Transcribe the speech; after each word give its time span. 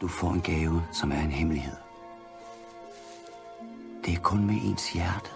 Du 0.00 0.08
får 0.08 0.32
en 0.32 0.40
gave, 0.40 0.82
som 0.92 1.12
er 1.12 1.20
en 1.20 1.30
hemmelighed. 1.30 1.76
Det 4.04 4.14
er 4.14 4.18
kun 4.18 4.46
med 4.46 4.54
ens 4.64 4.92
hjerte, 4.92 5.30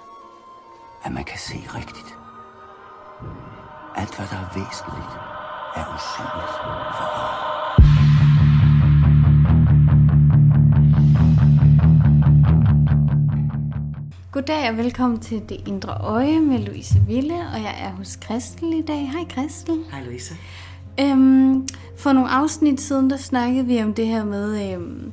at 1.05 1.13
man 1.13 1.25
kan 1.25 1.39
se 1.39 1.55
rigtigt. 1.55 2.19
Alt, 3.97 4.17
hvad 4.17 4.27
der 4.27 4.37
er 4.37 4.49
væsentligt, 4.55 5.13
er 5.77 5.85
usynligt 5.97 6.53
for 6.57 6.69
øjet. 7.21 7.51
Goddag 14.33 14.71
og 14.71 14.77
velkommen 14.77 15.21
til 15.21 15.49
Det 15.49 15.69
Indre 15.69 15.93
Øje 16.01 16.41
med 16.41 16.59
Louise 16.59 17.01
Ville, 17.07 17.35
og 17.35 17.63
jeg 17.63 17.75
er 17.81 17.91
hos 17.91 18.17
Kristel 18.17 18.73
i 18.73 18.83
dag. 18.83 19.11
Hej 19.13 19.25
Kristel. 19.29 19.85
Hej 19.91 20.05
Louise. 20.05 20.35
Øhm, 21.01 21.69
for 21.97 22.13
nogle 22.13 22.31
afsnit 22.31 22.81
siden, 22.81 23.11
der 23.11 23.17
snakkede 23.17 23.67
vi 23.67 23.83
om 23.83 23.95
det 23.95 24.07
her 24.07 24.25
med 24.25 24.73
øhm, 24.73 25.13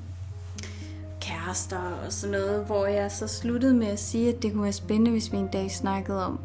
kærester 1.22 1.78
og 2.06 2.12
sådan 2.14 2.32
noget, 2.40 2.66
hvor 2.66 2.86
jeg 2.86 3.12
så 3.12 3.28
sluttede 3.28 3.74
med 3.74 3.88
at 3.88 4.00
sige, 4.00 4.30
at 4.30 4.42
det 4.42 4.54
kunne 4.54 4.64
være 4.64 4.74
spændende, 4.74 5.12
hvis 5.12 5.32
vi 5.32 5.38
en 5.38 5.48
dag 5.48 5.72
snakkede 5.72 6.26
om, 6.26 6.40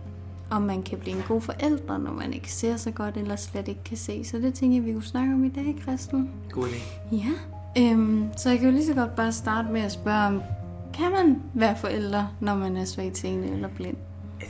om 0.50 0.62
man 0.62 0.82
kan 0.82 0.98
blive 0.98 1.16
en 1.16 1.22
god 1.28 1.40
forælder, 1.40 1.98
når 1.98 2.12
man 2.12 2.32
ikke 2.32 2.52
ser 2.52 2.76
så 2.76 2.90
godt, 2.90 3.16
eller 3.16 3.36
slet 3.36 3.68
ikke 3.68 3.84
kan 3.84 3.96
se. 3.96 4.24
Så 4.24 4.36
det 4.38 4.54
tænker 4.54 4.76
jeg, 4.76 4.84
vi 4.86 4.92
kunne 4.92 5.04
snakke 5.04 5.34
om 5.34 5.44
i 5.44 5.48
dag, 5.48 5.76
Kristel. 5.86 6.28
God 6.50 6.66
idé. 6.68 7.16
Ja, 7.16 7.32
øhm, 7.82 8.28
så 8.36 8.50
jeg 8.50 8.58
kan 8.58 8.68
jo 8.68 8.74
lige 8.74 8.86
så 8.86 8.94
godt 8.94 9.16
bare 9.16 9.32
starte 9.32 9.68
med 9.72 9.80
at 9.80 9.92
spørge 9.92 10.26
om, 10.26 10.42
kan 10.94 11.10
man 11.10 11.42
være 11.54 11.76
forælder, 11.76 12.26
når 12.40 12.54
man 12.54 12.76
er 12.76 12.84
svag 12.84 13.12
til 13.12 13.30
eller 13.30 13.68
blind? 13.76 13.96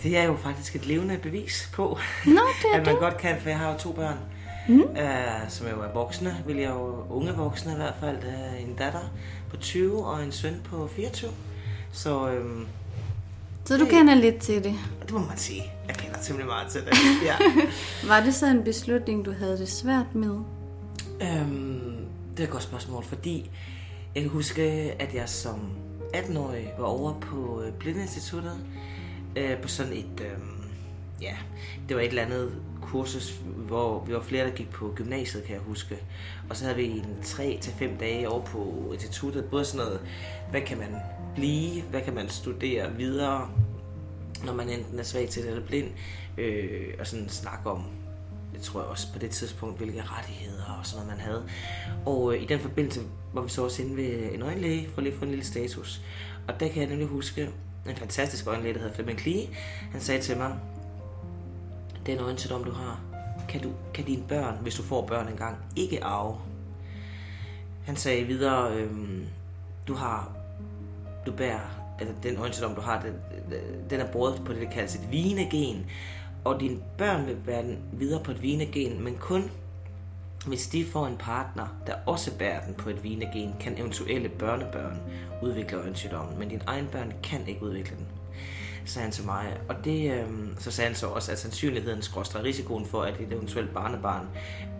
Det 0.02 0.18
er 0.18 0.24
jo 0.24 0.36
faktisk 0.36 0.76
et 0.76 0.86
levende 0.86 1.18
bevis 1.22 1.70
på, 1.74 1.98
Nå, 2.26 2.30
det 2.32 2.70
er 2.74 2.76
at 2.78 2.86
man 2.86 2.94
det. 2.94 3.00
godt 3.00 3.16
kan, 3.16 3.36
for 3.40 3.48
jeg 3.48 3.58
har 3.58 3.72
jo 3.72 3.78
to 3.78 3.92
børn, 3.92 4.18
mm. 4.68 4.80
uh, 4.80 5.48
som 5.48 5.66
jo 5.66 5.82
er 5.82 5.92
voksne, 5.94 6.36
vil 6.46 6.56
jeg 6.56 6.70
jo 6.70 7.04
unge 7.10 7.32
voksne 7.32 7.72
i 7.72 7.76
hvert 7.76 7.94
fald. 8.00 8.16
Uh, 8.16 8.62
en 8.62 8.74
datter 8.74 9.12
på 9.50 9.56
20 9.56 10.04
og 10.06 10.24
en 10.24 10.32
søn 10.32 10.60
på 10.64 10.86
24. 10.96 11.30
Så 11.92 12.28
øhm, 12.30 12.66
Så 13.64 13.76
du 13.76 13.86
kender 13.86 14.14
lidt 14.14 14.38
til 14.38 14.64
det. 14.64 14.74
det 15.02 15.10
må 15.10 15.18
man 15.18 15.36
sige. 15.36 15.62
Jeg 15.88 15.96
kender 15.96 16.18
temmelig 16.18 16.46
meget 16.46 16.68
til 16.72 16.80
det. 16.80 16.92
Ja. 17.28 17.36
Var 18.08 18.20
det 18.20 18.34
så 18.34 18.46
en 18.46 18.64
beslutning, 18.64 19.24
du 19.24 19.32
havde 19.32 19.58
det 19.58 19.68
svært 19.68 20.14
med? 20.14 20.38
øhm, 21.22 21.96
det 22.36 22.40
er 22.40 22.44
et 22.44 22.50
godt 22.50 22.62
spørgsmål, 22.62 23.04
fordi 23.04 23.50
jeg 24.14 24.22
kan 24.22 24.30
huske, 24.30 24.62
at 24.98 25.14
jeg 25.14 25.28
som 25.28 25.60
18-årig 26.14 26.72
var 26.78 26.84
over 26.84 27.20
på 27.20 27.62
øh, 27.66 27.72
Blindinstituttet 27.72 28.58
øh, 29.36 29.56
på 29.58 29.68
sådan 29.68 29.92
et, 29.92 30.20
øh, 30.20 30.38
ja, 31.22 31.36
det 31.88 31.96
var 31.96 32.02
et 32.02 32.08
eller 32.08 32.22
andet 32.22 32.52
kursus, 32.82 33.40
hvor 33.56 34.04
vi 34.04 34.14
var 34.14 34.20
flere, 34.20 34.46
der 34.46 34.50
gik 34.50 34.70
på 34.70 34.92
gymnasiet, 34.96 35.44
kan 35.44 35.54
jeg 35.54 35.62
huske. 35.62 35.98
Og 36.50 36.56
så 36.56 36.64
havde 36.64 36.76
vi 36.76 36.86
en 36.86 37.18
3-5 37.24 37.98
dage 38.00 38.28
over 38.28 38.44
på 38.44 38.90
instituttet, 38.92 39.44
både 39.44 39.64
sådan 39.64 39.86
noget, 39.86 40.00
hvad 40.50 40.60
kan 40.60 40.78
man 40.78 40.96
blive, 41.34 41.82
hvad 41.82 42.00
kan 42.02 42.14
man 42.14 42.28
studere 42.28 42.96
videre, 42.96 43.50
når 44.44 44.52
man 44.52 44.68
enten 44.68 44.98
er 44.98 45.02
svag 45.02 45.28
til 45.28 45.42
det 45.42 45.50
eller 45.50 45.66
blind, 45.66 45.88
øh, 46.38 46.94
og 47.00 47.06
sådan 47.06 47.28
snakke 47.28 47.70
om, 47.70 47.84
det 48.54 48.62
tror 48.62 48.80
jeg 48.80 48.88
også 48.88 49.12
på 49.12 49.18
det 49.18 49.30
tidspunkt, 49.30 49.78
hvilke 49.78 50.02
rettigheder 50.02 50.78
og 50.78 50.86
sådan 50.86 51.06
noget 51.06 51.18
man 51.18 51.26
havde. 51.26 51.44
Og 52.06 52.34
øh, 52.34 52.42
i 52.42 52.46
den 52.46 52.60
forbindelse 52.60 53.00
var 53.34 53.42
vi 53.42 53.48
så 53.48 53.64
også 53.64 53.82
inde 53.82 53.96
ved 53.96 54.32
en 54.32 54.42
øjenlæge, 54.42 54.88
for 54.94 55.00
lige 55.00 55.12
at 55.12 55.18
få 55.18 55.24
en 55.24 55.30
lille 55.30 55.44
status. 55.44 56.02
Og 56.48 56.60
der 56.60 56.68
kan 56.68 56.82
jeg 56.82 56.88
nemlig 56.88 57.08
huske 57.08 57.50
en 57.88 57.96
fantastisk 57.96 58.46
øjenlæge, 58.46 58.74
der 58.74 58.80
hedder 58.80 58.94
Flemming 58.94 59.18
Klee. 59.18 59.46
Han 59.92 60.00
sagde 60.00 60.22
til 60.22 60.36
mig, 60.36 60.58
den 62.06 62.18
øjensygdom, 62.18 62.64
du 62.64 62.70
har, 62.70 63.00
kan, 63.48 63.60
du, 63.60 63.70
kan 63.94 64.04
dine 64.04 64.22
børn, 64.28 64.58
hvis 64.60 64.74
du 64.74 64.82
får 64.82 65.06
børn 65.06 65.28
engang, 65.28 65.56
ikke 65.76 66.04
arve. 66.04 66.36
Han 67.84 67.96
sagde 67.96 68.24
videre, 68.24 68.72
øhm, 68.72 69.26
du 69.88 69.94
har, 69.94 70.32
du 71.26 71.32
bærer, 71.32 71.94
altså 72.00 72.14
den 72.22 72.36
øjensygdom, 72.36 72.74
du 72.74 72.80
har, 72.80 73.02
den, 73.02 73.14
den 73.90 74.00
er 74.00 74.12
båret 74.12 74.42
på 74.44 74.52
det, 74.52 74.62
der 74.62 74.70
kaldes 74.70 74.94
et 74.94 75.10
vinegen, 75.10 75.86
og 76.44 76.60
dine 76.60 76.78
børn 76.98 77.26
vil 77.26 77.36
bære 77.46 77.62
den 77.62 77.78
videre 77.92 78.24
på 78.24 78.30
et 78.30 78.42
vinegen, 78.42 79.04
men 79.04 79.16
kun 79.20 79.50
hvis 80.46 80.66
de 80.66 80.84
får 80.84 81.06
en 81.06 81.16
partner, 81.16 81.66
der 81.86 81.94
også 82.06 82.38
bærer 82.38 82.66
den 82.66 82.74
på 82.74 82.90
et 82.90 83.04
vinegen, 83.04 83.54
kan 83.60 83.78
eventuelle 83.78 84.28
børnebørn 84.28 85.00
udvikle 85.42 85.78
øjensygdommen, 85.78 86.38
men 86.38 86.48
dine 86.48 86.62
egne 86.66 86.88
børn 86.92 87.12
kan 87.22 87.48
ikke 87.48 87.62
udvikle 87.62 87.96
den 87.96 88.06
sagde 88.84 89.04
han 89.04 89.12
til 89.12 89.24
mig. 89.24 89.56
Og 89.68 89.74
det, 89.84 90.12
øh, 90.12 90.26
så 90.58 90.70
sagde 90.70 90.88
han 90.88 90.96
så 90.96 91.06
også, 91.06 91.32
at 91.32 91.38
sandsynligheden, 91.38 92.02
skråstrej 92.02 92.42
risikoen 92.42 92.86
for, 92.86 93.02
at 93.02 93.20
et 93.20 93.32
eventuelt 93.32 93.74
barnebarn 93.74 94.26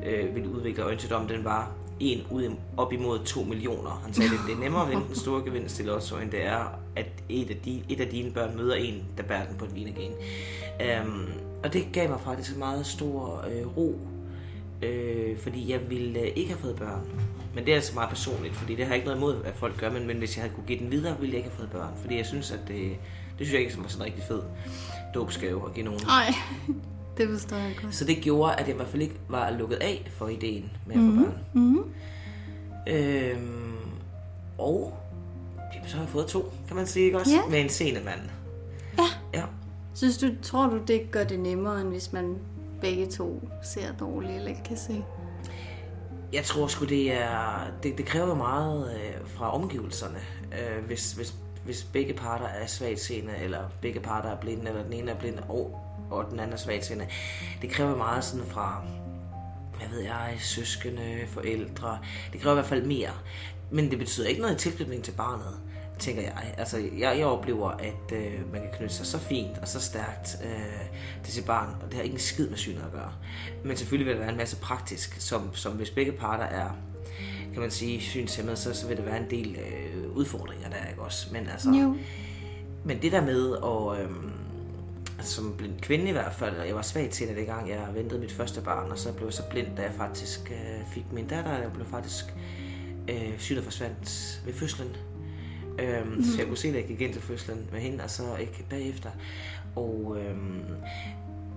øh, 0.07 0.35
ville 0.35 0.49
udvikle 0.49 0.83
øjensygdom, 0.83 1.29
den 1.29 1.45
var 1.45 1.71
en 2.01 2.27
ud 2.31 2.57
op 2.77 2.93
imod 2.93 3.25
2 3.25 3.43
millioner. 3.43 4.01
Han 4.05 4.15
sagde, 4.15 4.31
at 4.31 4.41
det 4.47 4.55
er 4.55 4.59
nemmere 4.59 4.83
at 4.83 4.91
vinde 4.91 5.05
den 5.07 5.17
store 5.17 5.45
gevinst 5.45 5.77
til 5.77 5.85
Lotto, 5.85 6.17
end 6.17 6.31
det 6.31 6.45
er, 6.45 6.79
at 6.97 7.07
et 7.29 7.51
af, 7.51 7.57
de, 7.65 7.83
et 7.89 8.01
af 8.01 8.07
dine 8.07 8.31
børn 8.31 8.57
møder 8.57 8.75
en, 8.75 9.05
der 9.17 9.23
bærer 9.23 9.47
den 9.47 9.57
på 9.57 9.65
et 9.65 9.75
vinegen. 9.75 10.13
Øhm, 10.81 11.29
og 11.65 11.73
det 11.73 11.87
gav 11.93 12.09
mig 12.09 12.21
faktisk 12.21 12.53
en 12.53 12.59
meget 12.59 12.87
stor 12.87 13.45
øh, 13.51 13.77
ro, 13.77 13.99
øh, 14.83 15.39
fordi 15.39 15.73
jeg 15.73 15.91
ville 15.91 16.21
øh, 16.21 16.27
ikke 16.37 16.51
have 16.51 16.61
fået 16.61 16.77
børn. 16.77 17.11
Men 17.55 17.65
det 17.65 17.71
er 17.71 17.77
altså 17.77 17.95
meget 17.95 18.09
personligt, 18.09 18.55
fordi 18.55 18.75
det 18.75 18.85
har 18.85 18.93
jeg 18.93 18.97
ikke 18.97 19.07
noget 19.07 19.19
imod, 19.19 19.37
hvad 19.37 19.53
folk 19.55 19.81
gør, 19.81 19.91
men, 19.91 20.07
men 20.07 20.19
hvis 20.19 20.37
jeg 20.37 20.43
havde 20.43 20.55
kunne 20.55 20.67
give 20.67 20.79
den 20.79 20.91
videre, 20.91 21.21
ville 21.21 21.33
jeg 21.33 21.39
ikke 21.39 21.51
have 21.51 21.59
fået 21.59 21.71
børn. 21.71 21.93
Fordi 21.97 22.17
jeg 22.17 22.27
synes, 22.27 22.51
at 22.51 22.61
det, 22.69 22.97
det 23.43 23.49
synes 23.49 23.61
jeg 23.61 23.69
ikke 23.69 23.83
var 23.83 23.89
sådan 23.89 24.07
en 24.07 24.13
rigtig 24.13 24.25
fed 24.25 24.43
dåbsgave 25.15 25.67
at 25.67 25.75
give 25.75 25.85
nogen. 25.85 26.01
Nej, 26.07 26.35
det 27.17 27.29
forstår 27.29 27.57
jeg 27.57 27.77
godt. 27.83 27.95
Så 27.95 28.05
det 28.05 28.17
gjorde, 28.17 28.55
at 28.55 28.67
jeg 28.67 28.75
i 28.75 28.77
hvert 28.77 28.89
fald 28.89 29.03
ikke 29.03 29.15
var 29.29 29.51
lukket 29.51 29.77
af 29.77 30.11
for 30.17 30.29
ideen 30.29 30.71
med 30.87 30.95
at 30.95 31.01
få 31.01 31.25
børn. 31.25 31.39
Mm-hmm. 31.53 31.85
Øhm, 32.89 33.77
og 34.59 34.99
jamen, 35.75 35.89
så 35.89 35.97
har 35.97 36.03
jeg 36.03 36.11
fået 36.11 36.27
to, 36.27 36.53
kan 36.67 36.77
man 36.77 36.87
sige, 36.87 37.05
ikke 37.05 37.19
også? 37.19 37.31
Ja. 37.31 37.51
Med 37.51 37.61
en 37.61 37.69
sene 37.69 38.01
mand. 38.05 38.21
Ja. 38.99 39.39
Ja. 39.39 39.45
Synes 39.95 40.19
du, 40.19 40.27
tror 40.43 40.67
du, 40.67 40.81
det 40.87 41.11
gør 41.11 41.25
det 41.25 41.41
nemmere, 41.41 41.81
end 41.81 41.89
hvis 41.89 42.13
man 42.13 42.39
begge 42.81 43.07
to 43.07 43.49
ser 43.63 43.93
dårligt 44.01 44.33
eller 44.33 44.49
ikke 44.49 44.63
kan 44.65 44.77
se? 44.77 45.05
Jeg 46.33 46.45
tror 46.45 46.67
sgu, 46.67 46.85
det 46.85 47.13
er... 47.13 47.67
Det, 47.83 47.99
det 47.99 48.07
kræver 48.07 48.35
meget 48.35 48.95
øh, 48.95 49.27
fra 49.27 49.55
omgivelserne. 49.55 50.19
Øh, 50.53 50.85
hvis, 50.85 51.13
hvis, 51.13 51.35
hvis 51.65 51.87
begge 51.93 52.15
parter 52.15 52.47
er 52.47 52.67
svagtseende, 52.67 53.33
eller 53.43 53.61
begge 53.81 54.01
parter 54.01 54.29
er 54.29 54.37
blinde, 54.37 54.69
eller 54.69 54.83
den 54.83 54.93
ene 54.93 55.11
er 55.11 55.19
blind, 55.19 55.39
og, 55.49 55.81
og 56.11 56.27
den 56.31 56.41
anden 56.41 56.53
er 56.53 56.57
svagtseende. 56.57 57.07
Det 57.63 57.71
kræver 57.71 57.97
meget 57.97 58.25
sådan 58.25 58.47
fra, 58.47 58.85
hvad 59.79 59.89
ved 59.89 60.01
jeg, 60.01 60.37
søskende, 60.39 61.25
forældre. 61.29 61.99
Det 62.33 62.41
kræver 62.41 62.55
i 62.55 62.57
hvert 62.57 62.67
fald 62.67 62.87
mere. 62.87 63.11
Men 63.71 63.91
det 63.91 63.99
betyder 63.99 64.29
ikke 64.29 64.41
noget 64.41 64.55
i 64.55 64.59
tilknytning 64.59 65.05
til 65.05 65.13
barnet, 65.13 65.61
tænker 65.99 66.23
jeg. 66.23 66.55
Altså, 66.59 66.79
jeg, 66.79 67.19
jeg 67.19 67.27
oplever, 67.27 67.71
at 67.71 68.13
øh, 68.13 68.53
man 68.53 68.61
kan 68.61 68.71
knytte 68.77 68.95
sig 68.95 69.07
så 69.07 69.19
fint 69.19 69.59
og 69.59 69.69
så 69.69 69.81
stærkt 69.81 70.37
øh, 70.45 70.99
til 71.25 71.33
sit 71.33 71.45
barn, 71.45 71.69
og 71.83 71.87
det 71.87 71.95
har 71.95 72.03
ikke 72.03 72.15
en 72.15 72.21
skid 72.21 72.49
med 72.49 72.57
synet 72.57 72.83
at 72.83 72.93
gøre. 72.93 73.13
Men 73.65 73.77
selvfølgelig 73.77 74.07
vil 74.07 74.15
der 74.15 74.21
være 74.21 74.31
en 74.31 74.37
masse 74.37 74.57
praktisk, 74.57 75.21
som, 75.21 75.55
som 75.55 75.73
hvis 75.73 75.91
begge 75.91 76.13
parter 76.13 76.45
er 76.45 76.71
kan 77.53 77.61
man 77.63 77.71
sige, 77.71 78.01
synshæmmet, 78.01 78.59
så, 78.59 78.75
så 78.75 78.89
vil 78.89 78.97
der 78.97 79.03
være 79.03 79.19
en 79.19 79.31
del 79.31 79.57
øh, 79.57 80.17
udfordringer 80.17 80.69
der, 80.69 80.89
ikke 80.91 81.03
også? 81.03 81.29
Men 81.33 81.49
altså, 81.49 81.71
Jo. 81.71 81.97
men 82.85 83.03
det 83.03 83.13
der 83.13 83.25
med 83.25 83.53
at, 83.53 84.07
altså 85.19 85.35
som 85.35 85.55
blind 85.59 85.81
kvinde 85.81 86.09
i 86.09 86.13
hvert 86.13 86.33
fald, 86.33 86.57
og 86.57 86.67
jeg 86.67 86.75
var 86.75 86.83
svag 86.83 87.11
til 87.11 87.29
det 87.29 87.37
dengang, 87.37 87.69
jeg 87.69 87.89
ventede 87.95 88.21
mit 88.21 88.33
første 88.33 88.61
barn, 88.61 88.91
og 88.91 88.99
så 88.99 89.13
blev 89.13 89.27
jeg 89.27 89.35
så 89.35 89.43
blind, 89.51 89.67
da 89.77 89.83
jeg 89.83 89.93
faktisk 89.97 90.51
øh, 90.51 90.93
fik 90.95 91.05
min 91.13 91.27
datter, 91.27 91.59
jeg 91.59 91.73
blev 91.73 91.87
faktisk, 91.87 92.25
øh, 93.09 93.39
synet 93.39 93.65
forsvandt 93.65 94.41
ved 94.47 94.53
fødslen. 94.53 94.97
Øhm, 95.79 96.09
mm. 96.09 96.23
Så 96.23 96.39
jeg 96.39 96.47
kunne 96.47 96.57
se, 96.57 96.69
at 96.69 96.75
jeg 96.75 96.85
gik 96.85 97.01
ind 97.01 97.13
til 97.13 97.23
fødslen 97.23 97.69
med 97.73 97.81
hende, 97.81 98.05
og 98.05 98.11
så 98.11 98.37
ikke 98.37 98.65
bagefter. 98.71 99.11
Og 99.77 100.17
øhm, 100.21 100.65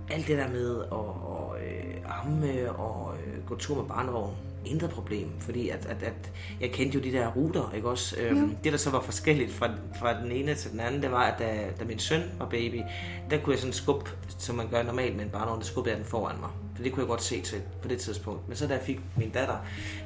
alt 0.09 0.28
det 0.28 0.38
der 0.38 0.47
med 0.50 0.81
at, 0.81 1.00
at 1.31 1.67
øh, 1.67 2.19
amme 2.22 2.72
og 2.72 3.13
øh, 3.17 3.45
gå 3.45 3.55
tur 3.55 3.75
med 3.75 3.85
barnevogn, 3.89 4.35
intet 4.65 4.89
problem, 4.89 5.29
fordi 5.39 5.69
at, 5.69 5.85
at, 5.85 6.03
at 6.03 6.31
jeg 6.61 6.71
kendte 6.71 6.97
jo 6.97 7.03
de 7.03 7.11
der 7.11 7.27
ruter, 7.27 7.71
ikke 7.75 7.89
også? 7.89 8.16
Øhm, 8.19 8.55
det 8.63 8.72
der 8.72 8.78
så 8.78 8.90
var 8.90 9.01
forskelligt 9.01 9.51
fra, 9.51 9.69
fra 9.99 10.22
den 10.22 10.31
ene 10.31 10.55
til 10.55 10.72
den 10.72 10.79
anden, 10.79 11.01
det 11.01 11.11
var, 11.11 11.23
at 11.23 11.40
da, 11.40 11.67
da 11.79 11.85
min 11.85 11.99
søn 11.99 12.22
var 12.40 12.49
baby, 12.49 12.81
der 13.29 13.37
kunne 13.37 13.53
jeg 13.53 13.59
sådan 13.59 13.73
skubbe, 13.73 14.09
som 14.37 14.55
man 14.55 14.67
gør 14.67 14.84
normalt 14.84 15.16
med 15.16 15.25
en 15.25 15.31
barnevogn, 15.31 15.59
der 15.59 15.66
skubbede 15.66 15.91
jeg 15.91 15.99
den 15.99 16.09
foran 16.09 16.40
mig. 16.40 16.49
For 16.75 16.84
det 16.84 16.91
kunne 16.91 17.01
jeg 17.01 17.07
godt 17.07 17.23
se 17.23 17.41
til 17.41 17.61
på 17.81 17.87
det 17.87 17.99
tidspunkt. 17.99 18.47
Men 18.47 18.57
så 18.57 18.67
da 18.67 18.73
jeg 18.73 18.84
fik 18.84 18.99
min 19.17 19.29
datter, 19.29 19.57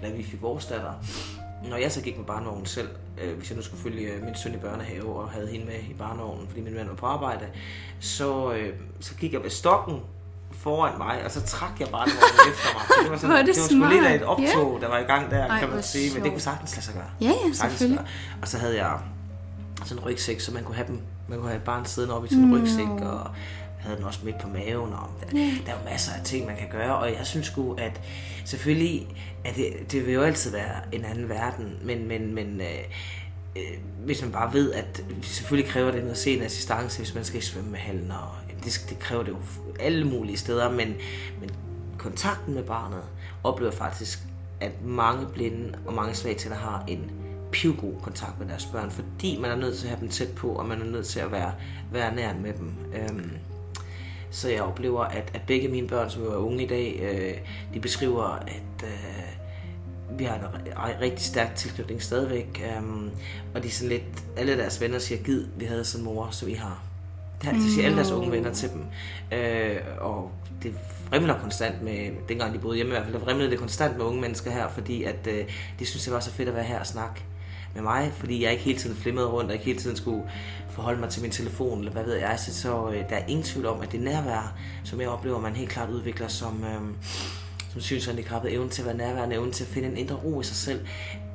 eller 0.01 0.15
vi 0.15 0.23
fik 0.23 0.41
vores 0.41 0.65
datter, 0.65 0.93
når 1.69 1.77
jeg 1.77 1.91
så 1.91 2.01
gik 2.01 2.17
med 2.17 2.25
barnevognen 2.25 2.65
selv, 2.65 2.89
øh, 3.21 3.37
hvis 3.37 3.49
jeg 3.49 3.55
nu 3.55 3.63
skulle 3.63 3.83
følge 3.83 4.07
øh, 4.07 4.23
min 4.23 4.35
søn 4.35 4.53
i 4.53 4.57
børnehave 4.57 5.15
og 5.15 5.29
havde 5.29 5.47
hende 5.47 5.65
med 5.65 5.79
i 5.89 5.93
barnevognen, 5.97 6.47
fordi 6.47 6.61
min 6.61 6.73
mand 6.73 6.87
var 6.87 6.95
på 6.95 7.05
arbejde, 7.05 7.45
så, 7.99 8.53
øh, 8.53 8.73
så 8.99 9.15
gik 9.15 9.33
jeg 9.33 9.43
ved 9.43 9.49
stokken 9.49 9.99
foran 10.59 10.97
mig, 10.97 11.25
og 11.25 11.31
så 11.31 11.41
trak 11.41 11.79
jeg 11.79 11.87
barnevognen 11.87 12.39
efter 12.51 12.69
mig. 12.73 12.83
Så 12.87 12.93
det 13.03 13.11
var, 13.11 13.17
sådan, 13.17 13.35
er 13.35 13.43
det 13.43 13.55
det 13.55 13.61
var 13.61 13.67
sgu 13.67 13.93
lidt 13.93 14.05
af 14.05 14.15
et 14.15 14.23
optog, 14.23 14.81
der 14.81 14.87
var 14.87 14.97
i 14.97 15.03
gang 15.03 15.31
der, 15.31 15.47
Ej, 15.47 15.59
kan 15.59 15.69
man 15.69 15.83
sige. 15.83 16.13
Men 16.13 16.23
det 16.23 16.31
kunne 16.31 16.41
sagtens 16.41 16.75
lade 16.75 16.85
sig 16.85 16.93
gøre. 16.93 17.09
Ja, 17.21 17.33
ja, 17.47 17.53
selvfølgelig. 17.53 17.97
gøre. 17.97 18.07
Og 18.41 18.47
så 18.47 18.57
havde 18.57 18.75
jeg 18.75 18.99
sådan 19.85 20.03
en 20.03 20.09
rygsæk, 20.09 20.39
så 20.39 20.53
man 20.53 20.63
kunne 20.63 20.75
have 20.75 20.87
dem, 20.87 21.01
man 21.27 21.37
kunne 21.37 21.49
have 21.49 21.57
et 21.57 21.63
barn 21.63 21.85
siddende 21.85 22.15
op 22.15 22.25
i 22.25 22.27
sin 22.27 22.55
rygsæk, 22.55 22.87
og 23.01 23.31
havde 23.79 23.97
den 23.97 24.05
også 24.05 24.19
midt 24.23 24.39
på 24.41 24.47
maven, 24.47 24.93
og 24.93 25.09
der, 25.21 25.27
der 25.65 25.71
er 25.71 25.79
jo 25.79 25.89
masser 25.89 26.13
af 26.13 26.23
ting, 26.23 26.45
man 26.45 26.57
kan 26.57 26.67
gøre, 26.71 26.95
og 26.95 27.09
jeg 27.09 27.25
synes 27.25 27.47
sgu, 27.47 27.73
at 27.73 28.01
selvfølgelig, 28.45 29.07
at 29.45 29.55
det, 29.55 29.91
det 29.91 30.05
vil 30.05 30.13
jo 30.13 30.21
altid 30.21 30.51
være 30.51 30.75
en 30.91 31.05
anden 31.05 31.29
verden, 31.29 31.77
men, 31.83 32.07
men, 32.07 32.35
men 32.35 32.61
øh, 32.61 32.67
øh, 33.55 33.77
hvis 34.05 34.21
man 34.21 34.31
bare 34.31 34.53
ved, 34.53 34.73
at 34.73 35.03
selvfølgelig 35.21 35.71
kræver 35.71 35.91
det 35.91 36.01
noget 36.01 36.17
sen 36.17 36.41
assistance, 36.41 36.97
hvis 36.97 37.15
man 37.15 37.23
skal 37.23 37.39
i 37.39 37.43
svømmehallen, 37.43 38.11
og 38.11 38.48
det, 38.63 38.85
det 38.89 38.99
kræver 38.99 39.23
det 39.23 39.31
jo 39.31 39.37
alle 39.79 40.07
mulige 40.07 40.37
steder, 40.37 40.71
men, 40.71 40.95
men 41.39 41.49
kontakten 41.97 42.53
med 42.53 42.63
barnet 42.63 43.03
oplever 43.43 43.71
faktisk, 43.71 44.19
at 44.59 44.71
mange 44.85 45.27
blinde 45.33 45.79
og 45.85 45.93
mange 45.93 46.13
svagtænder 46.13 46.57
har 46.57 46.83
en 46.87 47.11
pivgod 47.51 47.93
kontakt 48.03 48.39
med 48.39 48.47
deres 48.47 48.65
børn, 48.65 48.91
fordi 48.91 49.37
man 49.41 49.51
er 49.51 49.55
nødt 49.55 49.77
til 49.77 49.85
at 49.85 49.89
have 49.89 50.01
dem 50.01 50.09
tæt 50.09 50.35
på, 50.35 50.49
og 50.49 50.65
man 50.65 50.81
er 50.81 50.85
nødt 50.85 51.07
til 51.07 51.19
at 51.19 51.31
være, 51.31 51.53
være 51.91 52.15
nær 52.15 52.33
med 52.33 52.53
dem. 52.53 52.73
Øhm, 52.95 53.31
så 54.31 54.49
jeg 54.49 54.61
oplever, 54.61 55.01
at, 55.03 55.31
at 55.33 55.41
begge 55.47 55.67
mine 55.67 55.87
børn, 55.87 56.09
som 56.09 56.23
jo 56.23 56.31
er 56.31 56.37
unge 56.37 56.63
i 56.63 56.67
dag, 56.67 56.99
øh, 57.01 57.37
de 57.73 57.79
beskriver, 57.79 58.23
at 58.23 58.83
øh, 58.83 60.19
vi 60.19 60.23
har 60.23 60.35
en 60.35 61.01
rigtig 61.01 61.25
stærk 61.25 61.55
tilknytning 61.55 62.01
stadigvæk. 62.01 62.61
Øh, 62.65 62.83
og 63.55 63.63
de 63.63 63.67
er 63.67 63.71
sådan 63.71 63.89
lidt, 63.89 64.23
alle 64.37 64.57
deres 64.57 64.81
venner 64.81 64.99
siger, 64.99 65.23
gid, 65.23 65.45
vi 65.57 65.65
havde 65.65 65.85
sådan 65.85 66.07
en 66.07 66.13
mor, 66.13 66.29
så 66.31 66.45
vi 66.45 66.53
har. 66.53 66.88
Det, 67.41 67.53
det 67.53 67.71
siger 67.71 67.85
alle 67.85 67.97
deres 67.97 68.11
unge 68.11 68.31
venner 68.31 68.53
til 68.53 68.69
dem. 68.69 68.85
Øh, 69.39 69.77
og 69.99 70.31
det 70.63 70.73
vrimler 71.09 71.39
konstant 71.39 71.81
med, 71.81 72.09
dengang 72.29 72.53
de 72.53 72.59
boede 72.59 72.75
hjemme 72.75 72.89
i 72.89 72.93
hvert 72.93 73.03
fald, 73.03 73.13
der 73.13 73.19
vrimlede 73.19 73.49
det 73.51 73.59
konstant 73.59 73.97
med 73.97 74.05
unge 74.05 74.21
mennesker 74.21 74.51
her, 74.51 74.67
fordi 74.69 75.03
at, 75.03 75.27
øh, 75.27 75.45
de 75.79 75.85
synes, 75.85 76.03
det 76.03 76.13
var 76.13 76.19
så 76.19 76.31
fedt 76.31 76.49
at 76.49 76.55
være 76.55 76.63
her 76.63 76.79
og 76.79 76.87
snakke 76.87 77.23
med 77.73 77.81
mig, 77.83 78.11
fordi 78.17 78.43
jeg 78.43 78.51
ikke 78.51 78.63
hele 78.63 78.79
tiden 78.79 78.95
flimrede 78.95 79.27
rundt, 79.27 79.47
og 79.47 79.53
ikke 79.53 79.65
hele 79.65 79.79
tiden 79.79 79.95
skulle 79.97 80.23
forholde 80.69 80.99
mig 80.99 81.09
til 81.09 81.21
min 81.21 81.31
telefon, 81.31 81.79
eller 81.79 81.91
hvad 81.91 82.03
ved 82.03 82.15
jeg, 82.15 82.39
så, 82.39 82.53
så 82.61 82.89
øh, 82.89 83.09
der 83.09 83.15
er 83.15 83.25
ingen 83.27 83.43
tvivl 83.43 83.65
om, 83.65 83.81
at 83.81 83.91
det 83.91 83.99
nærvær, 83.99 84.57
som 84.83 85.01
jeg 85.01 85.09
oplever, 85.09 85.39
man 85.39 85.53
helt 85.55 85.69
klart 85.69 85.89
udvikler 85.89 86.27
som, 86.27 86.63
øh, 86.63 86.81
som 87.71 87.81
synshandicappet, 87.81 88.53
evnen 88.53 88.69
til 88.69 88.81
at 88.81 88.85
være 88.87 88.97
nærværende, 88.97 89.35
evnen 89.35 89.51
til 89.51 89.63
at 89.63 89.69
finde 89.69 89.87
en 89.87 89.97
indre 89.97 90.15
ro 90.15 90.41
i 90.41 90.43
sig 90.43 90.55
selv, 90.55 90.85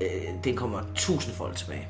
øh, 0.01 0.09
den 0.45 0.57
kommer 0.57 0.81
tusindfold 0.95 1.55
tilbage. 1.55 1.89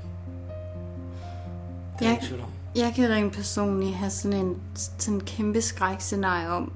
Det 1.99 2.05
er 2.05 2.11
Jeg- 2.11 2.13
ikke 2.13 2.27
tvivl 2.27 2.41
om. 2.43 2.49
Jeg 2.77 2.93
kan 2.97 3.11
rent 3.11 3.33
personligt 3.33 3.95
have 3.95 4.11
sådan 4.11 4.39
en 4.39 4.57
sådan 4.75 5.15
en 5.15 5.21
kæmpe 5.21 5.61
skrækscenarie 5.61 6.49
om, 6.49 6.73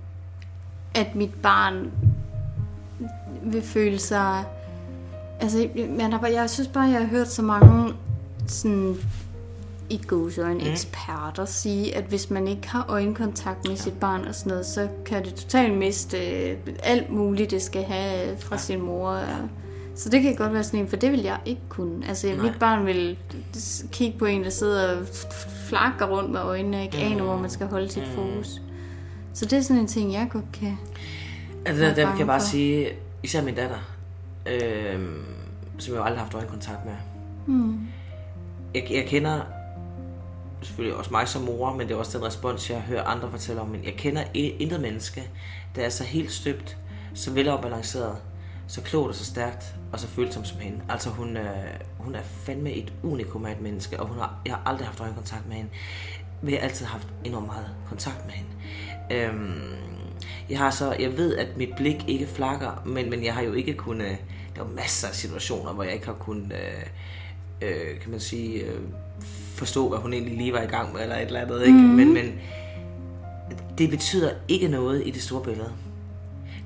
at 0.94 1.14
mit 1.14 1.34
barn 1.34 1.92
vil 3.42 3.62
føle 3.62 3.98
sig... 3.98 4.44
Altså, 5.40 5.68
man 5.98 6.12
har, 6.12 6.26
jeg 6.26 6.50
synes 6.50 6.68
bare, 6.68 6.88
jeg 6.88 7.00
har 7.00 7.06
hørt 7.06 7.28
så 7.28 7.42
mange 7.42 7.92
sådan 8.46 8.96
i 9.90 10.00
gåsøjne 10.06 10.64
Mm. 10.64 10.70
eksperter 10.70 11.44
sige, 11.44 11.96
at 11.96 12.04
hvis 12.04 12.30
man 12.30 12.48
ikke 12.48 12.68
har 12.68 12.86
øjenkontakt 12.88 13.68
med 13.68 13.76
sit 13.76 14.00
barn 14.00 14.24
og 14.24 14.34
sådan 14.34 14.50
noget, 14.50 14.66
så 14.66 14.88
kan 15.06 15.24
det 15.24 15.34
totalt 15.34 15.78
miste 15.78 16.18
alt 16.82 17.10
muligt, 17.10 17.50
det 17.50 17.62
skal 17.62 17.82
have 17.82 18.38
fra 18.38 18.58
sin 18.58 18.82
mor. 18.82 19.20
Så 19.98 20.08
det 20.08 20.22
kan 20.22 20.34
godt 20.34 20.52
være 20.52 20.64
sådan 20.64 20.80
en, 20.80 20.88
for 20.88 20.96
det 20.96 21.12
vil 21.12 21.20
jeg 21.20 21.38
ikke 21.44 21.60
kunne. 21.68 22.08
Altså, 22.08 22.26
Nej. 22.26 22.36
mit 22.36 22.58
barn 22.60 22.86
vil 22.86 23.18
kigge 23.92 24.18
på 24.18 24.24
en, 24.26 24.44
der 24.44 24.50
sidder 24.50 24.96
og 24.96 25.06
flakker 25.68 26.06
rundt 26.06 26.30
med 26.30 26.40
øjnene 26.40 26.76
og 26.76 26.82
ikke 26.82 26.96
Mm. 26.96 27.12
aner, 27.12 27.24
hvor 27.24 27.36
man 27.38 27.50
skal 27.50 27.66
holde 27.66 27.88
sit 27.88 28.08
fokus. 28.14 28.62
Så 29.34 29.44
det 29.44 29.52
er 29.58 29.62
sådan 29.62 29.82
en 29.82 29.88
ting, 29.88 30.12
jeg 30.12 30.28
godt 30.30 30.44
kan... 30.52 30.78
Altså, 31.66 31.84
der, 31.84 31.90
er 31.90 31.94
der 31.94 32.10
kan 32.10 32.18
jeg 32.18 32.26
bare 32.26 32.40
for. 32.40 32.46
sige, 32.46 32.88
især 33.22 33.42
min 33.42 33.54
datter, 33.54 33.78
øh, 34.46 35.00
som 35.78 35.94
jeg 35.94 35.98
jo 36.00 36.04
aldrig 36.04 36.18
har 36.18 36.24
haft 36.24 36.34
øjenkontakt 36.34 36.84
med. 36.84 36.94
Hmm. 37.46 37.78
Jeg, 38.74 38.86
jeg 38.90 39.04
kender 39.06 39.40
selvfølgelig 40.62 40.96
også 40.98 41.10
mig 41.10 41.28
som 41.28 41.42
mor, 41.42 41.72
men 41.76 41.88
det 41.88 41.94
er 41.94 41.98
også 41.98 42.18
den 42.18 42.26
respons, 42.26 42.70
jeg 42.70 42.80
hører 42.80 43.04
andre 43.04 43.30
fortælle 43.30 43.60
om. 43.60 43.68
Men 43.68 43.84
jeg 43.84 43.94
kender 43.96 44.22
intet 44.34 44.80
menneske, 44.80 45.30
der 45.76 45.82
er 45.82 45.88
så 45.88 46.04
helt 46.04 46.32
støbt, 46.32 46.76
så 47.14 47.30
velafbalanceret, 47.32 48.16
så 48.68 48.80
klogt 48.80 49.08
og 49.08 49.14
så 49.14 49.24
stærkt, 49.24 49.74
og 49.92 50.00
så 50.00 50.06
følsom 50.06 50.44
som 50.44 50.58
hende. 50.58 50.80
Altså 50.88 51.10
hun, 51.10 51.36
øh, 51.36 51.44
hun 51.98 52.14
er 52.14 52.22
fandme 52.22 52.72
et 52.72 52.92
unikum 53.02 53.46
af 53.46 53.52
et 53.52 53.60
menneske, 53.60 54.00
og 54.00 54.06
hun 54.08 54.18
har, 54.18 54.40
jeg 54.46 54.54
har 54.54 54.62
aldrig 54.66 54.86
haft 54.86 55.00
øjenkontakt 55.00 55.48
med 55.48 55.56
hende. 55.56 55.70
Men 56.42 56.50
jeg 56.50 56.60
har 56.60 56.68
altid 56.68 56.86
haft 56.86 57.08
enormt 57.24 57.46
meget 57.46 57.70
kontakt 57.88 58.26
med 58.26 58.32
hende. 58.32 58.50
Øhm, 59.10 59.60
jeg 60.50 60.58
har 60.58 60.70
så, 60.70 60.96
jeg 61.00 61.16
ved, 61.16 61.36
at 61.36 61.56
mit 61.56 61.68
blik 61.76 62.04
ikke 62.08 62.26
flakker, 62.26 62.82
men, 62.86 63.10
men 63.10 63.24
jeg 63.24 63.34
har 63.34 63.42
jo 63.42 63.52
ikke 63.52 63.74
kunnet, 63.74 64.18
der 64.54 64.62
er 64.62 64.68
jo 64.68 64.74
masser 64.74 65.08
af 65.08 65.14
situationer, 65.14 65.72
hvor 65.72 65.82
jeg 65.82 65.92
ikke 65.92 66.06
har 66.06 66.14
kunnet, 66.14 66.52
øh, 66.52 67.68
øh, 67.68 68.00
kan 68.00 68.10
man 68.10 68.20
sige, 68.20 68.64
øh, 68.64 68.80
forstå, 69.54 69.88
hvad 69.88 69.98
hun 69.98 70.12
egentlig 70.12 70.36
lige 70.36 70.52
var 70.52 70.62
i 70.62 70.66
gang 70.66 70.92
med, 70.92 71.02
eller 71.02 71.16
et 71.16 71.26
eller 71.26 71.40
andet, 71.40 71.60
ikke? 71.60 71.78
Mm. 71.78 71.84
Men, 71.84 72.14
men 72.14 72.40
det 73.78 73.90
betyder 73.90 74.30
ikke 74.48 74.68
noget 74.68 75.06
i 75.06 75.10
det 75.10 75.22
store 75.22 75.44
billede. 75.44 75.72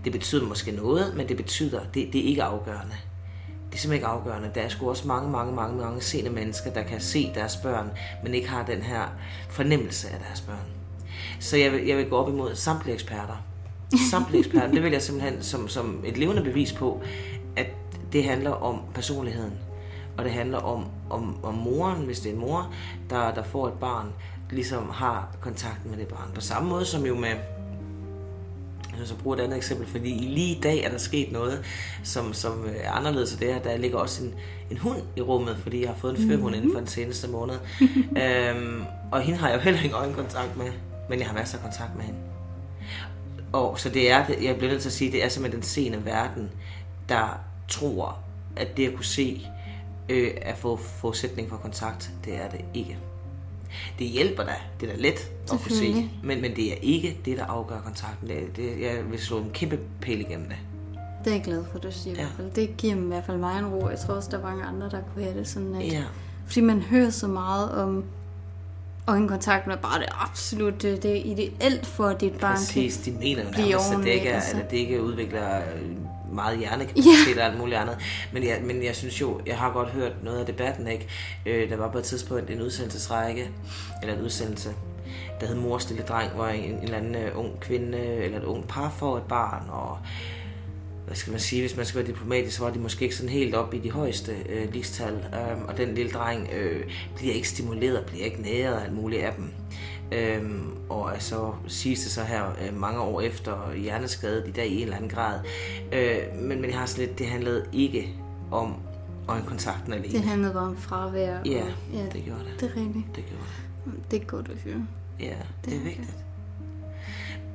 Det 0.05 0.13
betyder 0.13 0.47
måske 0.47 0.73
noget, 0.73 1.17
men 1.17 1.29
det 1.29 1.37
betyder, 1.37 1.81
det, 1.95 2.13
det 2.13 2.21
er 2.21 2.29
ikke 2.29 2.43
afgørende. 2.43 2.95
Det 3.71 3.79
er 3.79 3.81
simpelthen 3.81 3.93
ikke 3.93 4.07
afgørende. 4.07 4.51
Der 4.55 4.61
er 4.61 4.69
sgu 4.69 4.89
også 4.89 5.09
mange, 5.09 5.31
mange, 5.31 5.55
mange, 5.55 5.77
mange 5.77 6.01
sene 6.01 6.31
mennesker, 6.31 6.71
der 6.73 6.83
kan 6.83 7.01
se 7.01 7.31
deres 7.35 7.57
børn, 7.57 7.91
men 8.23 8.35
ikke 8.35 8.49
har 8.49 8.65
den 8.65 8.83
her 8.83 9.09
fornemmelse 9.51 10.09
af 10.09 10.19
deres 10.29 10.41
børn. 10.41 10.67
Så 11.41 11.57
jeg 11.57 11.73
vil, 11.73 11.87
jeg 11.87 11.97
vil 11.97 12.09
gå 12.09 12.17
op 12.17 12.29
imod 12.29 12.55
samtlige 12.55 12.95
eksperter. 12.95 13.45
Samtlige 14.11 14.39
eksperter. 14.39 14.71
Det 14.71 14.83
vil 14.83 14.93
jeg 14.93 15.03
simpelthen 15.03 15.43
som, 15.43 15.69
som 15.69 16.05
et 16.07 16.19
levende 16.19 16.43
bevis 16.43 16.73
på, 16.73 17.03
at 17.57 17.67
det 18.13 18.25
handler 18.25 18.51
om 18.51 18.81
personligheden. 18.95 19.53
Og 20.19 20.25
det 20.25 20.33
handler 20.33 20.59
om, 20.59 20.87
om, 21.11 21.45
om 21.45 21.55
moren, 21.55 22.05
hvis 22.05 22.21
det 22.21 22.29
er 22.29 22.35
en 22.35 22.41
mor, 22.41 22.73
der, 23.11 23.35
der 23.35 23.43
får 23.43 23.69
et 23.69 23.75
barn, 23.75 24.13
ligesom 24.51 24.91
har 24.91 25.37
kontakt 25.41 25.87
med 25.87 25.99
det 25.99 26.09
barn. 26.09 26.31
På 26.35 26.41
samme 26.41 26.69
måde 26.69 26.85
som 26.85 27.07
jo 27.07 27.15
med, 27.15 27.35
jeg 28.99 29.09
så 29.09 29.15
bruger 29.17 29.37
et 29.37 29.41
andet 29.41 29.57
eksempel, 29.57 29.87
fordi 29.87 30.09
lige 30.09 30.57
i 30.57 30.61
dag 30.61 30.85
er 30.85 30.91
der 30.91 30.99
sket 30.99 31.33
noget, 31.33 31.65
som, 32.03 32.33
som 32.33 32.67
er 32.77 32.91
anderledes 32.91 33.33
af 33.33 33.39
det 33.39 33.55
her. 33.55 33.63
Der 33.63 33.77
ligger 33.77 33.99
også 33.99 34.25
en, 34.25 34.35
en 34.71 34.79
hund 34.79 34.99
i 35.17 35.21
rummet, 35.21 35.57
fordi 35.63 35.81
jeg 35.81 35.89
har 35.89 35.97
fået 35.97 36.19
en 36.19 36.29
førhund 36.29 36.57
inden 36.57 36.73
for 36.73 36.79
den 36.79 36.89
seneste 36.89 37.29
måned. 37.29 37.55
øhm, 38.23 38.85
og 39.13 39.21
hende 39.21 39.39
har 39.39 39.49
jeg 39.49 39.57
jo 39.57 39.61
heller 39.61 39.83
ikke 39.83 39.97
øjenkontakt 39.97 40.57
med, 40.57 40.73
men 41.09 41.19
jeg 41.19 41.27
har 41.27 41.35
masser 41.35 41.59
af 41.59 41.65
kontakt 41.65 41.97
med 41.97 42.05
hende. 42.05 42.19
Og 43.53 43.81
så 43.81 43.89
det 43.89 44.11
er, 44.11 44.25
jeg 44.43 44.57
bliver 44.57 44.71
nødt 44.71 44.83
til 44.83 44.89
at 44.89 44.93
sige, 44.93 45.13
det 45.13 45.25
er 45.25 45.29
simpelthen 45.29 45.63
den 45.63 45.69
seende 45.69 46.05
verden, 46.05 46.51
der 47.09 47.41
tror, 47.69 48.19
at 48.57 48.77
det 48.77 48.89
at 48.89 48.95
kunne 48.95 49.05
se 49.05 49.47
øh, 50.09 50.31
er 50.43 50.55
for 50.55 50.77
forudsætning 50.77 51.49
for 51.49 51.57
kontakt. 51.57 52.11
Det 52.25 52.35
er 52.35 52.49
det 52.49 52.61
ikke. 52.75 52.99
Det 53.99 54.07
hjælper 54.07 54.43
da. 54.43 54.55
Det 54.81 54.91
er 54.91 54.97
da 54.97 55.03
let 55.03 55.31
at 55.53 55.61
kunne 55.61 55.77
se. 55.77 56.11
Men, 56.23 56.41
men 56.41 56.57
det 56.57 56.73
er 56.73 56.77
ikke 56.83 57.19
det, 57.25 57.39
der 57.39 57.45
afgør 57.45 57.81
kontakten. 57.81 58.29
Det, 58.29 58.57
det, 58.57 58.81
jeg 58.81 59.11
vil 59.11 59.19
slå 59.21 59.39
en 59.39 59.51
kæmpe 59.55 59.79
pæl 60.01 60.21
igennem 60.21 60.49
det. 60.49 60.57
Det 61.25 61.31
er 61.31 61.35
jeg 61.35 61.45
glad 61.45 61.65
for, 61.73 61.79
du 61.79 61.89
siger 61.91 62.15
ja. 62.15 62.21
i 62.21 62.23
Ja. 62.23 62.27
hvert 62.27 62.37
fald. 62.37 62.51
Det 62.67 62.77
giver 62.77 62.95
i 62.97 62.99
hvert 62.99 63.25
fald 63.27 63.37
mig 63.39 63.59
en 63.59 63.67
ro. 63.67 63.89
Jeg 63.89 63.99
tror 63.99 64.15
også, 64.15 64.29
der 64.31 64.39
er 64.39 64.43
mange 64.43 64.65
andre, 64.65 64.91
der 64.91 65.01
kunne 65.15 65.25
have 65.25 65.39
det 65.39 65.49
sådan, 65.49 65.75
at... 65.75 65.93
Ja. 65.93 66.03
Fordi 66.47 66.61
man 66.61 66.81
hører 66.81 67.11
så 67.11 67.27
meget 67.27 67.71
om 67.73 68.05
øjenkontakt 69.07 69.67
med 69.67 69.77
bare 69.77 69.99
det 69.99 70.09
absolut 70.11 70.83
det, 70.83 71.03
det 71.03 71.11
er 71.11 71.25
ideelt 71.25 71.87
for, 71.87 72.07
at 72.07 72.21
dit 72.21 72.33
barn 72.33 72.57
Præcis, 72.57 72.97
de 72.97 73.11
mener 73.11 73.43
jo 73.43 73.51
nærmest, 73.51 73.93
at 73.93 73.99
det 73.99 74.07
ikke, 74.07 74.29
er, 74.29 74.35
altså. 74.35 74.57
at 74.57 74.71
det 74.71 74.77
ikke 74.77 75.03
udvikler 75.03 75.57
øh, 75.59 75.91
meget 76.33 76.59
hjernekapacitet 76.59 77.39
og 77.39 77.45
alt 77.45 77.59
muligt 77.59 77.79
andet. 77.79 77.99
Men 78.33 78.45
jeg, 78.45 78.61
men 78.65 78.85
jeg 78.85 78.97
synes 78.97 79.21
jo, 79.21 79.41
jeg 79.47 79.59
har 79.59 79.73
godt 79.73 79.89
hørt 79.89 80.13
noget 80.25 80.39
af 80.39 80.47
debatten, 80.47 80.87
ikke? 80.87 81.09
Øh, 81.47 81.71
der 81.71 81.77
var 81.77 81.91
på 81.93 81.99
et 81.99 82.05
tidspunkt 82.05 82.51
en 82.51 82.63
udsendelsesrække, 82.63 83.51
eller 84.03 84.15
en 84.15 84.23
udsendelse, 84.23 84.75
der 85.41 85.47
hed 85.47 85.57
Mors 85.57 85.89
lille 85.89 86.05
dreng, 86.05 86.33
hvor 86.33 86.47
en, 86.47 86.65
en 86.65 86.83
eller 86.83 86.97
anden 86.97 87.15
øh, 87.15 87.39
ung 87.39 87.61
kvinde 87.61 87.99
eller 87.99 88.39
et 88.39 88.45
ung 88.45 88.69
par 88.69 88.95
får 88.99 89.17
et 89.17 89.23
barn, 89.23 89.63
og 89.71 89.99
hvad 91.07 91.17
skal 91.17 91.31
man 91.31 91.41
sige, 91.41 91.61
hvis 91.61 91.77
man 91.77 91.87
skal 91.87 91.99
være 91.99 92.09
diplomatisk, 92.09 92.57
så 92.57 92.65
var 92.65 92.71
de 92.71 92.79
måske 92.79 93.03
ikke 93.03 93.17
sådan 93.17 93.31
helt 93.31 93.55
op 93.55 93.75
i 93.75 93.79
de 93.79 93.91
højeste 93.91 94.33
øh, 94.49 94.73
ligestal, 94.73 95.13
øhm, 95.13 95.65
og 95.69 95.77
den 95.77 95.95
lille 95.95 96.13
dreng 96.13 96.49
øh, 96.53 96.83
bliver 97.17 97.35
ikke 97.35 97.49
stimuleret, 97.49 98.05
bliver 98.07 98.25
ikke 98.25 98.43
næret 98.43 98.75
af 98.75 98.85
alt 98.85 98.95
muligt 98.95 99.23
af 99.23 99.33
dem. 99.33 99.51
Øhm, 100.13 100.71
og 100.89 101.15
altså 101.15 101.53
siges 101.69 102.01
det 102.01 102.11
så 102.13 102.23
her 102.25 102.45
øh, 102.67 102.77
mange 102.81 103.01
år 103.01 103.21
efter 103.21 103.75
hjerneskadet 103.75 104.49
i 104.49 104.51
dag 104.51 104.67
i 104.67 104.77
en 104.77 104.83
eller 104.83 104.97
anden 104.97 105.11
grad. 105.11 105.41
Øh, 105.93 106.19
men, 106.35 106.61
men 106.61 106.71
jeg 106.71 106.79
har 106.79 106.87
sådan 106.87 107.07
lidt, 107.07 107.19
det 107.19 107.27
handlede 107.27 107.65
ikke 107.73 108.15
om 108.51 108.75
øjenkontakten 109.29 109.93
alene. 109.93 110.13
Det 110.13 110.23
handlede 110.23 110.53
bare 110.53 110.65
om 110.67 110.77
fravær. 110.77 111.39
og- 111.39 111.47
Ja, 111.47 111.65
ja 111.95 112.03
det 112.13 112.25
gjorde 112.25 112.41
det. 112.45 112.61
det 112.61 112.71
er 112.71 112.77
rigtigt. 112.81 113.07
Det 113.17 113.25
gjorde 113.27 113.45
det. 113.85 114.11
Det 114.11 114.23
er 114.23 114.25
godt 114.27 114.49
at 114.49 114.57
høre. 114.65 114.87
Ja, 115.21 115.35
det 115.65 115.77
er 115.77 115.81
vigtigt. 115.81 116.17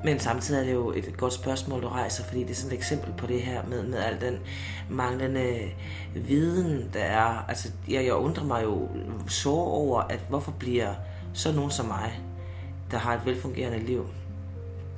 Men 0.04 0.20
samtidig 0.20 0.60
er 0.60 0.64
det 0.66 0.74
jo 0.74 0.92
et 0.92 1.14
godt 1.18 1.34
spørgsmål, 1.34 1.82
du 1.84 1.88
rejser, 1.88 2.24
fordi 2.24 2.44
det 2.44 2.50
er 2.52 2.56
sådan 2.56 2.72
et 2.72 2.78
eksempel 2.78 3.14
på 3.18 3.28
det 3.28 3.42
her 3.42 3.62
med, 3.68 3.84
med 3.84 3.98
al 3.98 4.22
den 4.22 4.38
manglende 4.90 5.60
viden, 6.16 6.90
der 6.94 7.00
er. 7.00 7.46
Altså, 7.50 7.72
jeg, 7.90 8.06
jeg 8.06 8.14
undrer 8.14 8.44
mig 8.44 8.64
jo 8.64 8.88
så 9.28 9.50
over, 9.50 10.02
at 10.02 10.20
hvorfor 10.30 10.52
bliver 10.52 10.94
så 11.34 11.52
nogen 11.56 11.72
som 11.72 11.86
mig, 11.86 12.22
der 12.92 12.98
har 12.98 13.14
et 13.14 13.26
velfungerende 13.26 13.80
liv 13.80 14.06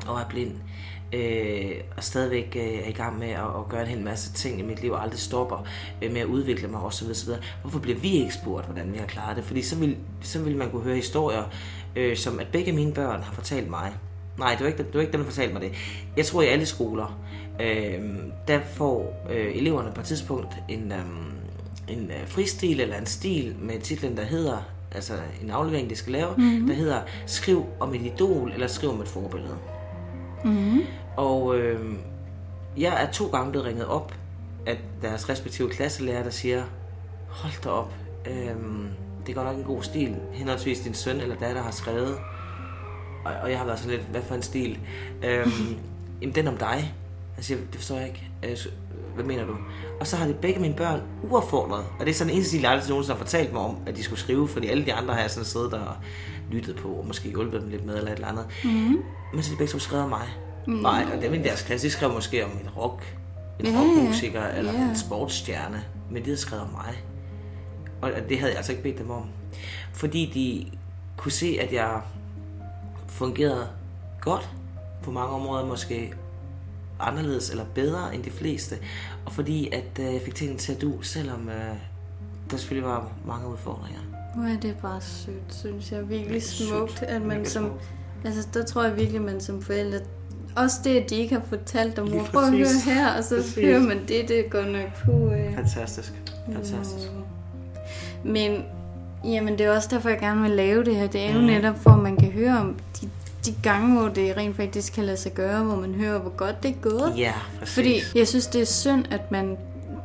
og 0.08 0.20
er 0.20 0.26
blind, 0.30 0.56
øh, 1.14 1.72
og 1.98 2.04
stadigvæk 2.04 2.56
øh, 2.56 2.86
er 2.86 2.90
i 2.90 2.92
gang 2.92 3.20
med 3.20 3.30
at, 3.30 3.40
at 3.40 3.70
gøre 3.70 3.82
en 3.82 3.88
hel 3.88 4.02
masse 4.02 4.34
ting 4.34 4.60
i 4.60 4.64
mit 4.64 4.82
liv, 4.82 4.92
og 4.92 5.04
aldrig 5.04 5.20
stopper 5.20 5.68
øh, 6.02 6.14
med 6.14 6.22
at 6.22 6.28
udvikle 6.28 6.68
mig 6.68 6.82
osv. 6.82 7.10
osv. 7.10 7.34
Hvorfor 7.62 7.80
bliver 7.80 7.98
vi 7.98 8.10
ikke 8.10 8.34
spurgt, 8.34 8.66
hvordan 8.66 8.94
vi 8.94 8.98
har 8.98 9.06
klaret 9.06 9.38
det? 9.38 9.46
Fordi 9.46 9.62
så 9.62 9.76
vil, 9.76 9.98
så 10.22 10.44
vil 10.44 10.58
man 10.58 10.72
kunne 10.72 10.84
høre 10.84 10.96
historier, 10.96 11.44
øh, 11.96 12.18
som 12.18 12.40
at 12.40 12.48
begge 12.52 12.72
mine 12.72 12.94
børn 12.94 13.22
har 13.22 13.34
fortalt 13.34 13.70
mig, 13.70 13.94
Nej, 14.40 14.52
det 14.52 14.62
var 14.62 14.68
ikke, 14.68 14.84
det 14.84 14.94
var 14.94 15.02
ikke 15.02 15.12
dem, 15.12 15.22
der 15.22 15.30
fortalte 15.30 15.54
mig 15.54 15.62
det. 15.62 15.72
Jeg 16.18 16.26
tror, 16.26 16.42
i 16.42 16.48
alle 16.48 16.66
skoler, 16.66 17.20
øh, 17.62 18.02
der 18.48 18.60
får 18.74 19.26
øh, 19.30 19.58
eleverne 19.58 19.92
på 19.92 20.02
et 20.02 20.08
tidspunkt 20.08 20.58
en, 20.70 20.92
øh, 20.92 21.00
en 21.88 22.12
øh, 22.12 22.28
fristil 22.28 22.80
eller 22.80 22.98
en 22.98 23.06
stil 23.06 23.56
med 23.60 23.80
titlen, 23.80 24.18
der 24.18 24.24
hedder, 24.24 24.58
altså 24.92 25.14
en 25.44 25.50
aflevering, 25.50 25.90
de 25.90 25.96
skal 25.96 26.12
lave, 26.12 26.34
mm-hmm. 26.38 26.68
der 26.68 26.74
hedder 26.74 27.02
Skriv 27.26 27.66
om 27.80 27.94
et 27.94 28.02
idol 28.02 28.52
eller 28.52 28.68
skriv 28.68 28.90
om 28.90 29.02
et 29.02 29.08
forbillede. 29.08 29.58
Mm-hmm. 30.44 30.82
Og 31.18 31.58
øh, 31.58 31.94
jeg 32.78 33.04
er 33.04 33.12
to 33.12 33.28
gange 33.28 33.52
blevet 33.52 33.68
ringet 33.68 33.86
op 33.86 34.16
af 34.66 34.80
deres 35.02 35.30
respektive 35.30 35.70
klasselærer, 35.70 36.24
der 36.24 36.30
siger, 36.30 36.64
hold 37.28 37.64
da 37.64 37.70
op, 37.70 37.94
øh, 38.28 38.56
det 39.28 39.36
går 39.36 39.44
nok 39.44 39.58
en 39.58 39.64
god 39.64 39.84
stil, 39.84 40.16
henholdsvis 40.32 40.80
din 40.80 40.94
søn 40.94 41.20
eller 41.20 41.36
datter 41.36 41.62
har 41.62 41.72
skrevet, 41.72 42.18
og, 43.26 43.34
og 43.44 43.50
jeg 43.50 43.58
har 43.58 43.66
været 43.66 43.80
sådan 43.80 43.98
lidt, 43.98 44.08
hvad 44.08 44.22
for 44.22 44.36
en 44.36 44.42
stil? 44.42 44.80
Øhm, 45.24 45.52
jamen, 46.22 46.36
den 46.36 46.48
om 46.48 46.58
dig. 46.58 46.94
Jeg 47.40 47.46
siger, 47.46 47.60
det 47.72 47.76
forstår 47.76 47.96
jeg 47.96 48.08
ikke. 48.08 48.30
Øh, 48.44 48.58
Hvad 49.16 49.26
mener 49.26 49.46
du? 49.46 49.56
Og 50.00 50.08
så 50.08 50.16
har 50.16 50.28
de 50.28 50.34
begge 50.34 50.60
mine 50.60 50.74
børn 50.74 51.02
uaffordret. 51.24 51.86
Og 52.00 52.06
det 52.06 52.10
er 52.10 52.14
sådan 52.14 52.32
en 52.34 52.38
eneste 52.38 52.62
jeg 52.62 52.72
aldrig 52.72 52.90
nogensinde 52.90 53.18
har 53.18 53.24
fortalt 53.26 53.54
mig 53.54 53.62
om, 53.62 53.78
at 53.86 53.96
de 53.96 54.04
skulle 54.04 54.20
skrive, 54.20 54.48
fordi 54.48 54.68
alle 54.68 54.86
de 54.86 54.94
andre 54.94 55.14
har 55.14 55.22
jeg 55.22 55.32
sådan 55.32 55.46
siddet 55.46 55.74
og 55.74 55.94
lyttet 56.52 56.76
på, 56.76 56.88
og 56.88 57.08
måske 57.08 57.30
hjulpet 57.30 57.62
dem 57.62 57.70
lidt 57.70 57.86
med 57.86 57.98
eller 57.98 58.12
et 58.12 58.16
eller 58.16 58.28
andet. 58.28 58.46
Mm. 58.64 59.04
Men 59.34 59.44
så 59.44 59.50
har 59.50 59.56
de 59.56 59.58
begge 59.58 59.72
to 59.72 59.80
skrevet 59.80 60.10
mig. 60.10 60.28
Mm. 60.68 60.74
Nej, 60.74 61.06
og 61.16 61.22
dem 61.22 61.34
i 61.34 61.38
deres 61.38 61.62
klasse, 61.62 61.88
de 61.88 61.92
skrev 61.92 62.14
måske 62.14 62.46
om 62.46 62.52
en 62.52 62.70
rock, 62.78 63.16
en 63.60 63.66
yeah, 63.66 63.80
rockmusiker 63.80 64.44
eller 64.44 64.74
en 64.74 64.96
sportsstjerne. 64.98 65.84
Men 66.10 66.22
de 66.22 66.26
havde 66.26 66.38
skrevet 66.38 66.64
om 66.64 66.72
mig. 66.72 67.04
Og 68.02 68.12
det 68.30 68.40
havde 68.40 68.52
jeg 68.52 68.58
altså 68.58 68.72
ikke 68.72 68.84
bedt 68.84 68.98
dem 68.98 69.10
om. 69.12 69.24
Fordi 69.94 70.32
de 70.34 70.78
kunne 71.18 71.32
se, 71.32 71.58
at 71.62 71.74
jeg 71.74 72.02
fungerede 73.08 73.68
godt 74.22 74.50
på 75.04 75.12
mange 75.12 75.30
områder, 75.30 75.66
måske 75.66 76.14
anderledes 77.00 77.50
eller 77.50 77.66
bedre 77.76 78.16
end 78.16 78.24
de 78.24 78.30
fleste. 78.32 78.76
Og 79.26 79.32
fordi 79.32 79.70
at 79.74 80.00
øh, 80.00 80.14
jeg 80.14 80.22
fik 80.26 80.36
tingene 80.36 80.60
til 80.60 80.74
at 80.74 80.82
du, 80.82 81.02
selvom 81.02 81.50
øh, 81.50 81.76
der 82.52 82.58
selvfølgelig 82.58 82.90
var 82.90 83.12
mange 83.28 83.48
udfordringer. 83.48 84.00
Hvor 84.36 84.44
er 84.46 84.60
det 84.60 84.76
bare 84.82 85.02
sødt, 85.02 85.36
synes 85.50 85.92
jeg. 85.92 86.10
Virkelig 86.10 86.44
smukt, 86.44 87.00
sødt. 87.00 87.10
at 87.10 87.22
man 87.22 87.46
som... 87.46 87.64
smukt. 87.64 87.84
Altså, 88.26 88.48
der 88.54 88.66
tror 88.66 88.84
jeg 88.84 88.98
virkelig, 88.98 89.22
man 89.22 89.42
som 89.42 89.62
forældre... 89.62 90.00
Også 90.56 90.76
det, 90.84 90.90
at 91.00 91.10
de 91.10 91.16
ikke 91.16 91.34
har 91.36 91.42
fortalt 91.50 92.00
om, 92.00 92.10
mor, 92.10 92.24
prøv 92.24 92.44
at 92.44 92.52
høre 92.52 92.68
her, 92.86 93.18
og 93.18 93.24
så 93.24 93.36
Præcis. 93.36 93.56
hører 93.56 93.80
man 93.80 93.98
det, 94.08 94.28
det 94.28 94.46
går 94.50 94.62
nok 94.62 95.04
på... 95.06 95.34
Øh. 95.34 95.56
Fantastisk. 95.56 96.14
Fantastisk. 96.54 97.08
Men 98.24 98.64
jamen, 99.26 99.58
det 99.58 99.66
er 99.66 99.72
også 99.76 99.88
derfor, 99.92 100.10
jeg 100.10 100.20
gerne 100.20 100.42
vil 100.42 100.52
lave 100.52 100.84
det 100.84 100.96
her. 100.96 101.08
Det 101.08 101.22
er 101.22 101.34
jo 101.34 101.38
Mhm. 101.40 101.48
netop, 101.48 101.76
for 101.84 101.90
at 101.90 102.00
man 102.00 102.18
kan 102.18 102.32
høre 102.32 102.58
om 102.60 102.76
de, 103.02 103.10
de 103.46 103.56
gange, 103.64 104.00
hvor 104.00 104.10
det 104.10 104.38
rent 104.38 104.56
faktisk 104.56 104.94
kan 104.94 105.04
lade 105.06 105.18
sig 105.18 105.34
gøre, 105.34 105.64
hvor 105.64 105.76
man 105.76 105.94
hører, 105.94 106.20
hvor 106.20 106.30
godt 106.38 106.64
det 106.64 106.72
er 106.72 106.76
gået. 106.90 107.14
Ja, 107.18 107.34
præcis. 107.60 107.74
Fordi 107.76 108.02
jeg 108.16 108.28
synes, 108.28 108.48
det 108.48 108.62
er 108.62 108.66
synd, 108.66 109.06
at 109.12 109.32
man... 109.32 109.58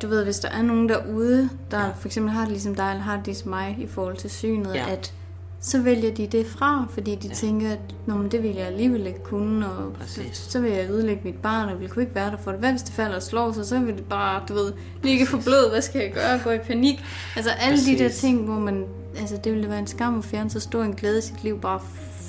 Du 0.02 0.08
ved, 0.08 0.24
hvis 0.24 0.38
der 0.38 0.48
er 0.48 0.62
nogen 0.62 0.88
derude, 0.88 1.48
der 1.70 1.80
Ja. 1.80 1.88
for 2.00 2.08
eksempel 2.08 2.32
har 2.32 2.40
det 2.40 2.50
ligesom 2.50 2.74
dig, 2.74 2.90
eller 2.90 3.02
har 3.02 3.16
det 3.16 3.26
ligesom 3.26 3.48
mig 3.50 3.76
i 3.80 3.86
forhold 3.86 4.16
til 4.16 4.30
synet, 4.30 4.74
Ja. 4.74 4.84
at 4.92 5.12
så 5.60 5.80
vælger 5.80 6.14
de 6.14 6.26
det 6.26 6.46
fra, 6.46 6.86
fordi 6.90 7.14
de 7.14 7.28
ja. 7.28 7.34
tænker, 7.34 7.70
at 7.72 7.78
Nå, 8.06 8.14
men 8.14 8.30
det 8.30 8.42
vil 8.42 8.54
jeg 8.56 8.66
alligevel 8.66 9.06
ikke 9.06 9.22
kunne, 9.22 9.66
og 9.66 9.92
Præcis. 9.92 10.36
så, 10.36 10.50
så 10.50 10.60
vil 10.60 10.72
jeg 10.72 10.90
ødelægge 10.90 11.20
mit 11.24 11.34
barn, 11.42 11.68
og 11.68 11.80
vil 11.80 11.88
kunne 11.88 12.02
ikke 12.02 12.14
være 12.14 12.30
der 12.30 12.36
for 12.36 12.50
det. 12.50 12.60
Hvad 12.60 12.70
hvis 12.70 12.82
det 12.82 12.92
falder 12.94 13.16
og 13.16 13.22
slår 13.22 13.52
sig, 13.52 13.66
så 13.66 13.78
vil 13.80 13.96
det 13.96 14.04
bare, 14.04 14.42
du 14.48 14.54
ved, 14.54 14.72
ligge 15.02 15.26
for 15.26 15.38
blød, 15.44 15.70
hvad 15.70 15.82
skal 15.82 16.00
jeg 16.00 16.12
gøre, 16.12 16.40
gå 16.44 16.50
i 16.50 16.58
panik. 16.58 17.04
Altså 17.36 17.50
alle 17.50 17.78
de 17.86 17.98
der 17.98 18.08
Præcis. 18.08 18.20
ting, 18.20 18.44
hvor 18.44 18.58
man, 18.58 18.84
altså 19.18 19.36
det 19.44 19.52
ville 19.52 19.68
være 19.70 19.78
en 19.78 19.86
skam 19.86 20.18
at 20.18 20.24
fjerne 20.24 20.50
så 20.50 20.60
stor 20.60 20.82
en 20.82 20.94
glæde 20.94 21.18
i 21.18 21.22
sit 21.22 21.44
liv, 21.44 21.60
bare 21.60 21.80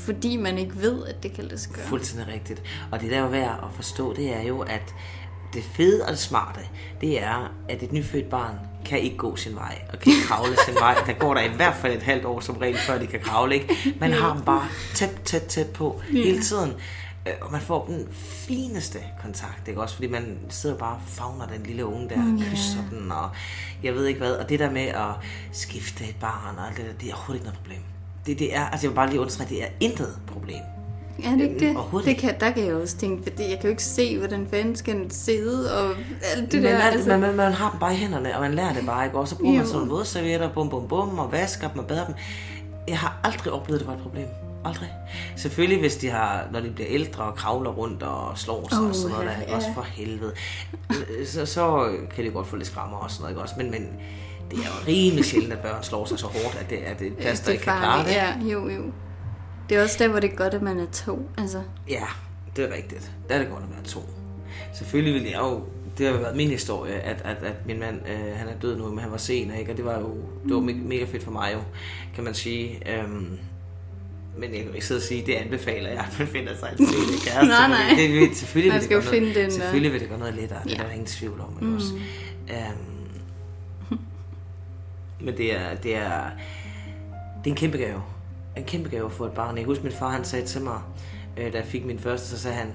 fordi 0.05 0.37
man 0.37 0.57
ikke 0.57 0.81
ved, 0.81 1.05
at 1.05 1.23
det 1.23 1.33
kan 1.33 1.43
lade 1.43 1.57
sig 1.59 1.71
gøre. 1.71 1.85
Fuldstændig 1.85 2.33
rigtigt. 2.33 2.63
Og 2.91 3.01
det 3.01 3.11
der 3.11 3.17
er 3.17 3.21
jo 3.21 3.27
værd 3.27 3.59
at 3.63 3.69
forstå, 3.75 4.13
det 4.13 4.35
er 4.35 4.41
jo, 4.41 4.59
at 4.59 4.93
det 5.53 5.63
fede 5.63 6.03
og 6.05 6.09
det 6.11 6.19
smarte, 6.19 6.59
det 7.01 7.23
er, 7.23 7.53
at 7.69 7.83
et 7.83 7.91
nyfødt 7.91 8.29
barn 8.29 8.55
kan 8.85 8.99
ikke 8.99 9.17
gå 9.17 9.35
sin 9.35 9.55
vej, 9.55 9.81
og 9.93 9.99
kan 9.99 10.11
ikke 10.13 10.25
kravle 10.27 10.55
sin 10.65 10.75
vej. 10.79 11.03
Der 11.07 11.13
går 11.13 11.33
der 11.33 11.41
i 11.41 11.47
hvert 11.55 11.75
fald 11.75 11.93
et 11.95 12.03
halvt 12.03 12.25
år 12.25 12.39
som 12.39 12.57
regel, 12.57 12.77
før 12.77 12.97
de 12.99 13.07
kan 13.07 13.19
kravle, 13.19 13.55
ikke? 13.55 13.93
Man 13.99 14.11
har 14.13 14.33
dem 14.33 14.43
bare 14.43 14.67
tæt, 14.95 15.21
tæt, 15.25 15.41
tæt 15.43 15.67
på 15.69 16.01
hele 16.11 16.41
tiden. 16.41 16.73
Øh, 17.27 17.33
Og 17.41 17.51
man 17.51 17.61
får 17.61 17.85
den 17.85 18.07
fineste 18.47 18.99
kontakt, 19.21 19.67
ikke 19.67 19.81
også? 19.81 19.95
Fordi 19.95 20.07
man 20.07 20.37
sidder 20.49 20.77
bare 20.77 20.95
og 20.95 21.01
fagner 21.07 21.47
den 21.47 21.63
lille 21.65 21.85
unge 21.85 22.09
der, 22.09 22.15
og 22.17 22.39
kysser 22.51 22.83
den, 22.91 23.11
og 23.11 23.29
jeg 23.83 23.93
ved 23.95 24.05
ikke 24.05 24.19
hvad. 24.19 24.33
Og 24.33 24.49
det 24.49 24.59
der 24.59 24.71
med 24.71 24.87
at 24.87 25.11
skifte 25.51 26.03
et 26.03 26.15
barn 26.19 26.57
og 26.57 26.67
alt 26.67 26.77
det 26.77 26.85
der, 26.85 26.93
det 26.93 27.09
er 27.09 27.13
overhovedet 27.13 27.35
ikke 27.41 27.45
noget 27.45 27.59
problem. 27.59 27.81
Det, 28.25 28.39
det 28.39 28.55
er, 28.55 28.65
altså 28.65 28.85
jeg 28.87 28.91
vil 28.91 28.95
bare 28.95 29.09
lige 29.09 29.19
understrege, 29.19 29.49
det 29.49 29.63
er 29.63 29.67
intet 29.79 30.19
problem. 30.27 30.59
Er 31.23 31.29
det 31.31 31.41
ikke 31.41 31.59
det? 31.59 32.05
Det 32.05 32.17
kan, 32.17 32.39
der 32.39 32.51
kan 32.51 32.65
jeg 32.65 32.75
også 32.75 32.97
tænke, 32.97 33.23
fordi 33.23 33.43
jeg 33.43 33.51
kan 33.59 33.63
jo 33.63 33.69
ikke 33.69 33.83
se, 33.83 34.17
hvordan 34.19 34.47
fanden 34.51 34.75
skal 34.75 35.11
sidde, 35.11 35.77
og 35.77 35.89
alt 36.35 36.41
det 36.41 36.51
Det 36.51 36.63
der. 36.63 36.71
man, 36.73 36.81
altså, 36.81 37.09
man, 37.09 37.19
man, 37.19 37.35
man 37.35 37.51
har 37.53 37.69
dem 37.71 37.79
bare 37.79 37.93
i 37.93 37.97
hænderne, 37.97 38.35
og 38.35 38.41
man 38.41 38.53
lærer 38.53 38.73
det 38.73 38.85
bare, 38.85 39.05
ikke? 39.05 39.17
Og 39.17 39.27
så 39.27 39.35
bruger 39.37 39.51
man 39.53 39.61
Jo. 39.61 39.67
sådan 39.67 39.79
nogle 39.79 39.91
vådservietter, 39.93 40.49
bum, 40.53 40.69
bum, 40.69 40.87
bum, 40.87 41.19
og 41.19 41.31
vasker 41.31 41.67
dem 41.69 41.79
og 41.79 41.85
bader 41.87 42.05
dem. 42.05 42.15
Jeg 42.87 42.99
har 42.99 43.19
aldrig 43.23 43.53
oplevet, 43.53 43.79
at 43.79 43.85
det 43.85 43.87
var 43.87 43.93
et 43.95 44.03
problem. 44.03 44.27
Aldrig. 44.65 44.89
Selvfølgelig, 45.35 45.79
hvis 45.79 45.95
de 45.95 46.09
har, 46.09 46.47
når 46.51 46.59
de 46.59 46.69
bliver 46.69 46.89
ældre 46.91 47.23
og 47.23 47.35
kravler 47.35 47.69
rundt 47.71 48.03
og 48.03 48.37
slår 48.37 48.67
sig 48.69 48.79
Åh, 48.81 48.87
og 48.89 48.95
sådan 48.95 49.11
noget, 49.11 49.25
ja, 49.25 49.31
der, 49.31 49.37
ja. 49.47 49.55
også 49.55 49.67
for 49.75 49.81
helvede. 49.81 50.31
Så, 51.25 51.45
så 51.45 51.91
kan 52.15 52.25
de 52.25 52.29
godt 52.29 52.47
få 52.47 52.55
lidt 52.55 52.67
skrammer 52.67 52.97
og 52.97 53.11
sådan 53.11 53.21
noget, 53.21 53.31
ikke 53.31 53.41
også? 53.41 53.55
Men, 53.57 53.71
men 53.71 53.87
det 54.51 54.59
er 54.59 54.63
jo 54.63 54.87
rimelig 54.87 55.25
sjældent, 55.25 55.53
at 55.53 55.59
børn 55.59 55.83
slår 55.83 56.05
sig 56.05 56.19
så 56.19 56.25
hårdt, 56.27 56.57
at 56.61 56.69
det 56.69 56.87
er 56.89 56.93
det 56.93 57.17
plads, 57.17 57.39
der 57.39 57.45
det 57.45 57.49
er 57.49 57.53
ikke 57.53 57.63
kan 57.63 57.73
klare 57.77 58.03
det. 58.05 58.11
Ja, 58.11 58.33
jo, 58.53 58.69
jo. 58.69 58.81
Det 59.69 59.77
er 59.77 59.83
også 59.83 59.95
der, 59.99 60.07
hvor 60.07 60.19
det 60.19 60.31
er 60.31 60.35
godt, 60.35 60.53
at 60.53 60.61
man 60.61 60.79
er 60.79 60.85
to. 60.91 61.29
Altså, 61.37 61.61
Ja, 61.89 62.03
det 62.55 62.63
er 62.71 62.75
rigtigt. 62.75 63.11
Der 63.29 63.35
er 63.35 63.39
det 63.39 63.49
godt 63.49 63.63
at 63.63 63.69
være 63.75 63.83
to. 63.83 64.09
Selvfølgelig 64.73 65.13
ville 65.13 65.29
jeg 65.31 65.39
jo... 65.39 65.63
Det 65.97 66.05
har 66.05 66.13
været 66.13 66.35
min 66.35 66.49
historie, 66.49 66.93
at, 66.93 67.21
at, 67.25 67.37
at 67.43 67.53
min 67.67 67.79
mand, 67.79 67.95
øh, 68.09 68.37
han 68.37 68.47
er 68.47 68.55
død 68.61 68.77
nu, 68.77 68.89
men 68.89 68.99
han 68.99 69.11
var 69.11 69.17
sen, 69.17 69.51
ikke? 69.59 69.71
Og 69.71 69.77
det 69.77 69.85
var 69.85 69.99
jo 69.99 70.09
det 70.47 70.53
var 70.55 70.59
me- 70.61 70.87
mega 70.87 71.05
fedt 71.05 71.23
for 71.23 71.31
mig 71.31 71.51
jo, 71.53 71.59
kan 72.15 72.23
man 72.23 72.33
sige. 72.33 72.81
Øhm, 72.99 73.27
men 74.37 74.53
jeg 74.55 74.63
kan 74.63 74.73
ikke 74.73 74.85
sidde 74.85 74.99
og 74.99 75.03
sige, 75.03 75.23
det 75.25 75.33
anbefaler 75.33 75.89
jeg, 75.89 75.99
at 76.11 76.19
man 76.19 76.27
finder 76.27 76.55
sig 76.59 76.69
en 76.79 76.87
sen 76.87 76.95
kæreste. 77.25 77.47
Nej, 77.51 77.67
nej. 77.67 77.89
fordi 77.89 78.19
Det, 78.19 78.29
det, 78.29 78.37
selvfølgelig 78.37 78.73
Man 78.73 78.83
skal 78.83 78.97
det 78.97 79.05
jo 79.05 79.09
finde 79.09 79.27
noget, 79.27 79.35
den 79.35 79.45
der. 79.45 79.51
Selvfølgelig 79.51 79.91
vil 79.93 79.99
det 80.01 80.09
gøre 80.09 80.19
noget 80.19 80.33
lettere, 80.35 80.59
det 80.63 80.71
er 80.73 80.75
Ja. 80.77 80.83
der 80.83 80.89
ingen 80.91 81.05
tvivl 81.07 81.39
om. 81.41 81.57
Ikke 81.61 81.75
også? 81.75 81.93
Øhm, 82.49 82.94
men 85.25 85.37
det 85.37 85.55
er, 85.55 85.75
det 85.83 85.95
er, 85.95 86.21
det 87.43 87.49
er 87.49 87.51
en 87.51 87.55
kæmpe 87.55 87.77
gave. 87.77 88.01
En 88.57 88.63
kæmpe 88.63 88.89
gave 88.89 89.09
for 89.09 89.25
et 89.25 89.31
barn. 89.31 89.57
Jeg 89.57 89.65
husker, 89.65 89.83
min 89.83 89.93
far 89.93 90.09
han 90.09 90.25
sagde 90.25 90.45
til 90.45 90.61
mig, 90.61 90.79
øh, 91.37 91.53
da 91.53 91.57
jeg 91.57 91.65
fik 91.65 91.85
min 91.85 91.99
første, 91.99 92.27
så 92.27 92.37
sagde 92.39 92.57
han, 92.57 92.67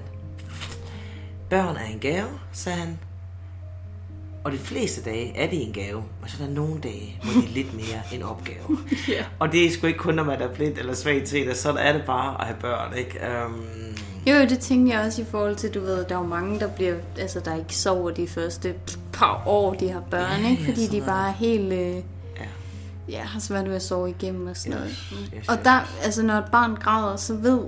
børn 1.49 1.75
er 1.75 1.85
en 1.93 1.99
gave, 1.99 2.27
sagde 2.51 2.77
han. 2.77 2.99
Og 4.43 4.51
de 4.51 4.57
fleste 4.57 5.01
dage 5.03 5.37
er 5.37 5.49
det 5.49 5.67
en 5.67 5.73
gave, 5.73 5.97
og 6.21 6.29
så 6.29 6.43
er 6.43 6.47
der 6.47 6.53
nogle 6.53 6.81
dage, 6.81 7.19
hvor 7.23 7.41
det 7.41 7.49
er 7.49 7.53
lidt 7.53 7.73
mere 7.73 8.01
en 8.13 8.23
opgave. 8.23 8.77
Ja. 9.09 9.23
Og 9.39 9.51
det 9.51 9.65
er 9.65 9.71
sgu 9.71 9.87
ikke 9.87 9.99
kun, 9.99 10.13
når 10.13 10.23
man 10.23 10.41
er 10.41 10.53
blind 10.53 10.77
eller 10.77 10.93
svag 10.93 11.23
til 11.25 11.47
det, 11.47 11.57
så 11.57 11.71
er 11.71 11.93
det 11.93 12.03
bare 12.05 12.41
at 12.41 12.45
have 12.47 12.57
børn, 12.61 12.97
ikke? 12.97 13.19
Um, 13.45 13.65
Jo, 14.27 14.33
det 14.49 14.59
tænker 14.59 14.93
jeg 14.97 15.05
også 15.05 15.21
i 15.21 15.25
forhold 15.25 15.55
til, 15.55 15.73
du 15.73 15.79
ved, 15.79 16.05
der 16.05 16.15
er 16.15 16.19
jo 16.19 16.27
mange, 16.27 16.59
der 16.59 16.67
bliver, 16.67 16.95
altså 17.19 17.39
der 17.39 17.55
ikke 17.55 17.75
sover 17.75 18.11
de 18.11 18.27
første 18.27 18.73
par 19.13 19.43
år, 19.45 19.73
de 19.73 19.89
har 19.91 19.99
børn, 20.11 20.41
Ja, 20.43 20.49
ikke? 20.49 20.63
ja, 20.63 20.69
Fordi 20.69 20.85
sådan 20.85 20.99
de 20.99 21.01
er 21.03 21.05
bare 21.05 21.29
er 21.29 21.33
helt, 21.33 21.73
øh, 21.73 22.03
ja. 23.09 23.21
har 23.21 23.39
svært 23.39 23.67
ved 23.69 23.75
at 23.75 23.81
sove 23.81 24.09
igennem 24.09 24.47
og 24.47 24.57
sådan 24.57 24.77
noget. 24.77 24.95
yes, 25.37 25.47
Og 25.47 25.57
der, 25.63 25.79
altså 26.03 26.23
når 26.23 26.33
et 26.33 26.45
barn 26.51 26.75
græder, 26.75 27.15
så 27.15 27.35
ved 27.35 27.59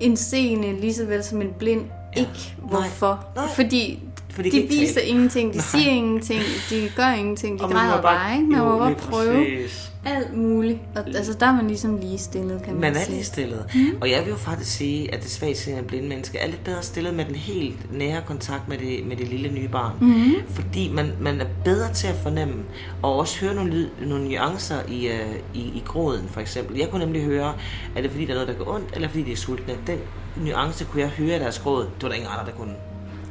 en 0.00 0.16
seende 0.16 0.80
lige 0.80 0.94
så 0.94 1.04
vel 1.06 1.24
som 1.24 1.42
en 1.42 1.52
blind 1.58 1.84
Ja. 2.16 2.20
ikke 2.20 2.56
hvorfor. 2.58 3.24
Nej. 3.36 3.48
Fordi 3.48 4.02
For 4.30 4.42
de 4.42 4.50
de 4.50 4.66
viser 4.68 4.94
tale. 4.94 5.06
ingenting, 5.06 5.52
de 5.52 5.56
Nej. 5.56 5.66
siger 5.66 5.90
ingenting, 5.90 6.40
de 6.70 6.90
gør 6.96 7.08
ingenting, 7.12 7.58
de 7.58 7.64
Og 7.64 7.68
man 7.70 7.76
må 7.76 7.82
græder 7.90 8.02
bare, 8.02 8.34
ikke? 8.36 8.46
Man 8.46 8.58
jo, 8.58 8.64
må 8.64 8.78
bare 8.78 8.88
lige 8.90 9.00
prøve 9.00 9.44
præcis. 9.62 9.90
alt 10.04 10.36
muligt. 10.36 10.78
Og 10.96 11.06
altså 11.06 11.32
der 11.40 11.46
er 11.46 11.52
man 11.52 11.66
ligesom 11.66 11.96
ligestillet, 11.98 12.62
kan 12.64 12.72
man, 12.72 12.80
Man 12.80 12.96
er 12.96 13.00
sige. 13.00 13.14
lige 13.14 13.24
stillet. 13.24 13.64
Mm. 13.74 13.86
Og 14.00 14.10
jeg 14.10 14.20
vil 14.24 14.30
jo 14.30 14.36
faktisk 14.36 14.70
sige, 14.76 15.14
at 15.14 15.22
det 15.22 15.30
svagtseende 15.30 15.82
blinde 15.82 16.08
menneske 16.08 16.38
er 16.38 16.46
lidt 16.46 16.64
bedre 16.64 16.82
stillet 16.82 17.14
med 17.14 17.24
den 17.24 17.34
helt 17.34 17.92
nære 17.98 18.22
kontakt 18.26 18.68
med 18.68 18.78
det, 18.78 19.06
med 19.06 19.16
det 19.16 19.28
lille 19.28 19.48
nye 19.52 19.68
barn. 19.68 19.92
Mm. 20.00 20.32
Fordi 20.48 20.90
man, 20.92 21.12
man 21.20 21.40
er 21.40 21.46
bedre 21.64 21.92
til 21.92 22.06
at 22.06 22.16
fornemme, 22.22 22.54
og 23.02 23.16
også 23.18 23.40
høre 23.40 23.54
nogle, 23.54 23.70
lyd, 23.70 23.88
nogle 24.06 24.24
nuancer 24.28 24.76
i, 24.88 25.06
uh, 25.08 25.36
i, 25.54 25.60
i 25.60 25.82
gråden, 25.86 26.28
for 26.28 26.40
eksempel. 26.40 26.78
Jeg 26.78 26.88
kunne 26.90 27.04
nemlig 27.04 27.22
høre, 27.22 27.54
er 27.96 28.02
det 28.02 28.10
fordi, 28.10 28.24
der 28.24 28.30
er 28.30 28.34
noget, 28.34 28.48
der 28.48 28.64
går 28.64 28.74
ondt, 28.74 28.88
eller 28.94 29.08
fordi 29.08 29.22
de 29.22 29.32
er 29.32 29.36
sultne. 29.36 29.74
Den 29.86 29.98
nuance 30.36 30.84
kunne 30.84 31.02
jeg 31.02 31.08
høre 31.10 31.36
i 31.36 31.38
deres 31.38 31.58
gråd. 31.58 31.82
Det 31.82 32.02
var 32.02 32.08
der 32.08 32.14
ingen 32.14 32.30
andre, 32.38 32.44
der 32.50 32.56
kunne. 32.58 32.72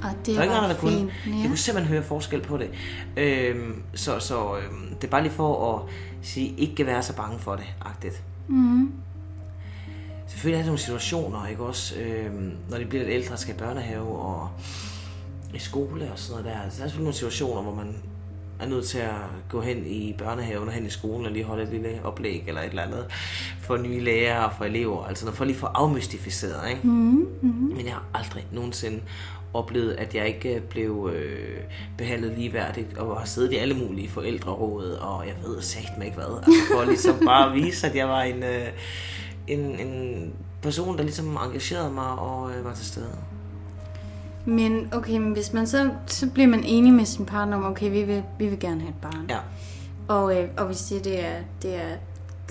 Og 0.03 0.09
det 0.25 0.25
Der 0.25 0.33
var 0.33 0.39
er 0.39 0.43
ikke 0.43 0.55
andre, 0.55 0.69
der 0.69 0.75
kunne. 0.79 0.91
fint. 0.91 1.11
Jeg 1.39 1.47
kunne 1.47 1.57
simpelthen 1.57 1.93
høre 1.93 2.03
forskel 2.03 2.41
på 2.41 2.57
det. 2.57 2.69
Øhm, 3.17 3.83
så 3.93 4.19
så 4.19 4.57
øhm, 4.57 4.95
det 4.95 5.03
er 5.03 5.11
bare 5.11 5.21
lige 5.23 5.31
for 5.33 5.75
at 5.75 5.81
sige, 6.21 6.53
ikke 6.57 6.85
være 6.85 7.03
så 7.03 7.15
bange 7.15 7.39
for 7.39 7.55
det, 7.55 7.65
agtigt. 7.85 8.23
Mm. 8.47 8.91
Selvfølgelig 10.27 10.57
er 10.57 10.61
der 10.61 10.65
nogle 10.67 10.79
situationer, 10.79 11.47
ikke 11.47 11.63
også, 11.63 11.95
øhm, 11.99 12.51
når 12.69 12.77
de 12.77 12.85
bliver 12.85 13.03
lidt 13.03 13.13
ældre, 13.13 13.37
skal 13.37 13.55
i 13.55 13.57
børnehave 13.57 14.07
og 14.19 14.49
i 15.53 15.59
skole 15.59 16.11
og 16.11 16.19
sådan 16.19 16.43
noget 16.43 16.57
der. 16.57 16.69
Så 16.69 16.77
der 16.77 16.83
er 16.83 16.87
selvfølgelig 16.87 17.03
nogle 17.03 17.13
situationer, 17.13 17.61
hvor 17.61 17.75
man 17.75 17.95
er 18.59 18.67
nødt 18.67 18.85
til 18.85 18.97
at 18.97 19.11
gå 19.49 19.61
hen 19.61 19.85
i 19.85 20.15
børnehaven 20.17 20.67
og 20.67 20.73
hen 20.73 20.85
i 20.85 20.89
skolen 20.89 21.25
og 21.25 21.31
lige 21.31 21.43
holde 21.45 21.63
et 21.63 21.69
lille 21.69 21.89
oplæg 22.03 22.43
eller 22.47 22.61
et 22.61 22.69
eller 22.69 22.83
andet 22.83 23.05
for 23.61 23.77
nye 23.77 23.99
lærere 23.99 24.45
og 24.45 24.51
for 24.57 24.65
elever. 24.65 25.05
Altså 25.05 25.25
noget 25.25 25.37
for 25.37 25.45
lige 25.45 25.57
få 25.57 25.65
afmystificeret. 25.65 26.69
Ikke? 26.69 26.81
Mm-hmm. 26.87 27.73
Men 27.75 27.85
jeg 27.85 27.93
har 27.93 28.03
aldrig 28.13 28.47
nogensinde 28.51 29.01
oplevet, 29.53 29.91
at 29.93 30.15
jeg 30.15 30.27
ikke 30.27 30.61
blev 30.69 31.09
øh, 31.15 31.57
behandlet 31.97 32.31
ligeværdigt, 32.37 32.97
og 32.97 33.17
har 33.19 33.25
siddet 33.25 33.51
i 33.51 33.55
alle 33.55 33.73
mulige 33.75 34.09
forældreråd, 34.09 34.91
og 34.91 35.23
jeg 35.27 35.33
ved 35.45 35.61
sagt 35.61 35.97
mig 35.97 36.05
ikke 36.05 36.17
hvad. 36.17 36.37
Altså 36.37 36.61
for 36.73 36.83
ligesom 36.91 37.15
bare 37.25 37.49
at 37.49 37.55
vise, 37.63 37.87
at 37.87 37.95
jeg 37.95 38.07
var 38.07 38.21
en, 38.21 38.43
øh, 38.43 38.67
en, 39.47 39.59
en 39.59 40.33
person, 40.61 40.97
der 40.97 41.03
ligesom 41.03 41.37
engagerede 41.45 41.91
mig 41.91 42.11
og 42.11 42.51
øh, 42.51 42.65
var 42.65 42.73
til 42.73 42.85
stede. 42.85 43.11
Men 44.45 44.89
okay, 44.93 45.17
men 45.17 45.31
hvis 45.33 45.53
man 45.53 45.67
så, 45.67 45.89
så 46.07 46.29
bliver 46.29 46.47
man 46.47 46.63
enig 46.63 46.93
med 46.93 47.05
sin 47.05 47.25
partner 47.25 47.57
om, 47.57 47.65
okay, 47.65 47.91
vi 47.91 48.03
vil, 48.03 48.23
vi 48.39 48.47
vil 48.47 48.59
gerne 48.59 48.81
have 48.81 48.89
et 48.89 49.01
barn. 49.01 49.25
Ja. 49.29 49.37
Og, 50.07 50.41
øh, 50.43 50.49
og 50.57 50.69
vi 50.69 50.73
siger, 50.73 51.01
det 51.01 51.25
er, 51.25 51.35
det 51.61 51.75
er, 51.75 51.89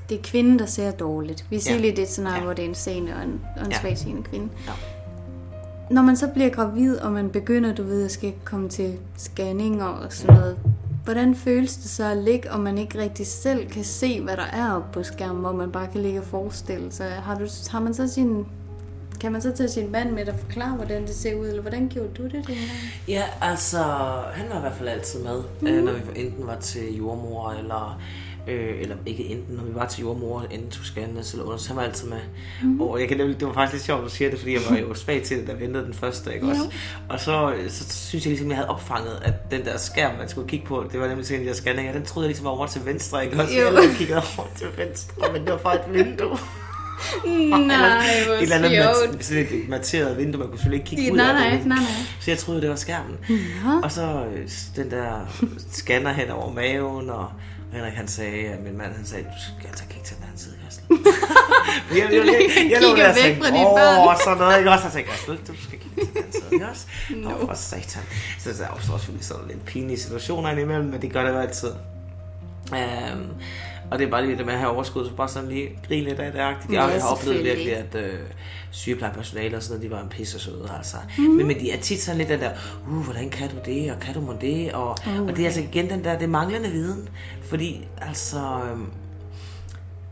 det 0.09 0.19
er 0.19 0.23
kvinden, 0.23 0.59
der 0.59 0.67
ser 0.67 0.91
dårligt. 0.91 1.47
Vi 1.51 1.59
siger 1.59 1.75
Ja. 1.75 1.81
lige, 1.81 1.91
det 1.91 1.99
er 1.99 2.03
et 2.03 2.09
scenarie, 2.09 2.37
Ja. 2.39 2.45
hvor 2.45 2.53
det 2.53 2.65
er 2.65 2.69
en 2.69 2.75
seende 2.75 3.13
og 3.17 3.23
en, 3.23 3.41
og 3.57 3.67
en 3.67 3.73
Ja. 3.73 3.81
svagtseende 3.81 4.23
kvinde. 4.23 4.49
Ja. 4.67 4.73
Når 5.91 6.03
man 6.03 6.17
så 6.17 6.29
bliver 6.29 6.49
gravid, 6.49 6.97
og 6.97 7.13
man 7.13 7.31
begynder, 7.31 7.75
du 7.75 7.83
ved, 7.83 8.05
at 8.05 8.11
skal 8.11 8.33
komme 8.45 8.69
til 8.69 8.99
scanninger 9.17 9.85
og 9.85 10.13
sådan 10.13 10.37
noget, 10.37 10.59
hvordan 11.05 11.35
føles 11.35 11.77
det 11.77 11.91
så 11.91 12.05
at 12.05 12.17
ligge, 12.17 12.53
og 12.53 12.61
man 12.61 12.79
ikke 12.79 12.99
rigtig 12.99 13.27
selv 13.27 13.71
kan 13.71 13.85
se, 13.85 14.21
hvad 14.21 14.37
der 14.37 14.47
er 14.53 14.73
oppe 14.73 14.89
på 14.93 15.03
skærmen, 15.03 15.41
hvor 15.41 15.53
man 15.53 15.73
bare 15.73 15.89
kan 15.93 16.01
ligge 16.01 16.21
og 16.21 16.27
forestille 16.27 16.93
sig? 16.93 17.11
Har, 17.11 17.35
du, 17.35 17.47
har 17.71 17.81
man 17.81 17.95
så 17.95 18.09
sin, 18.09 18.47
kan 19.21 19.33
man 19.33 19.43
så 19.43 19.53
tage 19.53 19.69
sin 19.69 19.93
mand 19.93 20.11
med 20.11 20.29
og 20.29 20.35
forklare, 20.39 20.77
hvordan 20.77 21.03
det 21.03 21.15
ser 21.15 21.35
ud, 21.35 21.47
eller 21.47 21.63
hvordan 21.63 21.89
gjorde 21.89 22.09
du 22.19 22.23
det 22.23 22.33
dengang? 22.33 22.71
Ja, 23.09 23.23
altså, 23.41 23.79
han 24.33 24.47
var 24.51 24.57
i 24.57 24.61
hvert 24.61 24.75
fald 24.75 24.89
altid 24.89 25.21
med, 25.23 25.43
mm. 25.61 25.85
når 25.85 25.93
vi 25.93 26.21
enten 26.21 26.47
var 26.47 26.57
til 26.57 26.97
jordmor, 26.97 27.51
eller, 27.51 28.01
øh, 28.49 28.81
eller 28.81 28.97
ikke 29.07 29.25
enten, 29.25 29.57
når 29.57 29.65
vi 29.65 29.75
var 29.75 29.87
til 29.87 30.01
jordmor, 30.01 30.45
enten 30.51 30.71
tog 30.71 30.85
scannes 30.85 31.33
eller 31.33 31.45
under, 31.45 31.57
så 31.59 31.75
var 31.75 31.83
altid 31.83 32.09
med. 32.09 32.19
Mm. 32.63 32.81
Og 32.81 33.01
jeg 33.01 33.09
kan 33.09 33.17
nemlig, 33.17 33.41
det 33.41 33.49
var 33.49 33.55
faktisk 33.55 33.73
lidt 33.73 33.85
sjovt, 33.85 33.99
at 33.99 34.05
du 34.05 34.11
siger 34.15 34.31
det, 34.31 34.39
fordi 34.39 34.53
jeg 34.53 34.61
var 34.71 34.77
jo 34.77 34.95
svag 34.95 35.23
til 35.23 35.37
det, 35.39 35.47
da 35.47 35.53
jeg 35.53 35.61
ventede 35.61 35.85
den 35.85 35.95
første, 35.95 36.35
ikke 36.35 36.47
også? 36.47 36.63
Og 37.09 37.21
så, 37.21 37.55
så 37.69 37.85
synes 38.09 38.25
jeg 38.25 38.31
ligesom, 38.31 38.49
jeg 38.49 38.57
havde 38.57 38.69
opfanget, 38.69 39.19
at 39.23 39.51
den 39.51 39.65
der 39.65 39.79
skærm, 39.79 40.15
man 40.19 40.29
skulle 40.29 40.49
kigge 40.49 40.67
på, 40.67 40.85
det 40.93 41.01
var 41.01 41.09
nemlig 41.09 41.27
sådan 41.27 41.47
der 41.47 41.53
scanninger, 41.53 41.93
den 41.93 42.05
troede 42.05 42.25
jeg 42.27 42.29
ligesom 42.29 42.45
var 42.45 42.51
over 42.51 42.67
til 42.67 42.87
venstre, 42.87 43.25
ikke 43.25 43.43
også? 43.43 43.55
Jo. 43.55 43.65
Jeg 43.67 43.91
kiggede 43.99 44.23
over 44.39 44.49
til 44.57 44.67
venstre, 44.77 45.33
men 45.33 45.43
det 45.43 45.53
var 45.53 45.59
faktisk 45.59 45.89
et 45.89 45.95
vindue. 46.07 46.39
Nej, 47.27 48.05
hvor 48.27 48.35
et 48.35 48.43
eller 48.43 48.57
andet 48.57 48.71
mat- 48.73 49.25
sådan 49.25 49.43
et 49.43 49.69
materet 49.69 50.17
vindue, 50.19 50.39
man 50.39 50.49
kunne 50.49 50.59
selvfølgelig 50.59 50.91
ikke 50.93 51.03
kigge 51.03 51.17
Nej, 51.17 51.25
ud 51.25 51.31
af 51.31 51.35
nej, 51.35 51.51
nej, 51.59 51.65
nej. 51.67 51.79
Så 52.21 52.31
jeg 52.31 52.39
troede, 52.39 52.61
det 52.61 52.71
var 52.71 52.77
skærmen. 52.77 53.17
Ja. 53.29 53.35
Og 53.83 53.93
så 53.93 54.25
øh, 54.35 54.49
den 54.77 54.91
der 54.91 55.27
scanner 55.73 56.13
hen 56.13 56.31
over 56.31 56.53
maven, 56.53 57.11
og 57.11 57.29
Henrik 57.73 57.93
han 57.93 58.09
sagde, 58.09 58.49
at 58.49 58.63
min 58.63 58.79
mand 58.79 58.93
han 58.93 59.07
sagde, 59.07 59.25
du 59.25 59.31
skal 59.59 59.69
altså 59.69 59.85
kigge 59.91 60.05
til 60.05 60.17
den 60.17 60.25
anden 60.25 60.39
side, 60.39 60.55
Kastel. 60.65 60.85
jeg, 61.91 61.97
jeg, 61.97 62.13
jeg, 62.13 62.25
jeg, 62.27 62.71
jeg, 62.71 62.83
lå 62.83 62.97
der 62.97 63.09
og 63.09 63.17
tænkte, 63.17 63.47
åh, 63.47 63.79
børn." 63.79 64.17
sådan 64.25 64.39
noget, 64.39 64.59
ikke 64.59 64.71
også? 64.71 64.85
Jeg 64.85 64.93
tænkte, 64.93 65.11
Kastel, 65.13 65.37
du 65.49 65.63
skal 65.63 65.79
kigge 65.79 65.97
til 65.97 66.07
den 66.13 66.17
anden 66.17 66.33
side, 66.33 66.49
ikke 66.53 66.69
også? 66.69 66.87
Nå, 67.23 67.47
for 67.47 67.55
satan. 67.55 68.03
Så 68.39 68.51
der 68.63 68.69
opstår 68.69 68.97
selvfølgelig 68.97 69.27
sådan 69.27 69.47
lidt 69.49 69.65
pinlige 69.65 69.99
situationer 69.99 70.51
indimellem, 70.51 70.87
men 70.87 71.03
det 71.03 71.13
gør 71.13 71.25
det 71.25 71.31
jo 71.31 71.39
altid. 71.39 71.71
Um, 72.73 73.31
og 73.91 73.99
det 73.99 74.07
er 74.07 74.11
bare 74.11 74.27
lige 74.27 74.39
det 74.39 74.47
med 74.47 74.55
at 74.55 74.61
have 74.61 74.73
overskud, 74.73 75.05
så 75.05 75.15
bare 75.15 75.29
sådan 75.29 75.49
lige 75.49 75.69
grine 75.89 76.05
lidt 76.09 76.21
af 76.21 76.33
det. 76.33 76.39
Jeg, 76.39 76.57
jeg 76.71 76.83
har 76.83 77.09
oplevet 77.09 77.45
virkelig, 77.45 77.77
at 77.77 77.95
øh, 77.95 78.19
sygeplejepersonale 78.71 79.57
og 79.57 79.63
sådan 79.63 79.79
noget, 79.79 79.91
de 79.91 79.97
var 79.97 80.03
en 80.03 80.09
pisse 80.09 80.39
søde, 80.39 80.71
altså. 80.77 80.97
Mm. 81.19 81.25
Men, 81.25 81.47
men 81.47 81.61
de 81.61 81.71
er 81.71 81.81
tit 81.81 82.01
sådan 82.03 82.19
lidt 82.19 82.29
den 82.29 82.41
der, 82.41 82.51
uh, 82.89 83.05
hvordan 83.05 83.31
kan 83.31 83.49
du 83.51 83.57
det, 83.65 83.93
og 83.93 84.01
kan 84.01 84.15
du 84.15 84.21
må 84.21 84.35
det, 84.41 84.73
og, 84.73 84.97
uh, 85.07 85.21
og 85.21 85.29
det 85.29 85.39
er 85.39 85.45
altså 85.47 85.61
igen 85.61 85.91
den 85.91 86.05
der, 86.05 86.19
det 86.19 86.29
manglende 86.29 86.69
viden. 86.71 87.09
Fordi, 87.43 87.89
altså, 88.01 88.61
øhm, 88.71 88.87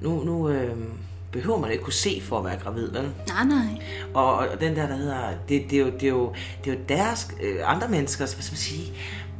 nu, 0.00 0.25
nu 0.25 0.48
øhm, 0.48 0.90
behøver 1.32 1.58
man 1.58 1.70
ikke 1.70 1.84
kunne 1.84 1.92
se 1.92 2.20
for 2.25 2.38
at 2.38 2.44
være 2.44 2.56
gravid, 2.56 2.90
vel? 2.90 3.10
Nej, 3.28 3.44
nej. 3.44 3.82
Og, 4.14 4.34
og 4.36 4.60
den 4.60 4.76
der, 4.76 4.86
der 4.86 4.96
hedder, 4.96 5.28
det, 5.48 5.62
det, 5.70 5.76
er, 5.78 5.80
jo, 5.80 5.90
det, 5.90 6.02
er, 6.02 6.08
jo, 6.08 6.32
det 6.64 6.70
er 6.72 6.75
jo 6.75 6.80
deres, 6.88 7.28
øh, 7.42 7.56
andre 7.64 7.88
menneskers, 7.88 8.32
hvad 8.32 8.42
skal 8.42 8.52
man 8.52 8.58
sige, 8.58 8.92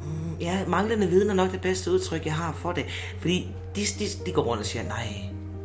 mm, 0.05 0.37
ja, 0.41 0.59
manglende 0.67 1.07
viden 1.07 1.31
er 1.31 1.35
nok 1.35 1.53
det 1.53 1.61
bedste 1.61 1.93
udtryk, 1.93 2.25
jeg 2.27 2.35
har 2.35 2.53
for 2.53 2.73
det. 2.73 2.85
Fordi 3.21 3.49
de, 3.77 3.81
de, 3.99 4.05
de 4.27 4.33
går 4.33 4.43
rundt 4.43 4.61
og 4.61 4.67
siger, 4.67 4.83
nej, 4.83 5.07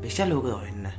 hvis 0.01 0.19
jeg 0.19 0.27
lukkede 0.27 0.53
øjnene, 0.55 0.91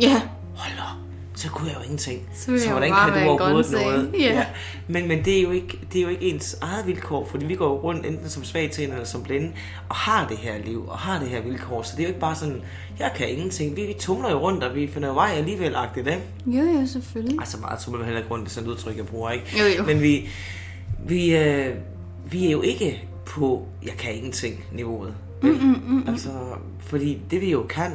Ja. 0.00 0.22
hold 0.56 0.78
op, 0.78 0.96
så 1.34 1.48
kunne 1.48 1.68
jeg 1.68 1.76
jo 1.76 1.82
ingenting. 1.82 2.28
Så 2.34 2.52
jo 2.52 2.70
hvordan 2.70 2.92
kan 2.92 3.22
du 3.22 3.28
overhovedet 3.28 3.72
noget? 3.72 4.14
Ja. 4.18 4.46
Men, 4.88 5.08
men 5.08 5.24
det, 5.24 5.38
er 5.38 5.42
jo 5.42 5.50
ikke, 5.50 5.78
det 5.92 5.98
er 5.98 6.02
jo 6.02 6.08
ikke 6.08 6.22
ens 6.22 6.56
eget 6.60 6.86
vilkår, 6.86 7.26
fordi 7.30 7.46
vi 7.46 7.54
går 7.54 7.78
rundt 7.78 8.06
enten 8.06 8.28
som 8.30 8.44
svagtseende 8.44 8.94
eller 8.94 9.06
som 9.06 9.22
blinde, 9.22 9.52
og 9.88 9.94
har 9.94 10.28
det 10.28 10.36
her 10.36 10.58
liv, 10.64 10.88
og 10.88 10.98
har 10.98 11.18
det 11.18 11.28
her 11.28 11.42
vilkår. 11.42 11.82
Så 11.82 11.92
det 11.96 12.02
er 12.02 12.04
jo 12.04 12.08
ikke 12.08 12.20
bare 12.20 12.34
sådan, 12.34 12.62
jeg 12.98 13.12
kan 13.16 13.28
ingenting. 13.28 13.76
Vi, 13.76 13.86
vi 13.86 13.94
tumler 13.98 14.30
jo 14.30 14.38
rundt, 14.38 14.64
og 14.64 14.74
vi 14.74 14.86
finder 14.86 15.08
jo 15.08 15.14
vej 15.14 15.30
alligevel-agtigt, 15.38 16.08
ikke? 16.08 16.22
Jo, 16.46 16.80
jo, 16.80 16.86
selvfølgelig. 16.86 17.40
Altså 17.40 17.58
meget 17.60 17.78
tumler 17.80 17.98
vi 17.98 18.04
heller 18.04 18.20
ikke 18.20 18.30
rundt, 18.30 18.44
det 18.44 18.50
er 18.50 18.54
sådan 18.54 18.68
et 18.68 18.72
udtryk, 18.72 18.96
jeg 18.96 19.06
bruger, 19.06 19.30
ikke? 19.30 19.46
Jo, 19.58 19.64
jo. 19.78 19.84
Men 19.84 20.02
vi, 20.02 20.28
vi, 21.06 21.36
øh, 21.36 21.74
vi 22.30 22.46
er 22.46 22.50
jo 22.50 22.62
ikke 22.62 23.04
på, 23.26 23.66
jeg 23.84 23.92
kan 23.98 24.14
ingenting 24.14 24.64
niveauet. 24.72 25.14
Mm, 25.42 25.48
mm, 25.48 25.80
mm, 25.86 26.08
altså, 26.08 26.30
fordi 26.78 27.18
det 27.30 27.40
vi 27.40 27.50
jo 27.50 27.62
kan, 27.62 27.92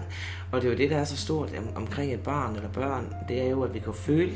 og 0.52 0.62
det 0.62 0.68
er 0.68 0.72
jo 0.72 0.78
det, 0.78 0.90
der 0.90 0.98
er 0.98 1.04
så 1.04 1.18
stort 1.18 1.54
om, 1.58 1.70
omkring 1.76 2.14
et 2.14 2.20
barn 2.20 2.56
eller 2.56 2.70
børn, 2.70 3.14
det 3.28 3.42
er 3.42 3.50
jo, 3.50 3.64
at 3.64 3.74
vi 3.74 3.80
kan 3.80 3.94
føle 3.94 4.36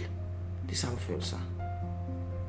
de 0.70 0.76
samme 0.76 1.00
følelser. 1.00 1.38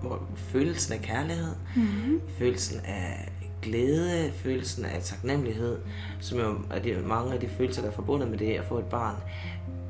Hvor 0.03 0.29
følelsen 0.37 0.93
af 0.93 1.01
kærlighed, 1.01 1.55
mm-hmm. 1.77 2.21
følelsen 2.39 2.81
af 2.85 3.33
glæde, 3.63 4.33
følelsen 4.33 4.85
af 4.85 5.03
taknemmelighed, 5.03 5.79
som 6.21 6.39
jo 6.39 6.59
er 6.71 6.79
de, 6.79 7.03
mange 7.07 7.35
af 7.35 7.41
de 7.41 7.49
følelser, 7.49 7.83
der 7.83 7.89
er 7.89 7.95
forbundet 7.95 8.29
med 8.29 8.39
det 8.39 8.55
at 8.55 8.65
få 8.65 8.79
et 8.79 8.85
barn, 8.85 9.17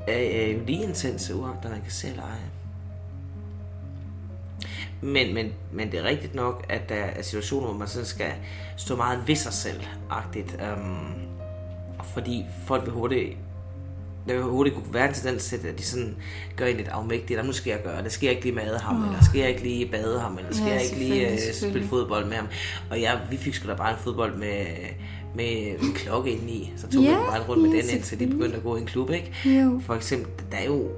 er, 0.07 0.13
er 0.13 0.47
jo 0.51 0.59
lige 0.65 0.83
intense, 0.83 1.35
uagtet 1.35 1.71
man 1.71 1.81
kan 1.81 1.91
se 1.91 2.07
eller 2.07 2.23
ej. 2.23 2.39
Men, 5.01 5.33
men, 5.33 5.53
men 5.71 5.91
det 5.91 5.99
er 5.99 6.03
rigtigt 6.03 6.35
nok, 6.35 6.65
at 6.69 6.89
der 6.89 6.95
er 6.95 7.21
situationer, 7.21 7.67
hvor 7.67 7.77
man 7.77 7.87
sådan 7.87 8.05
skal 8.05 8.33
stå 8.77 8.95
meget 8.95 9.27
ved 9.27 9.35
sig 9.35 9.53
selv-agtigt. 9.53 10.57
Um, 10.77 11.13
fordi 12.03 12.45
folk 12.65 12.85
vil 12.85 12.91
hurtigt 12.91 13.37
der 14.27 14.33
vil 14.33 14.43
hurtigt 14.43 14.75
kunne 14.75 14.93
være 14.93 15.07
en 15.07 15.13
tendens 15.13 15.45
til, 15.45 15.67
at 15.67 15.79
de 15.79 15.83
sådan 15.83 16.15
gør 16.55 16.65
en 16.65 16.77
lidt 16.77 16.87
afmægtigt, 16.87 17.39
og 17.39 17.45
nu 17.45 17.51
skal 17.51 17.69
jeg 17.69 17.79
gøre 17.83 18.03
det, 18.03 18.11
skal 18.11 18.27
jeg 18.27 18.35
ikke 18.35 18.43
lige 18.43 18.55
made 18.55 18.79
ham, 18.79 19.01
oh. 19.01 19.07
eller 19.07 19.23
skal 19.23 19.39
jeg 19.39 19.49
ikke 19.49 19.63
lige 19.63 19.85
bade 19.91 20.19
ham, 20.19 20.37
eller 20.37 20.53
skal 20.53 20.67
Ja, 20.67 20.73
jeg 20.73 20.83
ikke 20.83 20.97
lige 20.97 21.31
uh, 21.33 21.69
spille 21.69 21.87
fodbold 21.87 22.25
med 22.25 22.35
ham. 22.35 22.47
Og 22.89 22.99
ja, 22.99 23.11
vi 23.31 23.37
fik 23.37 23.53
sgu 23.53 23.67
da 23.67 23.73
bare 23.75 23.91
en 23.91 23.97
fodbold 23.99 24.35
med, 24.37 24.65
med 25.35 25.79
en 25.81 25.93
klokke 25.95 26.31
indeni, 26.31 26.73
så 26.77 26.87
tog 26.87 27.03
Ja, 27.03 27.09
vi 27.09 27.15
bare 27.29 27.43
rundt 27.47 27.63
med 27.63 27.71
ja, 27.71 27.81
den, 27.81 27.89
indtil 27.89 28.19
de 28.19 28.27
begyndte 28.27 28.57
at 28.57 28.63
gå 28.63 28.75
i 28.75 28.79
en 28.79 28.85
klub, 28.85 29.09
ikke? 29.09 29.31
Jo. 29.45 29.81
For 29.85 29.95
eksempel, 29.95 30.45
der 30.51 30.57
er 30.57 30.65
jo 30.65 30.89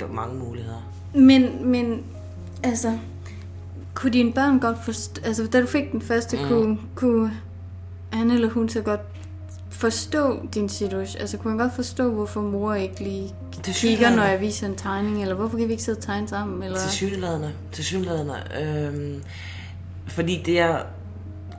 der 0.00 0.06
er 0.08 0.12
mange 0.12 0.38
muligheder. 0.38 0.92
Men, 1.14 1.70
men, 1.70 2.02
altså, 2.62 2.98
kunne 3.94 4.12
dine 4.12 4.32
børn 4.32 4.60
godt 4.60 4.84
forstå, 4.84 5.22
altså 5.24 5.46
da 5.46 5.60
du 5.60 5.66
fik 5.66 5.92
den 5.92 6.02
første, 6.02 6.36
mm. 6.36 6.48
kunne, 6.48 6.78
kunne 6.94 7.32
han 8.12 8.30
eller 8.30 8.48
hun 8.48 8.68
så 8.68 8.80
godt 8.80 9.00
forstå 9.72 10.46
din 10.54 10.68
situation? 10.68 11.20
Altså 11.20 11.36
kunne 11.36 11.50
han 11.50 11.58
godt 11.58 11.74
forstå, 11.74 12.10
hvorfor 12.10 12.40
mor 12.40 12.74
ikke 12.74 13.00
lige 13.00 13.34
Det 13.66 13.74
kigger, 13.74 14.16
når 14.16 14.22
jeg 14.22 14.40
viser 14.40 14.66
en 14.66 14.76
tegning, 14.76 15.22
eller 15.22 15.34
hvorfor 15.34 15.58
kan 15.58 15.66
vi 15.66 15.72
ikke 15.72 15.84
sidde 15.84 15.98
og 15.98 16.02
tegne 16.02 16.28
sammen? 16.28 16.62
Eller? 16.62 16.78
Til 16.78 16.90
synlædende. 16.90 17.52
Til 17.72 17.84
synlædende. 17.84 18.34
Øhm, 18.62 19.22
fordi 20.08 20.42
det, 20.46 20.54
jeg 20.54 20.84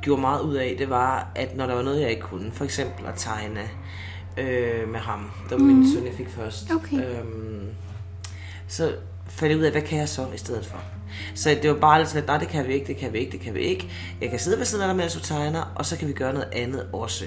gjorde 0.02 0.22
meget 0.22 0.42
ud 0.42 0.56
af, 0.56 0.76
det 0.78 0.90
var, 0.90 1.28
at 1.36 1.58
når 1.58 1.66
der 1.68 1.74
var 1.76 1.82
noget, 1.82 2.02
jeg 2.02 2.10
ikke 2.10 2.22
kunne, 2.22 2.52
for 2.52 2.66
eksempel 2.66 3.06
at 3.06 3.14
tegne 3.18 3.62
øh, 4.38 4.90
med 4.90 5.00
ham, 5.00 5.32
der 5.50 5.56
var 5.56 5.64
mm. 5.64 5.66
min 5.66 5.94
søn, 5.94 6.06
jeg 6.06 6.14
fik 6.14 6.30
først, 6.30 6.72
Okay. 6.72 6.98
øhm, 6.98 7.68
så 8.68 8.96
fandt 9.28 9.52
jeg 9.52 9.60
ud 9.60 9.64
af, 9.66 9.72
hvad 9.72 9.82
kan 9.82 10.00
jeg 10.00 10.10
så 10.10 10.26
i 10.36 10.38
stedet 10.38 10.66
for? 10.66 10.78
Så 11.36 11.58
det 11.62 11.70
var 11.70 11.76
bare 11.76 12.00
lidt 12.00 12.10
sådan, 12.10 12.24
at 12.24 12.28
nej, 12.28 12.38
det 12.38 12.48
kan 12.48 12.68
vi 12.68 12.74
ikke, 12.74 12.88
det 12.88 12.98
kan 12.98 13.14
vi 13.14 13.20
ikke, 13.20 13.32
det 13.32 13.40
kan 13.40 13.54
vi 13.54 13.60
ikke. 13.60 13.90
Jeg 14.22 14.30
kan 14.30 14.40
sidde 14.40 14.58
ved 14.58 14.66
siden 14.66 14.84
af 14.84 14.88
dig, 14.88 14.96
mens 14.96 15.14
du 15.14 15.20
tegner, 15.20 15.74
og 15.76 15.86
så 15.86 15.98
kan 15.98 16.08
vi 16.08 16.14
gøre 16.14 16.34
noget 16.34 16.50
andet 16.54 16.88
også. 16.94 17.26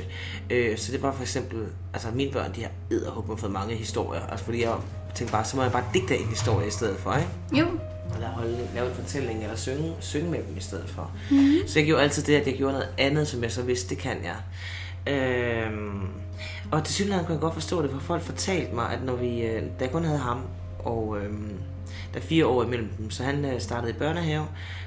Øh, 0.51 0.79
så 0.79 0.93
det 0.93 1.03
var 1.03 1.13
for 1.13 1.23
eksempel, 1.23 1.59
altså 1.93 2.09
mine 2.15 2.33
børn, 2.33 2.55
de 2.55 2.63
har 2.63 2.71
edderhugget 2.91 3.41
fået 3.41 3.53
mange 3.53 3.75
historier. 3.75 4.21
Altså 4.21 4.45
fordi 4.45 4.63
jeg 4.63 4.75
tænkte 5.15 5.33
bare, 5.33 5.45
så 5.45 5.57
må 5.57 5.63
jeg 5.63 5.73
bare 5.73 5.85
digte 5.95 6.19
en 6.19 6.27
historie 6.27 6.67
i 6.67 6.71
stedet 6.71 6.97
for, 6.99 7.15
ikke? 7.15 7.31
Jo. 7.53 7.67
eller 8.15 8.29
holde, 8.29 8.69
lave 8.75 8.89
en 8.89 8.95
fortælling, 8.95 9.43
eller 9.43 9.57
synge, 9.57 9.93
synge 10.01 10.31
med 10.31 10.39
dem 10.39 10.57
i 10.57 10.61
stedet 10.61 10.89
for. 10.89 11.11
Mm-hmm. 11.31 11.59
Så 11.67 11.79
jeg 11.79 11.87
gjorde 11.87 12.03
altid 12.03 12.23
det, 12.23 12.35
at 12.35 12.47
jeg 12.47 12.55
gjorde 12.55 12.73
noget 12.73 12.89
andet, 12.99 13.29
som 13.29 13.43
jeg 13.43 13.53
så 13.53 13.63
vidste, 13.63 13.89
det 13.89 13.99
kan 13.99 14.17
jeg. 14.25 14.37
Øhm, 15.15 16.09
og 16.71 16.85
til 16.85 16.95
synligheden 16.95 17.27
kunne 17.27 17.35
jeg 17.35 17.41
godt 17.41 17.55
forstå 17.55 17.83
det, 17.83 17.91
for 17.91 17.99
folk 17.99 18.23
fortalte 18.23 18.75
mig, 18.75 18.93
at 18.93 19.05
når 19.05 19.17
vi, 19.17 19.41
øh, 19.43 19.63
da 19.63 19.85
jeg 19.85 19.91
kun 19.91 20.05
havde 20.05 20.19
ham, 20.19 20.41
og 20.79 21.17
øhm, 21.19 21.53
der 22.17 22.23
er 22.23 22.27
fire 22.27 22.47
år 22.47 22.65
imellem 22.65 22.89
dem, 22.99 23.11
så 23.11 23.23
han 23.23 23.45
øh, 23.45 23.61
startede 23.61 23.91
i 23.91 23.95
børnehave, 23.95 24.45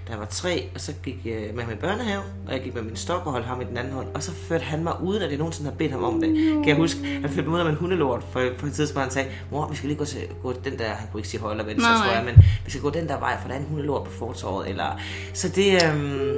da 0.07 0.11
jeg 0.11 0.19
var 0.19 0.25
tre, 0.25 0.69
og 0.75 0.81
så 0.81 0.93
gik 1.03 1.25
jeg 1.25 1.51
med 1.55 1.63
ham 1.63 1.73
i 1.73 1.75
børnehave, 1.75 2.21
og 2.47 2.53
jeg 2.53 2.61
gik 2.61 2.75
med 2.75 2.81
min 2.81 2.95
stok 2.95 3.25
og 3.25 3.31
holdt 3.31 3.45
ham 3.45 3.61
i 3.61 3.63
den 3.63 3.77
anden 3.77 3.93
hånd, 3.93 4.07
og 4.13 4.23
så 4.23 4.31
førte 4.31 4.63
han 4.63 4.83
mig 4.83 4.93
uden, 5.03 5.21
at 5.21 5.29
jeg 5.29 5.37
nogensinde 5.37 5.69
har 5.69 5.77
bedt 5.77 5.91
ham 5.91 6.03
om 6.03 6.21
det. 6.21 6.35
Kan 6.35 6.67
jeg 6.67 6.75
huske, 6.75 7.19
han 7.21 7.29
førte 7.29 7.49
mig 7.49 7.61
ud 7.61 7.65
af 7.65 7.69
en 7.69 7.75
hundelort, 7.75 8.23
for 8.31 8.41
på 8.57 8.65
et 8.65 8.73
tidspunkt 8.73 9.03
han 9.03 9.11
sagde, 9.11 9.29
mor, 9.51 9.67
vi 9.69 9.75
skal 9.75 9.87
lige 9.87 9.97
gå, 9.97 10.05
til, 10.05 10.19
gå 10.43 10.53
den 10.53 10.79
der, 10.79 10.89
han 10.89 11.07
kunne 11.11 11.19
ikke 11.19 11.29
sige 11.29 11.41
højre 11.41 11.53
eller 11.53 11.65
venstre, 11.65 11.91
Nej. 11.91 12.05
tror 12.07 12.15
jeg, 12.15 12.25
men 12.25 12.43
vi 12.65 12.71
skal 12.71 12.81
gå 12.81 12.89
den 12.89 13.07
der 13.07 13.19
vej, 13.19 13.37
for 13.41 13.47
der 13.47 13.55
er 13.55 13.59
en 13.59 13.65
hundelort 13.65 14.03
på 14.03 14.11
fortorvet, 14.11 14.69
eller... 14.69 14.99
Så 15.33 15.49
det, 15.49 15.83
øhm, 15.83 16.35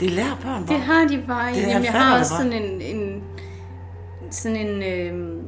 Det 0.00 0.10
lærer 0.10 0.36
børn 0.42 0.66
bare. 0.66 0.76
Det 0.76 0.84
har 0.84 1.06
de 1.08 1.22
bare. 1.26 1.54
Det 1.54 1.60
Jamen, 1.62 1.84
jeg 1.84 1.92
har 1.92 2.18
også 2.18 2.34
sådan 2.36 2.52
en, 2.52 2.80
en 2.82 3.22
sådan 4.30 4.56
en, 4.56 4.82
øh, 4.82 5.42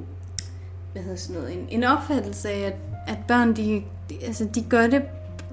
hvad 0.92 1.02
hedder 1.02 1.16
sådan 1.16 1.36
noget, 1.42 1.52
en, 1.58 1.66
en 1.68 1.84
opfattelse 1.84 2.50
af, 2.50 2.60
at, 2.66 2.74
at 3.06 3.18
børn, 3.28 3.56
de, 3.56 3.82
de, 4.10 4.14
altså, 4.26 4.48
de 4.54 4.62
gør 4.62 4.86
det 4.86 5.02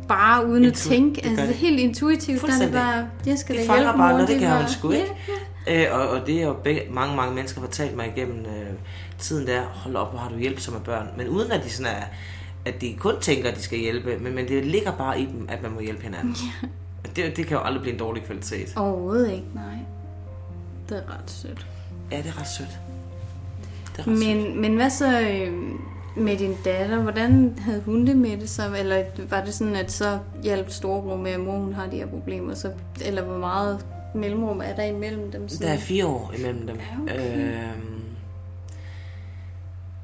bare 0.08 0.48
uden 0.48 0.66
at 0.66 0.74
Intu- 0.78 0.90
tænke. 0.90 1.22
det 1.22 1.28
Altså 1.30 1.46
de. 1.46 1.52
helt 1.54 1.80
intuitivt, 1.80 2.42
der 2.42 2.54
er 2.54 2.60
det 2.66 2.74
bare, 2.74 3.08
jeg 3.26 3.38
skal 3.38 3.58
Det 3.58 3.68
da 3.68 3.74
hjælpe 3.74 3.88
bare, 3.98 4.12
mor, 4.12 4.18
når 4.20 4.26
det 4.26 4.40
kan 4.40 4.50
var- 4.50 4.58
hun 4.62 4.68
sgu 4.70 4.92
ikke. 4.92 5.08
Ja, 5.68 5.92
Øh, 5.92 6.00
og, 6.00 6.08
og 6.10 6.28
det 6.28 6.38
er 6.42 6.44
jo 6.48 6.54
begge, 6.64 6.82
mange, 6.92 7.16
mange 7.16 7.36
mennesker 7.36 7.62
fortalt 7.62 7.96
mig 7.96 8.14
igennem 8.16 8.40
øh, 8.40 8.74
tiden 9.20 9.48
der, 9.48 9.62
hold 9.62 9.96
op, 9.96 10.10
hvor 10.12 10.20
har 10.20 10.30
du 10.30 10.38
hjælpsomme 10.38 10.80
børn. 10.80 11.08
Men 11.18 11.28
uden 11.28 11.52
at 11.52 11.64
de 11.64 11.70
sådan 11.70 11.92
er, 11.96 12.04
at 12.66 12.82
de 12.82 12.96
kun 13.00 13.14
tænker, 13.22 13.50
at 13.50 13.58
de 13.58 13.62
skal 13.62 13.80
hjælpe, 13.80 14.18
men, 14.18 14.36
men 14.36 14.48
det 14.48 14.66
ligger 14.66 14.92
bare 14.92 15.20
i 15.22 15.26
dem, 15.26 15.46
at 15.50 15.62
man 15.64 15.72
må 15.72 15.80
hjælpe 15.80 16.04
hinanden. 16.04 16.36
Ja. 16.64 16.68
Det, 17.16 17.38
det 17.38 17.48
kan 17.48 17.58
jo 17.58 17.64
aldrig 17.64 17.82
blive 17.82 17.94
en 17.94 18.00
dårlig 18.00 18.24
kvalitet. 18.24 18.74
Overhovedet 18.76 19.32
ikke, 19.32 19.46
nej. 19.56 19.64
Det 20.90 20.98
er 20.98 21.02
ret 21.14 21.32
sødt. 21.32 21.68
Ja, 22.12 22.18
det 22.18 22.26
er 22.26 22.40
ret 22.40 22.48
sødt. 22.58 22.68
Det 23.98 24.06
er 24.06 24.12
ret 24.12 24.20
sødt. 24.20 24.38
Men, 24.38 24.62
men 24.62 24.76
hvad 24.76 24.90
så 24.90 25.22
øh, 25.22 25.54
med 26.16 26.38
din 26.38 26.56
datter? 26.66 27.02
Hvordan 27.02 27.60
havde 27.60 27.82
hun 27.82 28.08
det 28.08 28.18
med 28.18 28.38
det 28.38 28.50
så? 28.50 28.76
Eller 28.76 29.04
var 29.30 29.44
det 29.44 29.54
sådan, 29.54 29.76
at 29.76 29.92
så 29.92 30.20
hjalp 30.44 30.70
storebror 30.70 31.18
med, 31.18 31.32
at 31.32 31.40
mor 31.40 31.58
hun 31.58 31.74
har 31.74 31.88
de 31.88 31.96
her 31.96 32.08
problemer? 32.08 32.54
Så, 32.54 32.72
eller 33.06 33.24
hvor 33.24 33.38
meget 33.38 33.86
mellemrum 34.16 34.62
er 34.62 34.76
der 34.76 34.84
imellem 34.84 35.32
dem? 35.32 35.48
Der 35.48 35.68
er 35.68 35.78
fire 35.78 36.06
år 36.06 36.34
imellem 36.38 36.68
dem. 36.68 36.78
Ja, 36.78 37.14
okay. 37.14 37.48
Øhm, 37.48 38.04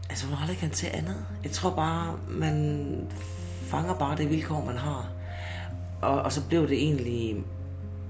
altså, 0.09 0.27
har 0.27 0.41
aldrig 0.41 0.57
kendt 0.57 0.73
til 0.73 0.89
andet. 0.93 1.25
Jeg 1.43 1.51
tror 1.51 1.69
bare, 1.69 2.15
man 2.29 2.87
fanger 3.61 3.93
bare 3.93 4.17
det 4.17 4.29
vilkår, 4.29 4.63
man 4.65 4.77
har. 4.77 5.09
Og, 6.01 6.21
og 6.21 6.31
så 6.31 6.47
blev 6.47 6.67
det 6.67 6.83
egentlig 6.83 7.35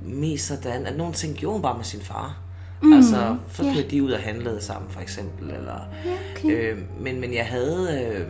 mest 0.03 0.47
sådan, 0.47 0.85
at 0.85 0.97
nogle 0.97 1.13
ting 1.13 1.35
gjorde 1.35 1.53
hun 1.53 1.61
bare 1.61 1.77
med 1.77 1.85
sin 1.85 2.01
far. 2.01 2.37
Mm, 2.81 2.93
altså, 2.93 3.37
så 3.53 3.63
blev 3.71 3.89
de 3.89 4.03
ud 4.03 4.11
og 4.11 4.19
handlede 4.19 4.61
sammen, 4.61 4.91
for 4.91 5.01
eksempel. 5.01 5.49
Eller, 5.49 5.87
okay. 6.35 6.49
øh, 6.49 6.77
men, 6.99 7.21
men 7.21 7.33
jeg 7.33 7.45
havde... 7.45 8.03
Øh, 8.03 8.27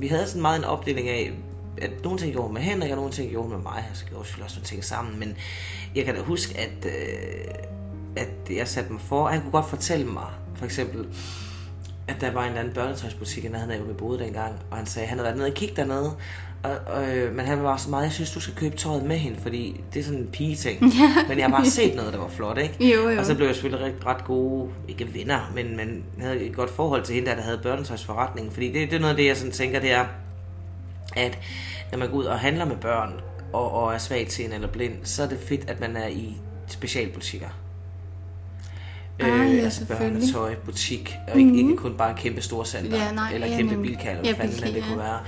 vi 0.00 0.06
havde 0.06 0.26
sådan 0.26 0.42
meget 0.42 0.58
en 0.58 0.64
opdeling 0.64 1.08
af, 1.08 1.32
at 1.78 1.90
nogle 2.04 2.18
ting 2.18 2.32
gjorde 2.32 2.52
med 2.52 2.60
Henrik, 2.60 2.90
og 2.90 2.96
nogle 2.96 3.12
ting 3.12 3.30
gjorde 3.30 3.48
med 3.48 3.58
mig. 3.58 3.90
Så 3.94 4.04
gjorde 4.04 4.22
vi 4.22 4.26
selvfølgelig 4.26 4.44
også 4.44 4.56
nogle 4.56 4.66
ting 4.66 4.84
sammen. 4.84 5.18
Men 5.18 5.36
jeg 5.94 6.04
kan 6.04 6.14
da 6.14 6.20
huske, 6.20 6.58
at, 6.58 6.86
øh, 6.86 7.54
at 8.16 8.56
jeg 8.56 8.68
satte 8.68 8.92
mig 8.92 9.00
for... 9.00 9.26
Han 9.26 9.40
kunne 9.40 9.52
godt 9.52 9.68
fortælle 9.68 10.06
mig, 10.06 10.26
for 10.54 10.64
eksempel, 10.64 11.06
at 12.08 12.20
der 12.20 12.32
var 12.32 12.42
en 12.42 12.48
eller 12.48 12.60
anden 12.60 12.74
børnetøjsbutik, 12.74 13.44
han 13.44 13.54
havde 13.54 13.78
jo 13.78 13.84
vi 13.84 13.92
boede 13.92 14.18
dengang, 14.18 14.54
og 14.70 14.76
han 14.76 14.86
sagde, 14.86 15.04
at 15.04 15.08
han 15.08 15.18
havde 15.18 15.26
været 15.26 15.36
nede 15.36 15.48
og 15.48 15.54
kigge 15.54 15.76
dernede, 15.76 16.16
og, 16.62 16.78
og, 16.86 17.16
øh, 17.16 17.34
men 17.34 17.46
han 17.46 17.62
var 17.62 17.76
så 17.76 17.90
meget, 17.90 18.04
jeg 18.04 18.12
synes, 18.12 18.30
du 18.32 18.40
skal 18.40 18.54
købe 18.54 18.76
tøjet 18.76 19.04
med 19.04 19.16
hende, 19.16 19.38
fordi 19.42 19.80
det 19.94 20.00
er 20.00 20.04
sådan 20.04 20.18
en 20.20 20.26
pige-ting. 20.26 20.80
men 21.28 21.38
jeg 21.38 21.46
har 21.46 21.50
bare 21.50 21.66
set 21.66 21.94
noget, 21.96 22.12
der 22.12 22.18
var 22.18 22.28
flot, 22.28 22.58
ikke? 22.58 22.94
Jo, 22.94 23.08
jo. 23.10 23.18
Og 23.18 23.26
så 23.26 23.34
blev 23.34 23.46
jeg 23.46 23.54
selvfølgelig 23.54 23.86
ret, 23.86 24.06
ret 24.06 24.24
gode, 24.24 24.70
ikke 24.88 25.14
venner, 25.14 25.52
men, 25.54 25.76
men 25.76 26.04
havde 26.20 26.40
et 26.40 26.56
godt 26.56 26.70
forhold 26.70 27.02
til 27.02 27.14
hende, 27.14 27.28
der, 27.28 27.34
der 27.36 27.42
havde 27.42 27.60
børnetøjsforretningen. 27.62 28.52
Fordi 28.52 28.66
det, 28.66 28.90
det 28.90 28.96
er 28.96 29.00
noget 29.00 29.10
af 29.10 29.16
det, 29.16 29.26
jeg 29.26 29.36
sådan 29.36 29.52
tænker, 29.52 29.80
det 29.80 29.92
er, 29.92 30.04
at 31.16 31.38
når 31.90 31.98
man 31.98 32.10
går 32.10 32.16
ud 32.16 32.24
og 32.24 32.38
handler 32.38 32.64
med 32.64 32.76
børn, 32.76 33.12
og, 33.52 33.72
og 33.72 33.94
er 33.94 33.98
svag 33.98 34.26
til 34.28 34.44
en 34.44 34.52
eller 34.52 34.68
blind, 34.68 34.94
så 35.04 35.22
er 35.22 35.26
det 35.28 35.38
fedt, 35.48 35.70
at 35.70 35.80
man 35.80 35.96
er 35.96 36.06
i 36.08 36.36
specialbutikker. 36.66 37.48
Ah, 39.20 39.28
ja, 39.28 39.62
altså. 39.62 39.80
Mhm. 39.88 39.98
børnetøj, 39.98 40.54
butik, 40.54 41.16
og 41.32 41.38
ikke, 41.40 41.56
ikke 41.56 41.76
kun 41.76 41.94
bare 41.96 42.14
kæmpe 42.16 42.40
store 42.40 42.66
center, 42.66 42.96
Ja, 42.96 43.12
nej, 43.12 43.30
eller 43.34 43.46
ja, 43.46 43.56
kæmpe 43.56 43.76
bilkald, 43.76 44.18
eller 44.18 44.30
Ja, 44.30 44.36
hvad 44.36 44.48
fanden 44.48 44.74
det 44.74 44.80
ja. 44.80 44.86
kunne 44.86 44.98
være. 44.98 45.20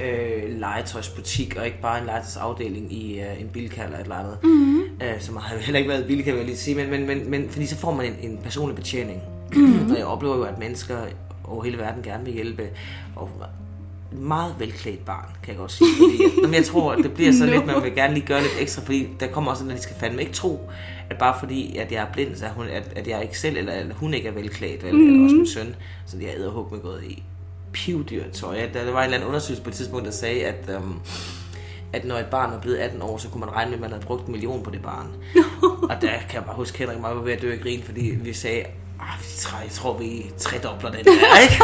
Øh, 0.00 0.60
legetøjsbutik, 0.60 1.56
og 1.56 1.66
ikke 1.66 1.80
bare 1.82 1.98
en 2.00 2.06
legetøjsafdeling 2.06 2.92
i 2.92 3.20
uh, 3.20 3.40
en 3.40 3.48
bilkald 3.48 3.86
eller 3.86 3.98
et 3.98 4.02
eller 4.02 4.16
andet. 4.16 4.38
Mhm. 4.42 4.52
Mm-hmm. 4.52 4.82
Uh, 5.14 5.20
som 5.20 5.36
har 5.36 5.56
heller 5.56 5.78
ikke 5.78 5.90
været 5.90 6.06
bilkald, 6.06 6.34
vil 6.36 6.40
jeg 6.40 6.46
lige 6.46 6.56
sige, 6.56 6.74
men, 6.74 6.90
men, 6.90 7.06
men, 7.06 7.30
men 7.30 7.50
fordi 7.50 7.66
så 7.66 7.76
får 7.76 7.94
man 7.94 8.06
en, 8.06 8.30
en 8.30 8.38
personlig 8.44 8.76
betjening. 8.76 9.20
Mhm. 9.52 9.62
Mm-hmm. 9.62 9.90
og 9.90 9.98
jeg 9.98 10.06
oplever 10.06 10.36
jo, 10.36 10.42
at 10.42 10.58
mennesker 10.58 10.96
over 11.44 11.64
hele 11.64 11.78
verden 11.78 12.02
gerne 12.02 12.24
vil 12.24 12.34
hjælpe, 12.34 12.68
og 13.16 13.30
meget 14.12 14.54
velklædt 14.58 15.04
barn, 15.04 15.28
kan 15.42 15.52
jeg 15.52 15.58
godt 15.58 15.72
sige. 15.72 15.88
Fordi, 15.98 16.22
jamen, 16.42 16.54
jeg 16.54 16.64
tror, 16.64 16.92
at 16.92 16.98
det 17.04 17.12
bliver 17.12 17.32
så 17.32 17.46
No. 17.46 17.52
lidt, 17.52 17.66
man 17.66 17.82
vil 17.82 17.94
gerne 17.94 18.14
lige 18.14 18.26
gøre 18.26 18.40
lidt 18.40 18.52
ekstra, 18.60 18.82
fordi 18.82 19.08
der 19.20 19.26
kommer 19.26 19.50
også, 19.50 19.64
når 19.64 19.74
de 19.74 19.82
skal 19.82 19.96
fandme 20.00 20.20
ikke 20.20 20.32
tro, 20.32 20.70
at 21.10 21.18
bare 21.18 21.36
fordi, 21.40 21.76
at 21.76 21.92
jeg 21.92 22.02
er 22.02 22.12
blind, 22.12 22.36
så 22.36 22.46
er 22.46 22.50
hun, 22.50 22.66
at, 22.66 22.92
at 22.96 23.08
jeg 23.08 23.22
ikke 23.22 23.38
selv, 23.38 23.56
eller 23.56 23.72
at 23.72 23.86
hun 23.94 24.14
ikke 24.14 24.28
er 24.28 24.32
velklædt, 24.32 24.84
vel, 24.84 24.94
mm. 24.94 25.08
eller 25.08 25.24
også 25.24 25.36
min 25.36 25.46
søn, 25.46 25.74
så 26.06 26.18
de 26.18 26.24
har 26.24 26.32
æderhug 26.32 26.68
med 26.72 26.80
gået 26.80 27.04
i 27.04 27.22
pivdyrt 27.72 28.30
tøj. 28.32 28.56
Ja, 28.56 28.66
Der, 28.74 28.90
var 28.92 28.98
en 28.98 29.04
eller 29.04 29.16
anden 29.16 29.28
undersøgelse 29.28 29.62
på 29.62 29.70
et 29.70 29.76
tidspunkt, 29.76 30.04
der 30.04 30.10
sagde, 30.12 30.44
at, 30.46 30.70
um, 30.76 31.00
at 31.92 32.04
når 32.04 32.16
et 32.16 32.26
barn 32.26 32.52
er 32.52 32.60
blevet 32.60 32.76
18 32.76 33.02
år, 33.02 33.18
så 33.18 33.28
kunne 33.28 33.40
man 33.40 33.52
regne 33.52 33.70
med, 33.70 33.74
at 33.76 33.80
man 33.80 33.90
havde 33.90 34.04
brugt 34.04 34.26
en 34.26 34.32
million 34.32 34.62
på 34.62 34.70
det 34.70 34.82
barn. 34.82 35.06
og 35.90 35.96
der 36.02 36.10
kan 36.28 36.34
jeg 36.34 36.44
bare 36.44 36.56
huske, 36.56 36.78
Henrik 36.78 37.00
mig 37.00 37.16
var 37.16 37.22
ved 37.22 37.32
at 37.32 37.42
dø 37.42 37.52
af 37.52 37.60
grin, 37.60 37.82
fordi 37.82 38.00
vi 38.22 38.32
sagde, 38.32 38.60
ah, 39.00 39.18
vi 39.20 39.26
tror, 39.38 39.58
jeg 39.60 39.70
tror, 39.70 39.98
vi 39.98 40.30
tredobler 40.38 40.90
den 40.90 41.04
der, 41.04 41.40
ikke? 41.42 41.62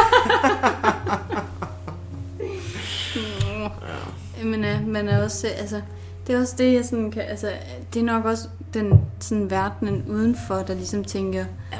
Men 4.43 4.65
øh, 4.65 4.87
man 4.87 5.09
er 5.09 5.23
også, 5.23 5.47
altså, 5.47 5.81
det 6.27 6.35
er 6.35 6.39
også 6.39 6.55
det, 6.57 6.73
jeg 6.73 6.85
sådan 6.85 7.11
kan, 7.11 7.21
altså, 7.21 7.51
det 7.93 7.99
er 7.99 8.03
nok 8.03 8.25
også 8.25 8.47
den 8.73 9.01
sådan 9.19 9.49
verdenen 9.51 10.03
udenfor, 10.07 10.55
der 10.55 10.73
ligesom 10.73 11.03
tænker, 11.03 11.45
Ja. 11.71 11.77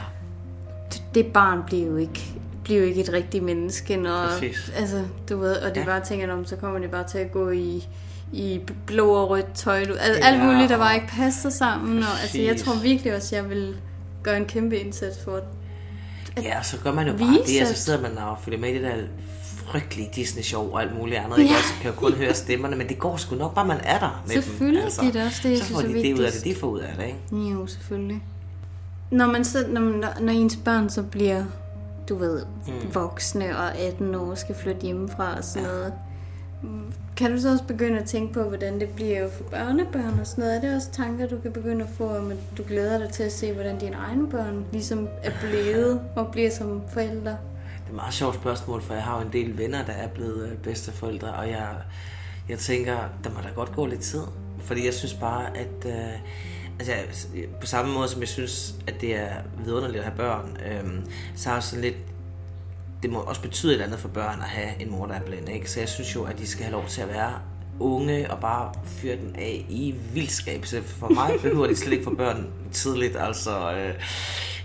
det, 0.93 1.03
det 1.15 1.25
barn 1.25 1.63
bliver 1.65 1.87
jo 1.87 1.97
ikke 1.97 2.33
bliver 2.65 2.79
jo 2.81 2.85
ikke 2.87 3.01
et 3.01 3.13
rigtigt 3.13 3.43
menneske, 3.43 3.97
når, 3.97 4.27
Præcis. 4.27 4.71
altså, 4.75 5.03
du 5.29 5.37
ved, 5.37 5.55
og 5.55 5.75
det 5.75 5.81
Ja. 5.81 5.85
bare 5.85 6.05
tænker 6.05 6.33
om, 6.33 6.45
så 6.45 6.55
kommer 6.55 6.79
det 6.79 6.91
bare 6.91 7.07
til 7.07 7.17
at 7.17 7.31
gå 7.31 7.49
i, 7.49 7.87
i 8.33 8.59
blå 8.85 9.09
og 9.09 9.29
rødt 9.29 9.53
tøj, 9.55 9.85
du, 9.85 9.93
al, 9.93 10.11
Ja, 10.21 10.27
alt 10.27 10.43
muligt, 10.43 10.69
der 10.69 10.75
og- 10.75 10.79
bare 10.81 10.95
ikke 10.95 11.07
passer 11.07 11.49
sammen, 11.49 11.97
og 12.03 12.09
altså, 12.21 12.41
jeg 12.41 12.57
tror 12.57 12.73
virkelig 12.81 13.15
også, 13.15 13.35
jeg 13.35 13.49
vil 13.49 13.75
gøre 14.23 14.37
en 14.37 14.45
kæmpe 14.45 14.77
indsats 14.79 15.23
for, 15.23 15.35
at 15.35 15.43
Ja, 16.43 16.63
så 16.63 16.77
gør 16.83 16.91
man 16.93 17.07
jo 17.07 17.13
bare 17.17 17.27
Vise, 17.29 17.53
det, 17.53 17.61
og 17.61 17.67
så 17.75 17.83
sidder 17.83 18.01
man 18.01 18.17
og 18.17 18.37
følger 18.43 18.59
med 18.59 18.69
i 18.69 18.73
det 18.73 18.81
der 18.81 18.95
frygtelige 19.65 20.09
Disney-show 20.15 20.71
og 20.73 20.81
alt 20.81 20.95
muligt 20.97 21.17
andet. 21.17 21.37
Ja. 21.37 21.41
Ikke? 21.43 21.55
Og 21.55 21.61
så 21.63 21.73
kan 21.81 21.85
jeg 21.85 21.95
kun 21.95 22.13
høre 22.13 22.33
stemmerne, 22.33 22.75
men 22.75 22.89
det 22.89 22.99
går 22.99 23.17
sgu 23.17 23.35
nok 23.35 23.55
bare, 23.55 23.65
man 23.65 23.77
er 23.83 23.99
der 23.99 24.23
med 24.27 24.33
Selvfølgelig, 24.33 24.77
dem. 24.79 24.85
altså. 24.85 25.01
det 25.01 25.15
er 25.15 25.25
også 25.25 25.39
det, 25.43 25.49
jeg 25.49 25.57
så 25.57 25.65
synes 25.65 25.81
får 25.81 25.87
er 25.89 25.93
de 25.93 26.01
det 26.03 26.13
ud 26.13 26.23
af 26.23 26.31
det, 26.31 26.43
de 26.43 26.55
får 26.55 26.67
ud 26.67 26.79
af 26.79 26.93
det, 26.97 27.05
ikke? 27.05 27.49
Jo, 27.51 27.67
selvfølgelig. 27.67 28.21
Når, 29.11 29.25
man 29.27 29.45
så, 29.45 29.65
når, 29.69 29.81
man, 29.81 30.03
når 30.21 30.33
ens 30.33 30.55
børn 30.65 30.89
så 30.89 31.03
bliver, 31.03 31.43
du 32.09 32.15
ved, 32.15 32.45
mm. 32.67 32.95
voksne 32.95 33.57
og 33.57 33.77
18 33.77 34.15
år 34.15 34.35
skal 34.35 34.55
flytte 34.55 34.81
hjemmefra 34.81 35.37
og 35.37 35.43
sådan 35.43 35.69
ja. 35.69 35.75
noget, 35.75 35.93
mm, 36.63 36.93
kan 37.17 37.31
du 37.31 37.41
så 37.41 37.51
også 37.51 37.63
begynde 37.63 37.99
at 37.99 38.05
tænke 38.05 38.33
på, 38.33 38.43
hvordan 38.43 38.79
det 38.79 38.89
bliver 38.89 39.29
for 39.29 39.43
børnebørn 39.43 40.19
og 40.19 40.27
sådan 40.27 40.43
noget? 40.43 40.57
Er 40.57 40.61
det 40.61 40.75
også 40.75 40.91
tanker, 40.91 41.27
du 41.27 41.37
kan 41.37 41.51
begynde 41.51 41.83
at 41.83 41.89
få, 41.97 42.09
om 42.09 42.31
at 42.31 42.37
du 42.57 42.63
glæder 42.67 42.97
dig 42.97 43.09
til 43.09 43.23
at 43.23 43.31
se, 43.31 43.53
hvordan 43.53 43.79
dine 43.79 43.95
egne 43.95 44.29
børn 44.29 44.65
ligesom 44.71 45.07
er 45.23 45.31
blevet 45.41 46.01
og 46.15 46.31
bliver 46.31 46.51
som 46.51 46.81
forældre? 46.87 47.31
Det 47.31 47.85
er 47.85 47.89
et 47.89 47.95
meget 47.95 48.13
sjovt 48.13 48.35
spørgsmål, 48.35 48.81
for 48.81 48.93
jeg 48.93 49.03
har 49.03 49.19
jo 49.19 49.25
en 49.25 49.33
del 49.33 49.57
venner, 49.57 49.85
der 49.85 49.93
er 49.93 50.07
blevet 50.07 50.49
øh, 50.49 50.57
bedsteforældre, 50.57 51.33
og 51.33 51.49
jeg, 51.49 51.67
jeg 52.49 52.59
tænker, 52.59 52.97
der 53.23 53.29
må 53.29 53.41
da 53.43 53.49
godt 53.55 53.75
gå 53.75 53.85
lidt 53.85 54.01
tid. 54.01 54.23
Fordi 54.59 54.85
jeg 54.85 54.93
synes 54.93 55.13
bare, 55.13 55.57
at... 55.57 55.85
Øh, 55.85 56.19
altså, 56.79 57.27
på 57.61 57.67
samme 57.67 57.93
måde 57.93 58.09
som 58.09 58.21
jeg 58.21 58.27
synes, 58.27 58.75
at 58.87 59.01
det 59.01 59.15
er 59.15 59.29
vidunderligt 59.65 60.03
at 60.03 60.05
have 60.05 60.17
børn, 60.17 60.57
øh, 60.71 61.05
så 61.35 61.49
har 61.49 61.55
jeg 61.55 61.63
sådan 61.63 61.83
lidt... 61.83 61.95
Det 63.03 63.13
må 63.13 63.19
også 63.19 63.41
betyde 63.41 63.75
et 63.75 63.81
andet 63.81 63.99
for 63.99 64.07
børn 64.07 64.41
at 64.41 64.47
have 64.47 64.81
en 64.81 64.91
mor, 64.91 65.05
der 65.05 65.13
er 65.13 65.21
blind, 65.21 65.49
ikke? 65.49 65.71
Så 65.71 65.79
jeg 65.79 65.89
synes 65.89 66.15
jo, 66.15 66.23
at 66.23 66.37
de 66.37 66.47
skal 66.47 66.63
have 66.63 66.71
lov 66.71 66.87
til 66.87 67.01
at 67.01 67.09
være 67.09 67.33
unge 67.79 68.31
og 68.31 68.39
bare 68.39 68.73
fyre 68.85 69.15
den 69.15 69.35
af 69.35 69.65
i 69.69 69.95
vildskab. 70.13 70.65
Så 70.65 70.81
for 70.83 71.09
mig 71.09 71.31
behøver 71.41 71.67
de 71.67 71.75
slet 71.75 71.91
ikke 71.91 72.03
få 72.03 72.15
børn 72.15 72.47
tidligt, 72.71 73.15
altså... 73.19 73.73
Øh, 73.73 73.93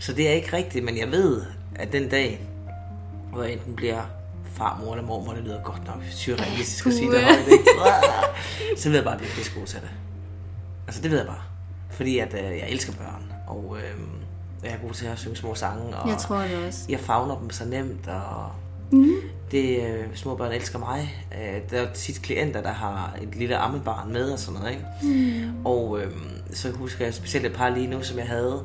så 0.01 0.12
det 0.12 0.29
er 0.29 0.33
ikke 0.33 0.57
rigtigt, 0.57 0.85
men 0.85 0.99
jeg 0.99 1.11
ved, 1.11 1.42
at 1.75 1.92
den 1.92 2.09
dag, 2.09 2.46
hvor 3.33 3.42
jeg 3.42 3.53
enten 3.53 3.77
bliver 3.77 4.03
farmor 4.55 4.92
eller 4.92 5.07
mormor, 5.07 5.33
det 5.33 5.44
lyder 5.44 5.62
godt 5.62 5.87
nok 5.87 6.03
surrealistisk 6.11 6.87
at 6.87 6.92
sige 6.92 7.11
det 7.11 7.20
højt? 7.20 7.38
Så 8.81 8.88
ved 8.88 8.96
jeg 8.96 9.05
bare, 9.05 9.12
jeg 9.12 9.18
bliver 9.18 9.35
pissegod 9.35 9.66
til 9.66 9.81
det. 9.81 9.90
Altså 10.87 11.03
det 11.03 11.11
ved 11.11 11.18
jeg 11.18 11.27
bare. 11.27 11.49
Fordi 12.00 12.18
at 12.18 12.34
øh, 12.34 12.58
jeg 12.58 12.66
elsker 12.70 12.92
børn, 12.92 13.32
og 13.46 13.76
øh, 13.76 14.00
jeg 14.64 14.72
er 14.72 14.86
god 14.86 14.94
til 14.94 15.06
at 15.06 15.18
synge 15.18 15.36
små 15.36 15.54
sange, 15.54 15.96
og 15.96 16.08
Jeg 16.08 16.18
tror 16.18 16.38
det 16.38 16.66
også. 16.66 16.80
jeg 16.88 17.00
fagner 17.00 17.38
dem 17.38 17.50
så 17.50 17.64
nemt, 17.64 18.08
og 18.08 18.50
mm. 18.90 19.14
det 19.50 19.82
øh, 19.82 20.04
små 20.14 20.34
børn 20.36 20.52
elsker 20.52 20.78
mig. 20.78 21.24
Øh, 21.32 21.60
der 21.70 21.80
er 21.80 21.92
tit 21.92 22.22
klienter, 22.22 22.62
der 22.62 22.72
har 22.72 23.16
et 23.22 23.34
lille 23.36 23.56
ammebarn 23.56 24.12
med 24.12 24.32
og 24.32 24.38
sådan 24.38 24.60
noget, 24.60 24.74
ikke? 24.74 24.84
Mm. 25.02 25.66
Og 25.66 26.00
øh, 26.00 26.12
så 26.52 26.70
husker 26.70 27.04
jeg 27.04 27.14
specielt 27.14 27.46
et 27.46 27.52
par 27.52 27.68
lige 27.68 27.86
nu, 27.86 28.02
som 28.02 28.18
jeg 28.18 28.26
havde, 28.26 28.62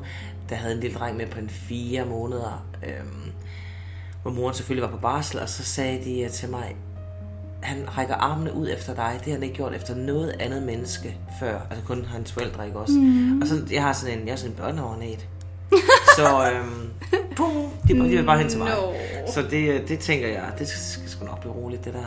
der 0.48 0.54
havde 0.56 0.74
en 0.74 0.80
lille 0.80 0.96
dreng 0.98 1.16
med 1.16 1.26
på 1.26 1.38
en 1.38 1.48
fire 1.48 2.04
måneder, 2.04 2.66
øh, 2.86 2.90
hvor 4.22 4.30
moren 4.30 4.54
selvfølgelig 4.54 4.90
var 4.90 4.96
på 4.96 5.00
barsel, 5.02 5.40
og 5.40 5.48
så 5.48 5.64
sagde 5.64 6.04
de 6.04 6.20
øh, 6.20 6.30
til 6.30 6.50
mig, 6.50 6.76
han 7.66 7.98
rækker 7.98 8.14
armene 8.14 8.54
ud 8.54 8.68
efter 8.68 8.94
dig. 8.94 9.12
Det 9.18 9.24
har 9.24 9.32
han 9.32 9.42
ikke 9.42 9.54
gjort 9.56 9.74
efter 9.74 9.94
noget 9.94 10.36
andet 10.40 10.62
menneske 10.62 11.16
før. 11.40 11.60
Altså 11.70 11.84
kun 11.86 12.04
hans 12.04 12.32
forældre, 12.32 12.66
ikke 12.66 12.78
også? 12.78 12.94
Mm. 12.94 13.40
Og 13.42 13.48
så, 13.48 13.62
jeg 13.72 13.82
har 13.82 13.92
sådan 13.92 14.18
en, 14.18 14.26
jeg 14.26 14.32
er 14.32 14.36
sådan 14.36 14.50
en 14.50 14.56
børneovernat. 14.56 15.26
så, 16.16 16.50
øhm, 16.52 16.90
pum, 17.36 17.52
de, 17.88 17.94
de 17.94 18.02
vil 18.16 18.24
bare 18.24 18.38
hen 18.38 18.48
til 18.48 18.58
mig. 18.58 18.68
Nå. 18.70 18.92
Så 19.32 19.42
det, 19.42 19.68
øh, 19.72 19.88
det 19.88 19.98
tænker 19.98 20.28
jeg, 20.28 20.52
det 20.58 20.68
skal 20.68 21.08
sgu 21.10 21.24
nok 21.24 21.40
blive 21.40 21.52
roligt, 21.52 21.84
det 21.84 21.92
der. 21.94 22.04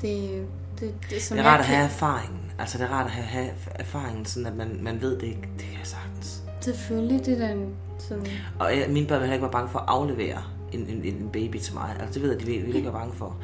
Det, 0.00 0.44
det, 0.80 0.94
det, 1.10 1.22
som 1.22 1.36
Det 1.36 1.46
er 1.46 1.50
rart 1.50 1.60
at 1.60 1.66
kan- 1.66 1.74
have 1.74 1.84
erfaringen. 1.86 2.38
Altså, 2.58 2.78
det 2.78 2.84
er 2.84 2.88
rart 2.90 3.06
at 3.06 3.12
have, 3.12 3.26
have 3.26 3.48
erfaringen, 3.74 4.24
sådan 4.24 4.46
at 4.46 4.56
man, 4.56 4.78
man 4.82 5.00
ved, 5.00 5.10
det, 5.12 5.20
det 5.20 5.64
kan 5.64 5.78
jeg 5.78 5.86
sagtens. 5.86 6.42
Selvfølgelig, 6.60 7.26
det 7.26 7.34
er 7.42 7.46
da 7.46 7.52
en 7.52 7.74
sådan... 7.98 8.26
Og 8.58 8.76
jeg, 8.78 8.86
mine 8.88 9.06
børn 9.06 9.18
vil 9.20 9.24
heller 9.28 9.34
ikke 9.34 9.42
være 9.42 9.52
bange 9.52 9.68
for 9.68 9.78
at 9.78 9.84
aflevere 9.88 10.42
en, 10.72 10.80
en, 10.80 11.04
en 11.04 11.28
baby 11.32 11.56
til 11.56 11.74
mig. 11.74 11.96
Altså, 12.00 12.14
det 12.14 12.22
ved 12.22 12.30
jeg, 12.30 12.40
de 12.40 12.46
vil, 12.46 12.66
vil 12.66 12.76
ikke 12.76 12.86
være 12.86 12.98
bange 13.00 13.14
for. 13.14 13.36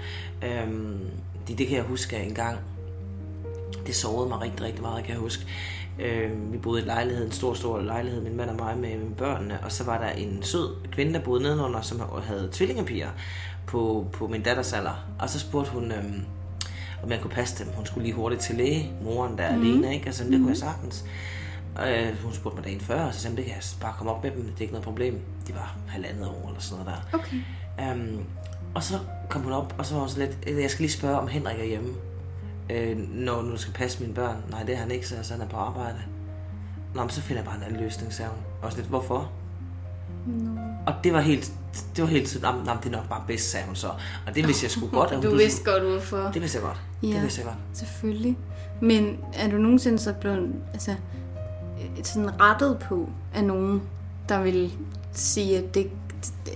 Øhm, 0.45 0.99
det, 1.49 1.59
det 1.59 1.67
kan 1.67 1.77
jeg 1.77 1.85
huske 1.85 2.17
en 2.17 2.35
gang. 2.35 2.59
Det 3.87 3.95
sårede 3.95 4.29
mig 4.29 4.41
rigtig, 4.41 4.63
rigtig 4.63 4.83
meget, 4.83 5.05
kan 5.05 5.13
jeg 5.13 5.21
huske. 5.21 5.47
Øh, 5.99 6.53
vi 6.53 6.59
boede 6.59 6.81
i 6.81 6.83
en 6.83 6.87
lejlighed, 6.87 7.27
en 7.27 7.33
stor, 7.33 7.55
stor 7.55 7.81
lejlighed, 7.81 8.23
min 8.23 8.37
mand 8.37 8.51
og 8.51 8.57
mig 8.57 8.79
med, 8.79 8.99
med 8.99 9.17
børnene, 9.17 9.59
og 9.65 9.73
så 9.73 9.85
var 9.85 9.99
der 9.99 10.11
en 10.11 10.43
sød 10.43 10.69
kvinde, 10.93 11.15
der 11.15 11.21
boede 11.21 11.43
nedenunder, 11.43 11.81
som 11.81 12.03
havde 12.23 12.49
tvillingepiger 12.53 13.09
på, 13.67 14.07
på 14.13 14.27
min 14.27 14.43
datters 14.43 14.73
alder. 14.73 15.05
Og 15.19 15.31
så 15.31 15.41
spurgte 15.41 15.71
hun, 15.71 15.93
øh, 15.93 16.05
om 17.03 17.11
jeg 17.11 17.21
kunne 17.21 17.31
passe 17.31 17.65
dem. 17.65 17.73
Hun 17.73 17.87
skulle 17.87 18.05
lige 18.05 18.15
hurtigt 18.15 18.43
til 18.43 18.57
læge, 18.57 18.93
moren 19.03 19.39
der 19.39 19.57
mm. 19.57 19.63
alene, 19.63 19.95
ikke? 19.95 20.07
Altså, 20.07 20.25
det 20.25 20.33
kunne 20.33 20.49
jeg 20.49 20.57
sagtens. 20.57 21.05
Øh, 21.83 22.23
hun 22.23 22.33
spurgte 22.33 22.57
mig 22.57 22.65
dagen 22.65 22.81
før, 22.81 23.05
og 23.05 23.15
så 23.15 23.21
sagde 23.21 23.37
det 23.37 23.45
kan 23.45 23.55
jeg 23.55 23.63
bare 23.81 23.95
komme 23.99 24.13
op 24.13 24.23
med 24.23 24.31
dem, 24.31 24.43
det 24.43 24.57
er 24.57 24.61
ikke 24.61 24.73
noget 24.73 24.85
problem. 24.85 25.21
De 25.49 25.55
var 25.55 25.77
halvandet 25.89 26.29
år 26.29 26.49
eller 26.49 26.61
sådan 26.61 26.85
noget 26.85 27.01
der. 27.13 27.19
Okay. 27.19 27.93
Um, 27.93 28.25
og 28.75 28.83
så 28.83 28.99
kom 29.29 29.43
hun 29.43 29.53
op, 29.53 29.75
og 29.79 29.87
så 29.87 29.95
var 29.95 30.01
hun 30.01 30.09
sådan 30.09 30.29
lidt, 30.47 30.59
jeg 30.59 30.71
skal 30.71 30.83
lige 30.83 30.93
spørge, 30.93 31.19
om 31.19 31.29
Henrik 31.29 31.61
er 31.61 31.65
hjemme, 31.65 31.89
øh, 32.71 32.99
når 32.99 33.43
du 33.43 33.57
skal 33.57 33.75
passe 33.75 34.01
mine 34.01 34.15
børn. 34.15 34.37
Nej, 34.51 34.63
det 34.63 34.75
er 34.75 34.79
han 34.79 34.91
ikke, 34.91 35.09
så 35.09 35.33
han 35.33 35.41
er 35.41 35.49
på 35.49 35.57
arbejde. 35.57 35.99
Nå, 36.95 37.01
men 37.01 37.11
så 37.11 37.21
finder 37.21 37.43
jeg 37.43 37.47
bare 37.47 37.57
en 37.57 37.63
anden 37.63 37.81
løsning, 37.81 38.13
sagde 38.13 38.31
hun. 38.31 38.39
Og 38.63 38.71
sådan 38.71 38.83
lidt, 38.83 38.89
hvorfor? 38.91 39.33
No. 40.27 40.61
Og 40.87 40.95
det 41.05 41.13
var 41.13 41.21
helt, 41.21 41.53
det 41.97 42.05
var 42.05 42.11
helt 42.11 42.29
sådan, 42.29 42.55
nah, 42.55 42.79
det 42.79 42.87
er 42.87 42.91
nok 42.91 43.09
bare 43.09 43.25
bedst, 43.27 43.51
sagde 43.51 43.67
hun 43.67 43.77
så. 43.77 43.89
Og 44.27 44.35
det 44.35 44.47
vidste 44.47 44.65
jeg 44.65 44.71
sgu 44.71 44.87
godt. 44.87 45.11
At 45.11 45.17
hun 45.17 45.25
Du 45.25 45.37
vidste 45.37 45.65
godt, 45.65 45.83
hvorfor. 45.83 46.31
Det 46.35 46.43
vidste 46.43 46.59
jeg 46.59 46.67
godt. 46.67 46.81
Ja. 47.03 47.09
Det 47.09 47.23
vidste 47.23 47.41
jeg 47.41 47.47
godt. 47.47 47.59
Selvfølgelig. 47.79 48.39
Men 48.81 49.19
er 49.35 49.51
du 49.51 49.57
nogensinde 49.57 49.99
så 49.99 50.13
blevet 50.13 50.55
altså, 50.73 50.91
øh, 50.91 50.97
sådan 52.03 52.41
rettet 52.41 52.79
på 52.79 53.09
af 53.35 53.45
nogen, 53.45 53.83
der 54.29 54.43
vil 54.43 54.73
sige, 55.13 55.59
at 55.59 55.75
det, 55.75 55.91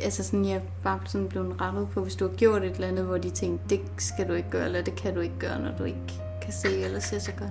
altså 0.04 0.24
sådan, 0.24 0.44
jeg 0.44 0.60
bare 0.82 1.00
sådan 1.06 1.28
blevet 1.28 1.60
rettet 1.60 1.88
på, 1.88 2.00
hvis 2.00 2.14
du 2.14 2.28
har 2.28 2.34
gjort 2.34 2.62
et 2.62 2.74
eller 2.74 2.88
andet, 2.88 3.04
hvor 3.04 3.18
de 3.18 3.30
tænkte, 3.30 3.76
det 3.76 3.80
skal 3.98 4.28
du 4.28 4.32
ikke 4.32 4.50
gøre, 4.50 4.64
eller 4.64 4.82
det 4.82 4.94
kan 4.94 5.14
du 5.14 5.20
ikke 5.20 5.38
gøre, 5.38 5.60
når 5.60 5.70
du 5.78 5.84
ikke 5.84 6.22
kan 6.42 6.52
se 6.52 6.68
eller 6.84 7.00
se 7.00 7.20
så 7.20 7.32
godt. 7.38 7.50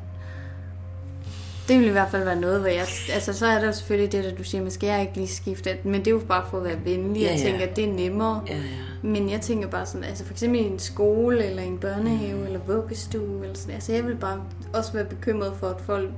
Det 1.68 1.80
vil 1.80 1.88
i 1.88 1.92
hvert 1.92 2.12
fald 2.12 2.24
være 2.24 2.42
noget, 2.42 2.60
hvor 2.60 2.70
jeg... 2.70 2.86
Altså, 3.14 3.34
så 3.34 3.46
er 3.46 3.60
der 3.60 3.66
jo 3.66 3.72
selvfølgelig 3.72 4.12
det, 4.12 4.24
der 4.24 4.36
du 4.36 4.44
siger, 4.44 4.62
man 4.62 4.72
skal 4.72 4.88
jeg 4.88 5.02
ikke 5.02 5.14
lige 5.14 5.28
skifte, 5.28 5.78
men 5.84 5.94
det 5.94 6.08
er 6.08 6.12
jo 6.12 6.22
bare 6.28 6.46
for 6.50 6.58
at 6.58 6.64
være 6.64 6.86
venlig. 6.86 7.22
Ja, 7.22 7.30
Jeg 7.32 7.38
ja. 7.38 7.44
tænker, 7.50 7.66
at 7.66 7.76
det 7.76 7.84
er 7.90 7.94
nemmere. 7.94 8.42
Ja, 8.48 8.56
ja. 8.56 8.62
Men 9.02 9.30
jeg 9.30 9.42
tænker 9.42 9.68
bare 9.68 9.86
sådan, 9.86 10.04
altså 10.04 10.26
for 10.26 10.34
eksempel 10.34 10.60
i 10.60 10.64
en 10.64 10.80
skole, 10.80 11.46
eller 11.46 11.62
en 11.62 11.78
børnehave, 11.78 12.46
eller 12.46 12.60
vuggestue, 12.60 13.42
eller 13.44 13.56
sådan, 13.56 13.74
altså 13.74 13.94
jeg 13.94 14.06
vil 14.06 14.16
bare 14.16 14.42
også 14.74 14.94
være 14.94 15.06
bekymret 15.06 15.54
for, 15.60 15.68
at 15.68 15.82
folk 15.82 16.10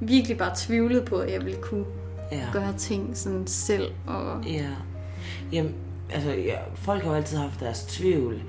virkelig 0.00 0.38
bare 0.38 0.52
tvivlede 0.56 1.02
på, 1.04 1.16
at 1.16 1.32
jeg 1.32 1.44
ville 1.44 1.58
kunne 1.62 1.84
Ja. 2.32 2.40
gøre 2.52 2.72
ting 2.78 3.16
sådan 3.16 3.46
selv. 3.46 3.90
Og... 4.06 4.44
Ja. 4.46 4.66
Jamen, 5.52 5.74
altså, 6.10 6.30
ja, 6.30 6.56
folk 6.74 7.02
har 7.02 7.10
jo 7.10 7.16
altid 7.16 7.36
haft 7.38 7.60
deres 7.60 7.82
tvivl, 7.82 8.40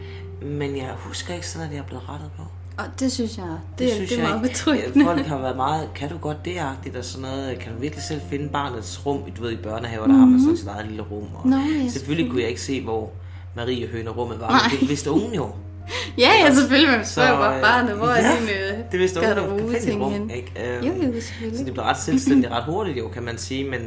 men 0.41 0.77
jeg 0.77 0.89
husker 0.97 1.33
ikke 1.33 1.47
sådan, 1.47 1.67
at 1.67 1.73
jeg 1.73 1.79
er 1.79 1.83
blevet 1.83 2.09
rettet 2.09 2.29
på. 2.37 2.43
og 2.77 2.85
det 2.99 3.11
synes 3.11 3.37
jeg, 3.37 3.45
det, 3.45 3.79
det, 3.87 3.93
synes 3.93 4.09
det 4.09 4.19
er 4.19 4.23
meget 4.23 4.41
betryggende. 4.41 5.05
Folk 5.05 5.25
har 5.25 5.37
været 5.37 5.55
meget, 5.55 5.89
kan 5.95 6.09
du 6.09 6.17
godt 6.17 6.45
det-agtigt 6.45 6.95
og 6.95 7.05
sådan 7.05 7.21
noget? 7.29 7.59
Kan 7.59 7.73
du 7.73 7.79
virkelig 7.79 8.03
selv 8.03 8.21
finde 8.29 8.49
barnets 8.49 9.05
rum? 9.05 9.31
Du 9.37 9.41
ved, 9.41 9.51
i 9.51 9.55
børnehaver, 9.55 10.07
der 10.07 10.13
har 10.13 10.25
man 10.25 10.41
sådan 10.41 10.57
sit 10.57 10.67
eget 10.67 10.85
lille 10.87 11.01
rum. 11.03 11.23
Og 11.35 11.41
Mhm. 11.47 11.49
Nå, 11.49 11.57
ja, 11.83 11.89
selvfølgelig 11.89 12.31
kunne 12.31 12.41
jeg 12.41 12.49
ikke 12.49 12.61
se, 12.61 12.83
hvor 12.83 13.09
Marie 13.55 13.87
Hønerummet 13.87 14.39
var, 14.39 14.49
Nej. 14.49 14.77
det 14.79 14.89
vidste 14.89 15.11
ungen 15.11 15.33
jo. 15.33 15.49
Ja, 16.17 16.29
ja, 16.45 16.53
selvfølgelig, 16.53 16.97
man 16.97 17.05
spørger 17.05 17.29
Så, 17.29 17.35
bare 17.37 17.55
øh, 17.55 17.61
barnet, 17.61 17.95
hvor 17.95 18.07
ja, 18.09 18.13
er 18.21 18.39
din 18.39 18.49
øh, 18.49 18.77
Det 18.91 18.99
vidste 18.99 19.19
jo. 19.19 19.57
Finde 19.57 19.77
et 19.77 19.83
ting 19.83 20.03
rum, 20.03 20.11
hen? 20.13 20.29
ikke? 20.29 20.51
Øhm, 20.65 20.85
Jo, 20.87 20.93
jo, 20.93 21.21
Så 21.21 21.27
selvfølgelig. 21.27 21.65
det 21.65 21.73
blev 21.73 21.85
ret 21.85 21.97
selvstændigt 21.97 22.53
ret 22.53 22.63
hurtigt 22.63 22.97
jo, 22.97 23.07
kan 23.07 23.23
man 23.23 23.37
sige, 23.37 23.63
men, 23.69 23.79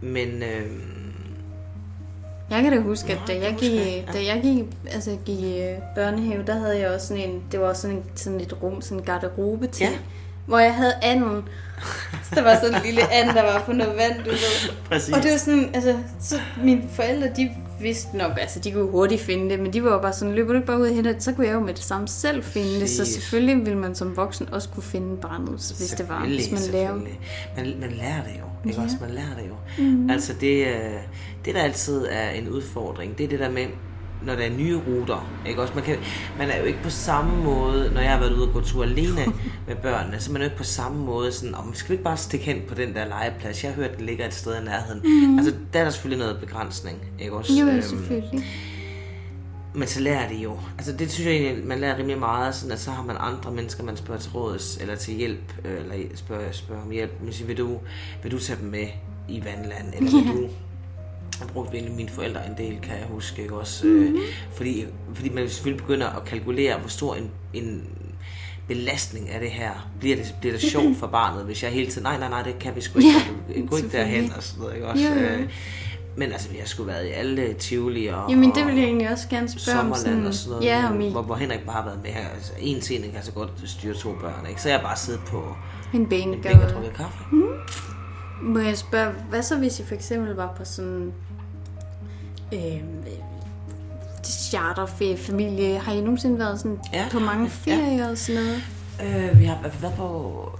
men 0.00 0.28
øhm, 0.42 0.82
Jeg 2.50 2.62
kan 2.62 2.72
da 2.72 2.78
huske, 2.80 3.12
at 3.12 3.18
da 3.28 3.32
jeg 3.32 3.56
gik, 3.58 3.72
jeg, 3.72 4.04
da 4.12 4.18
jeg 4.24 4.40
gik, 4.42 4.64
altså 4.92 5.16
gik 5.24 5.38
i 5.40 5.60
øh, 5.62 5.76
børnehave, 5.94 6.42
der 6.46 6.58
havde 6.58 6.78
jeg 6.80 6.90
også 6.90 7.06
sådan 7.06 7.22
en, 7.30 7.42
det 7.52 7.60
var 7.60 7.66
også 7.68 7.82
sådan, 7.82 7.96
en, 7.96 8.02
sådan 8.14 8.40
et 8.40 8.62
rum, 8.62 8.80
sådan 8.82 8.98
en 8.98 9.04
garderobe 9.04 9.66
til, 9.66 9.84
Ja. 9.84 9.90
hvor 10.46 10.58
jeg 10.58 10.74
havde 10.74 10.92
anden. 11.02 11.42
Så 12.22 12.34
der 12.34 12.42
var 12.42 12.54
sådan 12.54 12.74
en 12.74 12.80
lille 12.84 13.12
and, 13.12 13.28
der 13.36 13.42
var 13.42 13.62
på 13.66 13.72
noget 13.72 13.96
vand, 13.96 14.24
du 14.24 14.30
ved. 14.30 14.72
præcis. 14.90 15.14
Og 15.14 15.22
det 15.22 15.30
var 15.32 15.38
sådan, 15.38 15.70
altså, 15.74 15.96
så 16.20 16.34
mine 16.64 16.82
forældre, 16.92 17.28
de 17.36 17.50
vidste 17.82 18.16
nok, 18.16 18.32
altså 18.40 18.60
de 18.60 18.72
kunne 18.72 18.90
hurtigt 18.90 19.20
finde 19.20 19.50
det, 19.50 19.60
men 19.60 19.72
de 19.72 19.84
var 19.84 19.92
jo 19.92 20.00
bare 20.00 20.12
sådan, 20.12 20.34
løber 20.34 20.52
du 20.52 20.56
ikke 20.56 20.66
bare 20.66 20.78
ud 20.80 20.86
og 20.86 20.94
henter 20.94 21.12
det, 21.12 21.22
så 21.22 21.32
kunne 21.32 21.46
jeg 21.46 21.54
jo 21.54 21.60
med 21.60 21.74
det 21.74 21.82
samme 21.82 22.08
selv 22.08 22.42
finde 22.42 22.80
det, 22.80 22.90
så 22.90 23.04
selvfølgelig 23.04 23.66
ville 23.66 23.78
man 23.78 23.94
som 23.94 24.16
voksen 24.16 24.48
også 24.52 24.68
kunne 24.68 24.82
finde 24.82 25.16
barnet, 25.16 25.48
hvis 25.48 25.94
det 25.98 26.08
var, 26.08 26.26
hvis 26.26 26.50
man 26.50 26.60
lærer. 26.72 26.94
Man, 26.94 27.74
man 27.80 27.90
lærer 27.90 28.22
det 28.22 28.32
jo, 28.38 28.68
ikke 28.68 28.80
ja. 28.80 28.84
også? 28.84 28.96
Man 29.00 29.10
lærer 29.10 29.34
det 29.36 29.48
jo. 29.48 29.84
Mm. 29.84 30.10
Altså 30.10 30.34
det, 30.40 30.66
øh, 30.66 31.00
det 31.44 31.54
der 31.54 31.60
altid 31.60 32.06
er 32.10 32.30
en 32.30 32.48
udfordring, 32.48 33.18
det 33.18 33.24
er 33.24 33.28
det 33.28 33.38
der 33.38 33.50
med, 33.50 33.66
når 34.26 34.34
der 34.34 34.42
er 34.42 34.50
nye 34.50 34.76
ruter, 34.88 35.30
ikke 35.46 35.62
også? 35.62 35.74
Man, 35.74 35.84
kan, 35.84 35.96
man 36.38 36.50
er 36.50 36.58
jo 36.58 36.64
ikke 36.64 36.78
på 36.82 36.90
samme 36.90 37.44
måde, 37.44 37.90
når 37.94 38.00
jeg 38.00 38.10
har 38.10 38.18
været 38.20 38.32
ude 38.32 38.46
og 38.48 38.52
gå 38.52 38.60
tur 38.60 38.82
alene 38.82 39.20
med 39.68 39.76
børnene, 39.76 40.20
så 40.20 40.32
man 40.32 40.40
er 40.42 40.44
jo 40.46 40.48
ikke 40.50 40.58
på 40.58 40.64
samme 40.64 41.04
måde 41.04 41.32
sådan, 41.32 41.54
om 41.54 41.74
skal 41.74 41.88
vi 41.88 41.94
ikke 41.94 42.04
bare 42.04 42.16
stikke 42.16 42.46
hen 42.46 42.62
på 42.68 42.74
den 42.74 42.94
der 42.94 43.04
legeplads? 43.08 43.64
Jeg 43.64 43.72
har 43.72 43.76
hørt, 43.82 43.96
den 43.98 44.06
ligger 44.06 44.26
et 44.26 44.34
sted 44.34 44.60
i 44.60 44.64
nærheden. 44.64 45.00
Mm. 45.28 45.38
Altså, 45.38 45.54
der 45.72 45.80
er 45.80 45.84
der 45.84 45.90
selvfølgelig 45.90 46.26
noget 46.26 46.40
begrænsning, 46.40 46.98
ikke 47.18 47.32
også? 47.36 47.52
Jo, 47.52 47.66
Øhm, 47.66 47.82
selvfølgelig. 47.82 48.44
men 49.74 49.88
så 49.88 50.00
lærer 50.00 50.28
det 50.28 50.36
jo. 50.36 50.58
Altså 50.78 50.92
det 50.92 51.10
synes 51.10 51.26
jeg 51.26 51.34
egentlig, 51.34 51.66
man 51.66 51.78
lærer 51.78 51.96
rimelig 51.98 52.18
meget, 52.18 52.54
sådan 52.54 52.72
at 52.72 52.80
så 52.80 52.90
har 52.90 53.02
man 53.02 53.16
andre 53.20 53.52
mennesker, 53.52 53.84
man 53.84 53.96
spørger 53.96 54.20
til 54.20 54.30
råds, 54.30 54.76
eller 54.80 54.96
til 54.96 55.14
hjælp, 55.14 55.54
øh, 55.64 55.80
eller 55.80 55.94
spørger, 56.14 56.52
spørger 56.52 56.82
om 56.82 56.90
hjælp. 56.90 57.12
Man 57.24 57.32
siger, 57.32 57.46
vil 57.46 57.58
du, 57.58 57.78
vil 58.22 58.32
du 58.32 58.38
tage 58.38 58.58
dem 58.62 58.68
med 58.68 58.86
i 59.28 59.44
vandland, 59.44 59.94
eller 59.96 60.10
vil 60.10 60.32
du... 60.42 60.48
Jeg 61.40 61.48
brugte 61.48 61.74
egentlig 61.74 61.94
mine 61.96 62.08
forældre 62.08 62.40
en 62.46 62.54
del, 62.58 62.80
kan 62.82 62.92
jeg 62.98 63.06
huske, 63.08 63.42
ikke 63.42 63.54
også? 63.56 63.86
Mm. 63.86 64.02
Øh, 64.02 64.20
fordi, 64.54 64.86
fordi 65.14 65.28
man 65.28 65.48
selvfølgelig 65.48 65.82
begynder 65.86 66.06
at 66.06 66.24
kalkulere, 66.24 66.78
hvor 66.78 66.88
stor 66.88 67.14
en, 67.14 67.30
en 67.54 67.82
belastning 68.68 69.30
af 69.30 69.40
det 69.40 69.50
her. 69.50 69.88
Bliver 70.00 70.16
det, 70.16 70.34
bliver 70.40 70.52
det 70.52 70.62
sjovt 70.62 70.96
for 70.98 71.06
barnet, 71.06 71.44
hvis 71.44 71.62
jeg 71.62 71.70
hele 71.70 71.90
tiden, 71.90 72.02
nej, 72.02 72.18
nej, 72.18 72.28
nej, 72.28 72.42
det 72.42 72.58
kan 72.58 72.76
vi 72.76 72.80
sgu 72.80 72.98
ikke, 72.98 73.10
Ja, 73.56 73.60
gå 73.66 73.76
ikke 73.76 73.88
derhen, 73.88 74.32
og 74.36 74.42
sådan 74.42 74.60
noget, 74.62 74.74
ikke 74.74 74.86
også? 74.88 75.04
Jo, 75.04 75.14
jo. 75.14 75.20
Øh, 75.20 75.48
men 76.16 76.32
altså, 76.32 76.48
vi 76.50 76.56
har 76.58 76.66
sgu 76.66 76.82
været 76.84 77.06
i 77.06 77.10
alle 77.10 77.52
Tivoli 77.54 78.06
og... 78.06 78.30
Jamen 78.30 78.50
det 78.54 78.62
og- 78.62 78.68
vil 78.68 78.74
jeg 78.76 78.84
egentlig 78.84 79.10
også 79.10 79.28
gerne 79.28 79.48
spørge 79.48 79.78
om. 79.80 79.94
Sådan, 79.94 80.26
og 80.26 80.34
sådan 80.34 80.50
noget, 80.50 80.64
ja, 80.64 80.88
om 80.90 81.00
I 81.00 81.10
hvor, 81.10 81.22
hvor 81.22 81.34
Henrik 81.34 81.60
bare 81.60 81.74
har 81.76 81.84
været 81.84 81.98
med 82.02 82.10
her. 82.10 82.28
Altså, 82.28 82.52
en 82.58 82.82
scene 82.82 83.08
kan 83.08 83.22
så 83.22 83.32
godt 83.32 83.50
styre 83.64 83.94
to 83.94 84.12
børn, 84.20 84.46
ikke? 84.48 84.62
Så 84.62 84.68
jeg 84.68 84.78
har 84.78 84.84
bare 84.86 84.96
siddet 84.96 85.20
på 85.26 85.54
en 85.94 86.00
en 86.00 86.06
bænk 86.06 86.26
og 86.36 86.42
bænk. 86.42 86.72
drukket 86.74 86.92
kaffe. 86.96 87.18
Må 88.42 88.58
jeg 88.58 88.78
spørge, 88.78 89.12
hvad 89.12 89.42
så 89.42 89.58
hvis 89.58 89.80
I 89.80 89.84
for 89.84 89.94
eksempel 89.94 90.34
var 90.34 90.52
på 90.56 90.64
sådan 90.64 91.12
øh, 92.52 92.80
charterferie, 94.26 95.16
familie? 95.16 95.78
Har 95.78 95.92
I 95.92 96.00
nogensinde 96.00 96.38
været 96.38 96.60
sådan 96.60 96.78
Ja, 96.92 97.08
på 97.12 97.18
mange 97.18 97.50
ja. 97.66 97.72
ferier 97.74 98.10
og 98.10 98.18
sådan 98.18 98.40
noget? 98.42 98.62
Øh, 99.30 99.38
vi 99.40 99.44
har 99.44 99.58
været 99.80 99.94
på 99.94 100.50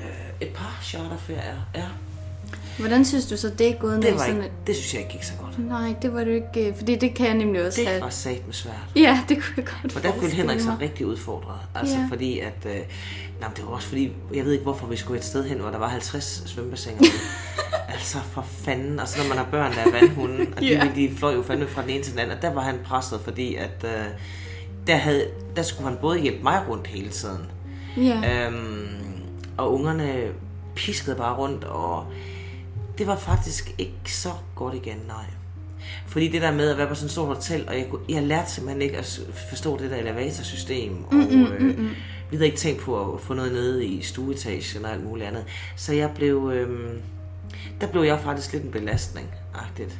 øh, 0.00 0.46
et 0.48 0.48
par 0.54 0.78
charterferier. 0.82 1.56
Ja, 1.74 1.84
Hvordan 2.78 3.04
synes 3.04 3.26
du 3.26 3.36
så, 3.36 3.48
det 3.58 3.68
er 3.68 3.74
gået 3.74 4.02
det, 4.02 4.14
var 4.14 4.24
ikke, 4.24 4.50
det 4.66 4.76
synes 4.76 4.94
jeg 4.94 5.00
ikke 5.02 5.12
gik 5.12 5.22
så 5.22 5.32
godt. 5.42 5.68
Nej, 5.68 5.94
det 6.02 6.14
var 6.14 6.24
det 6.24 6.34
ikke, 6.34 6.68
øh, 6.70 6.76
fordi 6.76 6.96
det 6.96 7.14
kan 7.14 7.26
jeg 7.26 7.34
nemlig 7.34 7.66
også 7.66 7.80
Det 7.80 7.88
have. 7.88 8.00
var 8.02 8.10
sat 8.10 8.46
med 8.46 8.54
svært. 8.54 8.74
Ja, 8.96 9.20
det 9.28 9.36
kunne 9.42 9.54
jeg 9.56 9.64
godt 9.82 9.92
For 9.92 10.00
der 10.00 10.12
følte 10.20 10.36
Henrik 10.36 10.60
sig 10.60 10.76
rigtig 10.80 11.06
udfordret. 11.06 11.58
Altså 11.74 11.94
Ja. 11.96 12.06
fordi 12.10 12.38
at... 12.38 12.66
Øh, 12.66 12.72
nej, 13.40 13.50
det 13.56 13.64
var 13.66 13.70
også 13.70 13.88
fordi... 13.88 14.12
Jeg 14.34 14.44
ved 14.44 14.52
ikke, 14.52 14.62
hvorfor 14.62 14.86
vi 14.86 14.96
skulle 14.96 15.18
et 15.18 15.24
sted 15.24 15.44
hen, 15.48 15.58
hvor 15.58 15.70
der 15.70 15.78
var 15.78 15.88
50 15.88 16.42
svømmebassiner. 16.46 16.98
altså 17.94 18.18
for 18.32 18.42
fanden. 18.64 19.00
Og 19.00 19.08
så 19.08 19.18
når 19.22 19.28
man 19.28 19.38
har 19.38 19.48
børn, 19.50 19.72
der 19.72 19.78
er 19.80 19.90
vandhunden, 20.00 20.54
og 20.56 20.60
de, 20.60 20.66
Ja. 20.66 20.88
de 20.96 21.10
fløj 21.16 21.34
jo 21.34 21.42
fandme 21.42 21.66
fra 21.68 21.82
den 21.82 21.90
ene 21.90 22.02
til 22.02 22.12
den 22.12 22.20
anden. 22.20 22.36
Og 22.36 22.42
der 22.42 22.54
var 22.54 22.62
han 22.62 22.78
presset, 22.84 23.20
fordi 23.24 23.54
at... 23.54 23.84
Øh, 23.84 23.90
der, 24.86 24.96
havde, 24.96 25.26
der 25.56 25.62
skulle 25.62 25.88
han 25.88 25.98
både 26.00 26.18
hjælpe 26.20 26.42
mig 26.42 26.62
rundt 26.68 26.86
hele 26.86 27.08
tiden. 27.08 27.38
Ja. 27.96 28.46
Øhm, 28.46 28.86
og 29.56 29.74
ungerne 29.74 30.22
piskede 30.74 31.16
bare 31.16 31.34
rundt, 31.36 31.64
og 31.64 32.06
det 32.98 33.06
var 33.06 33.16
faktisk 33.16 33.74
ikke 33.78 33.94
så 34.14 34.28
godt 34.54 34.74
igen, 34.74 34.96
nej. 35.08 35.24
Fordi 36.06 36.28
det 36.28 36.42
der 36.42 36.52
med 36.52 36.70
at 36.70 36.78
være 36.78 36.88
på 36.88 36.94
sådan 36.94 37.06
et 37.06 37.10
stort 37.12 37.26
hotel, 37.36 37.64
og 37.68 37.78
jeg, 37.78 37.86
kunne, 37.90 38.00
jeg 38.08 38.22
lærte 38.22 38.50
simpelthen 38.50 38.82
ikke 38.82 38.96
at 38.98 39.20
forstå 39.48 39.78
det 39.78 39.90
der 39.90 39.96
elevatorsystem, 39.96 41.04
og 41.04 41.14
mm, 41.14 41.44
øh, 41.46 41.78
vi 42.30 42.36
havde 42.36 42.46
ikke 42.46 42.58
tænkt 42.58 42.80
på 42.80 43.12
at 43.14 43.20
få 43.20 43.34
noget 43.34 43.52
nede 43.52 43.84
i 43.86 44.02
stueetagen 44.02 44.84
og 44.84 44.92
alt 44.92 45.04
muligt 45.04 45.28
andet. 45.28 45.44
Så 45.76 45.92
jeg 45.92 46.10
blev, 46.14 46.50
øh, 46.54 46.90
der 47.80 47.86
blev 47.86 48.02
jeg 48.02 48.20
faktisk 48.20 48.52
lidt 48.52 48.64
en 48.64 48.70
belastning, 48.70 49.26
agtigt. 49.54 49.98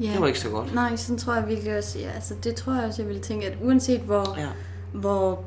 ja. 0.00 0.10
Det 0.12 0.20
var 0.20 0.26
ikke 0.26 0.40
så 0.40 0.48
godt. 0.50 0.74
Nej, 0.74 0.96
sådan 0.96 1.18
tror 1.18 1.34
jeg 1.34 1.48
virkelig 1.48 1.78
også, 1.78 1.98
ja, 1.98 2.10
altså 2.10 2.34
det 2.44 2.54
tror 2.54 2.74
jeg 2.74 2.84
også, 2.84 3.02
jeg 3.02 3.08
ville 3.08 3.22
tænke, 3.22 3.46
at 3.46 3.58
uanset 3.62 4.00
hvor, 4.00 4.34
Ja. 4.38 4.48
hvor 4.92 5.44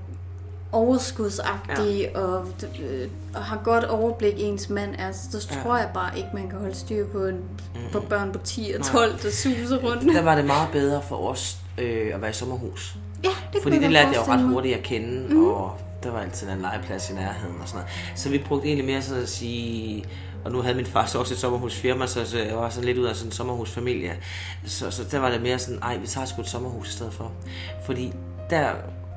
overskudsagtig 0.71 2.12
ja. 2.13 2.19
og, 2.19 2.47
øh, 2.82 3.08
og 3.36 3.43
har 3.43 3.62
godt 3.63 3.84
overblik 3.84 4.34
ens 4.38 4.69
mand 4.69 4.95
er, 4.97 5.12
så 5.12 5.47
Ja. 5.51 5.62
tror 5.62 5.77
jeg 5.77 5.89
bare 5.93 6.17
ikke, 6.17 6.29
man 6.34 6.49
kan 6.49 6.60
holde 6.60 6.75
styr 6.75 7.08
på, 7.08 7.25
en, 7.25 7.39
på 7.91 7.99
børn 7.99 8.32
på 8.32 8.39
10 8.43 8.71
og 8.75 8.79
Nej. 8.79 8.91
12, 8.91 9.12
der 9.21 9.32
suser 9.32 9.77
rundt. 9.77 10.03
Der 10.15 10.21
var 10.21 10.36
det 10.36 10.45
meget 10.45 10.69
bedre 10.71 11.01
for 11.01 11.15
os 11.29 11.58
øh, 11.77 12.12
at 12.13 12.21
være 12.21 12.29
i 12.29 12.34
sommerhus. 12.34 12.95
Ja, 13.23 13.29
det 13.53 13.63
Fordi 13.63 13.79
det 13.79 13.91
lærte 13.91 14.08
jeg 14.10 14.27
jo 14.27 14.34
ret 14.34 14.41
hurtigt 14.43 14.75
at 14.77 14.84
kende, 14.84 15.34
mm. 15.34 15.47
og 15.47 15.77
der 16.03 16.12
var 16.12 16.19
altid 16.19 16.49
en 16.49 16.62
legeplads 16.62 17.10
i 17.10 17.13
nærheden 17.13 17.55
og 17.62 17.67
sådan 17.67 17.79
noget. 17.79 18.19
Så 18.19 18.29
vi 18.29 18.38
brugte 18.38 18.67
egentlig 18.67 18.86
mere 18.86 19.01
sådan 19.01 19.23
at 19.23 19.29
sige, 19.29 20.03
og 20.45 20.51
nu 20.51 20.62
havde 20.62 20.75
min 20.75 20.86
far 20.86 21.05
så 21.05 21.19
også 21.19 21.34
et 21.34 21.39
sommerhusfirma, 21.39 22.08
så 22.08 22.38
jeg 22.49 22.58
var 22.58 22.69
sådan 22.69 22.86
lidt 22.86 22.97
ud 22.97 23.05
af 23.05 23.15
sådan 23.15 23.27
en 23.27 23.32
sommerhusfamilie. 23.32 24.17
Så, 24.65 24.91
så 24.91 25.03
der 25.12 25.19
var 25.19 25.29
det 25.29 25.41
mere 25.41 25.60
sådan, 25.60 25.79
ej, 25.82 25.97
vi 25.97 26.08
tager 26.08 26.25
sgu 26.25 26.41
et 26.41 26.47
sommerhus 26.49 26.89
i 26.89 26.91
stedet 26.91 27.13
for. 27.13 27.32
Fordi 27.86 28.13
der 28.49 28.69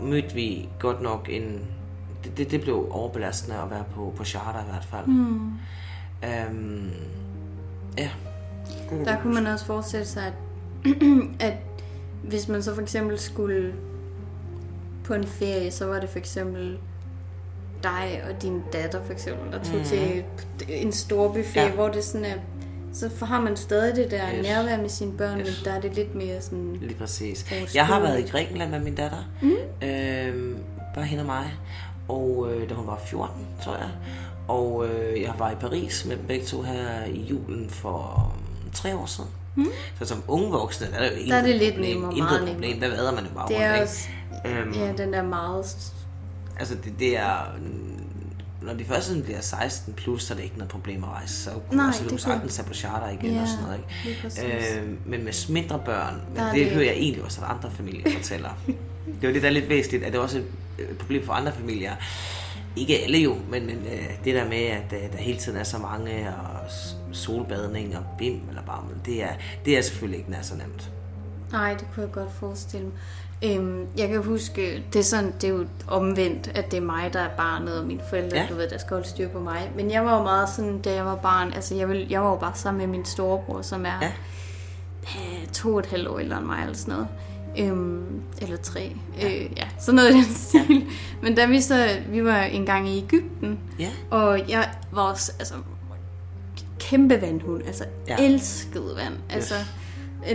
mødte 0.02 0.34
vi 0.34 0.68
godt 0.78 1.02
nok 1.02 1.28
en... 1.30 1.60
Det, 2.24 2.36
det, 2.36 2.50
det 2.50 2.60
blev 2.60 2.88
overbelastende 2.90 3.58
at 3.58 3.70
være 3.70 3.84
på, 3.94 4.12
på 4.16 4.24
charter 4.24 4.60
i 4.60 4.70
hvert 4.70 4.84
fald. 4.84 5.06
Mm. 5.06 5.52
Øhm, 6.24 6.90
ja. 7.98 8.10
Der 9.04 9.20
kunne 9.20 9.34
man 9.34 9.46
også 9.46 9.64
forestille 9.64 10.06
sig, 10.06 10.22
at, 10.26 10.32
at 11.48 11.56
hvis 12.22 12.48
man 12.48 12.62
så 12.62 12.74
for 12.74 12.82
eksempel 12.82 13.18
skulle 13.18 13.74
på 15.04 15.14
en 15.14 15.24
ferie, 15.24 15.70
så 15.70 15.86
var 15.86 16.00
det 16.00 16.08
for 16.08 16.18
eksempel 16.18 16.78
dig 17.82 18.22
og 18.28 18.42
din 18.42 18.62
datter 18.72 19.04
for 19.04 19.12
eksempel, 19.12 19.52
der 19.52 19.64
tog 19.64 19.78
mm. 19.78 19.84
til 19.84 20.24
en 20.68 20.92
stor 20.92 21.28
buffet, 21.28 21.56
ja. 21.56 21.70
hvor 21.70 21.88
det 21.88 22.04
sådan 22.04 22.24
er, 22.24 22.34
så 22.92 23.24
har 23.24 23.40
man 23.40 23.56
stadig 23.56 23.96
det 23.96 24.10
der 24.10 24.22
yes. 24.36 24.46
nærvær 24.46 24.76
med 24.76 24.88
sine 24.88 25.12
børn, 25.12 25.40
yes. 25.40 25.46
men 25.46 25.54
der 25.64 25.72
er 25.72 25.80
det 25.80 25.94
lidt 25.94 26.14
mere 26.14 26.42
sådan... 26.42 26.78
Lige 26.80 26.94
præcis. 26.94 27.46
Jeg 27.74 27.86
har 27.86 28.00
været 28.00 28.20
i 28.20 28.30
Grækenland 28.30 28.70
med 28.70 28.80
min 28.80 28.94
datter, 28.94 29.30
mm. 29.42 29.86
øh, 29.88 30.56
bare 30.94 31.04
hende 31.04 31.22
og 31.22 31.26
mig, 31.26 31.54
og 32.08 32.48
øh, 32.52 32.68
da 32.68 32.74
hun 32.74 32.86
var 32.86 33.00
14, 33.06 33.46
tror 33.64 33.76
jeg, 33.76 33.90
og 34.48 34.86
øh, 34.86 35.22
jeg 35.22 35.34
var 35.38 35.50
i 35.50 35.54
Paris 35.54 36.04
med 36.08 36.16
begge 36.16 36.44
to 36.44 36.62
her 36.62 37.04
i 37.04 37.20
julen 37.20 37.70
for 37.70 38.32
um, 38.34 38.70
tre 38.72 38.96
år 38.96 39.06
siden. 39.06 39.30
Mm. 39.56 39.66
Så 39.98 40.04
som 40.06 40.22
unge 40.28 40.50
voksne, 40.50 40.86
der 40.86 40.96
er 40.96 41.10
jo 41.10 41.26
der 41.28 41.36
er 41.36 41.42
det 41.42 41.56
lidt 41.56 41.74
problem, 41.74 41.96
nemmere, 41.96 42.16
intet 42.16 42.48
problem, 42.48 42.80
der 42.80 42.88
vader 42.88 43.12
man 43.12 43.24
jo 43.24 43.30
bare 43.34 43.48
det 43.48 43.62
er 43.62 43.70
rundt, 43.70 43.82
også, 43.82 44.08
øhm, 44.46 44.72
Ja, 44.72 44.92
den 44.92 45.14
er 45.14 45.22
meget... 45.22 45.92
Altså, 46.58 46.74
det, 46.74 46.92
det 46.98 47.18
er... 47.18 47.56
Når 48.64 48.74
de 48.74 48.84
først 48.84 49.22
bliver 49.24 49.40
16 49.40 49.94
plus, 49.94 50.22
så 50.24 50.34
er 50.34 50.36
det 50.36 50.44
ikke 50.44 50.56
noget 50.56 50.70
problem 50.70 51.04
at 51.04 51.10
rejse. 51.10 51.42
Så 51.42 51.50
Nej, 51.72 51.86
altså, 51.86 52.04
du 52.08 52.16
sagtens 52.16 52.54
tage 52.54 52.68
på 52.68 52.74
charter 52.74 53.08
igen 53.08 53.34
ja, 53.34 53.42
og 53.42 53.48
sådan 53.48 53.64
noget. 53.64 53.80
Ikke? 54.06 54.78
Øh, 54.78 54.88
men 55.06 55.24
med 55.24 55.52
mindre 55.52 55.82
børn, 55.84 56.20
men 56.34 56.42
det, 56.44 56.54
det 56.54 56.70
hører 56.70 56.84
jeg 56.84 56.94
egentlig 56.94 57.24
også, 57.24 57.40
at 57.40 57.50
andre 57.50 57.70
familier 57.70 58.10
fortæller. 58.16 58.50
det 58.66 59.24
er 59.24 59.28
jo 59.28 59.34
det, 59.34 59.42
der 59.42 59.48
er 59.48 59.52
lidt 59.52 59.68
væsentligt, 59.68 60.04
at 60.04 60.12
det 60.12 60.18
er 60.18 60.22
også 60.22 60.38
et 60.78 60.98
problem 60.98 61.26
for 61.26 61.32
andre 61.32 61.52
familier 61.52 61.92
ikke 62.76 62.98
alle 62.98 63.18
jo, 63.18 63.36
men, 63.50 63.66
men 63.66 63.76
øh, 63.76 64.24
det 64.24 64.34
der 64.34 64.48
med, 64.48 64.62
at 64.62 64.92
øh, 64.92 65.12
der 65.12 65.18
hele 65.18 65.38
tiden 65.38 65.58
er 65.58 65.64
så 65.64 65.78
mange, 65.78 66.28
og 66.28 66.70
solbadning 67.12 67.96
og 67.96 68.04
bim 68.18 68.40
eller 68.48 68.62
bammel, 68.62 68.96
det 69.04 69.22
er, 69.22 69.32
det 69.64 69.78
er 69.78 69.82
selvfølgelig 69.82 70.18
ikke 70.18 70.30
nær 70.30 70.42
så 70.42 70.54
nemt. 70.56 70.90
Nej, 71.52 71.74
det 71.74 71.86
kunne 71.94 72.06
jeg 72.06 72.12
godt 72.12 72.32
forestille 72.32 72.86
mig. 72.86 72.94
Øhm, 73.44 73.86
jeg 73.96 74.08
kan 74.08 74.22
huske, 74.22 74.84
det 74.92 74.98
er, 74.98 75.04
sådan, 75.04 75.32
det 75.40 75.44
er 75.44 75.48
jo 75.48 75.66
omvendt, 75.88 76.50
at 76.54 76.70
det 76.70 76.76
er 76.76 76.80
mig, 76.80 77.10
der 77.12 77.20
er 77.20 77.28
barnet, 77.36 77.80
og 77.80 77.86
mine 77.86 78.00
forældre, 78.08 78.36
ja. 78.36 78.46
du 78.50 78.54
ved, 78.54 78.68
der 78.68 78.78
skal 78.78 78.94
holde 78.94 79.08
styr 79.08 79.28
på 79.28 79.40
mig. 79.40 79.70
Men 79.76 79.90
jeg 79.90 80.04
var 80.04 80.16
jo 80.16 80.22
meget 80.22 80.48
sådan, 80.48 80.78
da 80.78 80.94
jeg 80.94 81.04
var 81.04 81.14
barn, 81.16 81.52
altså 81.52 81.74
jeg, 81.74 81.88
vil, 81.88 82.06
jeg 82.10 82.22
var 82.22 82.30
jo 82.30 82.36
bare 82.36 82.52
sammen 82.54 82.78
med 82.78 82.98
min 82.98 83.04
storebror, 83.04 83.62
som 83.62 83.86
er 83.86 83.98
ja. 84.02 84.12
øh, 85.04 85.46
to 85.52 85.74
og 85.74 85.78
et 85.78 85.86
halvt 85.86 86.08
år 86.08 86.18
ældre 86.18 86.38
end 86.38 86.46
mig, 86.46 86.60
eller 86.62 86.76
sådan 86.76 86.94
noget. 86.94 87.08
Øhm, 87.58 88.22
eller 88.40 88.56
tre. 88.56 88.96
Ja. 89.20 89.26
Øh, 89.26 89.50
ja, 89.56 89.68
sådan 89.78 89.94
noget 89.94 90.10
i 90.10 90.14
den 90.14 90.34
stil. 90.34 90.76
Ja. 90.80 90.96
Men 91.22 91.34
da 91.34 91.46
vi 91.46 91.60
så, 91.60 91.88
vi 92.08 92.24
var 92.24 92.42
engang 92.42 92.88
i 92.88 92.98
Ægypten, 92.98 93.58
ja. 93.78 93.90
og 94.10 94.50
jeg 94.50 94.68
var 94.90 95.02
også, 95.02 95.32
altså, 95.38 95.54
kæmpe 96.80 97.20
vandhund, 97.20 97.66
altså 97.66 97.84
ja. 98.08 98.16
elskede 98.20 98.96
vand. 98.96 99.14
Altså, 99.30 99.54
yes. 99.54 99.81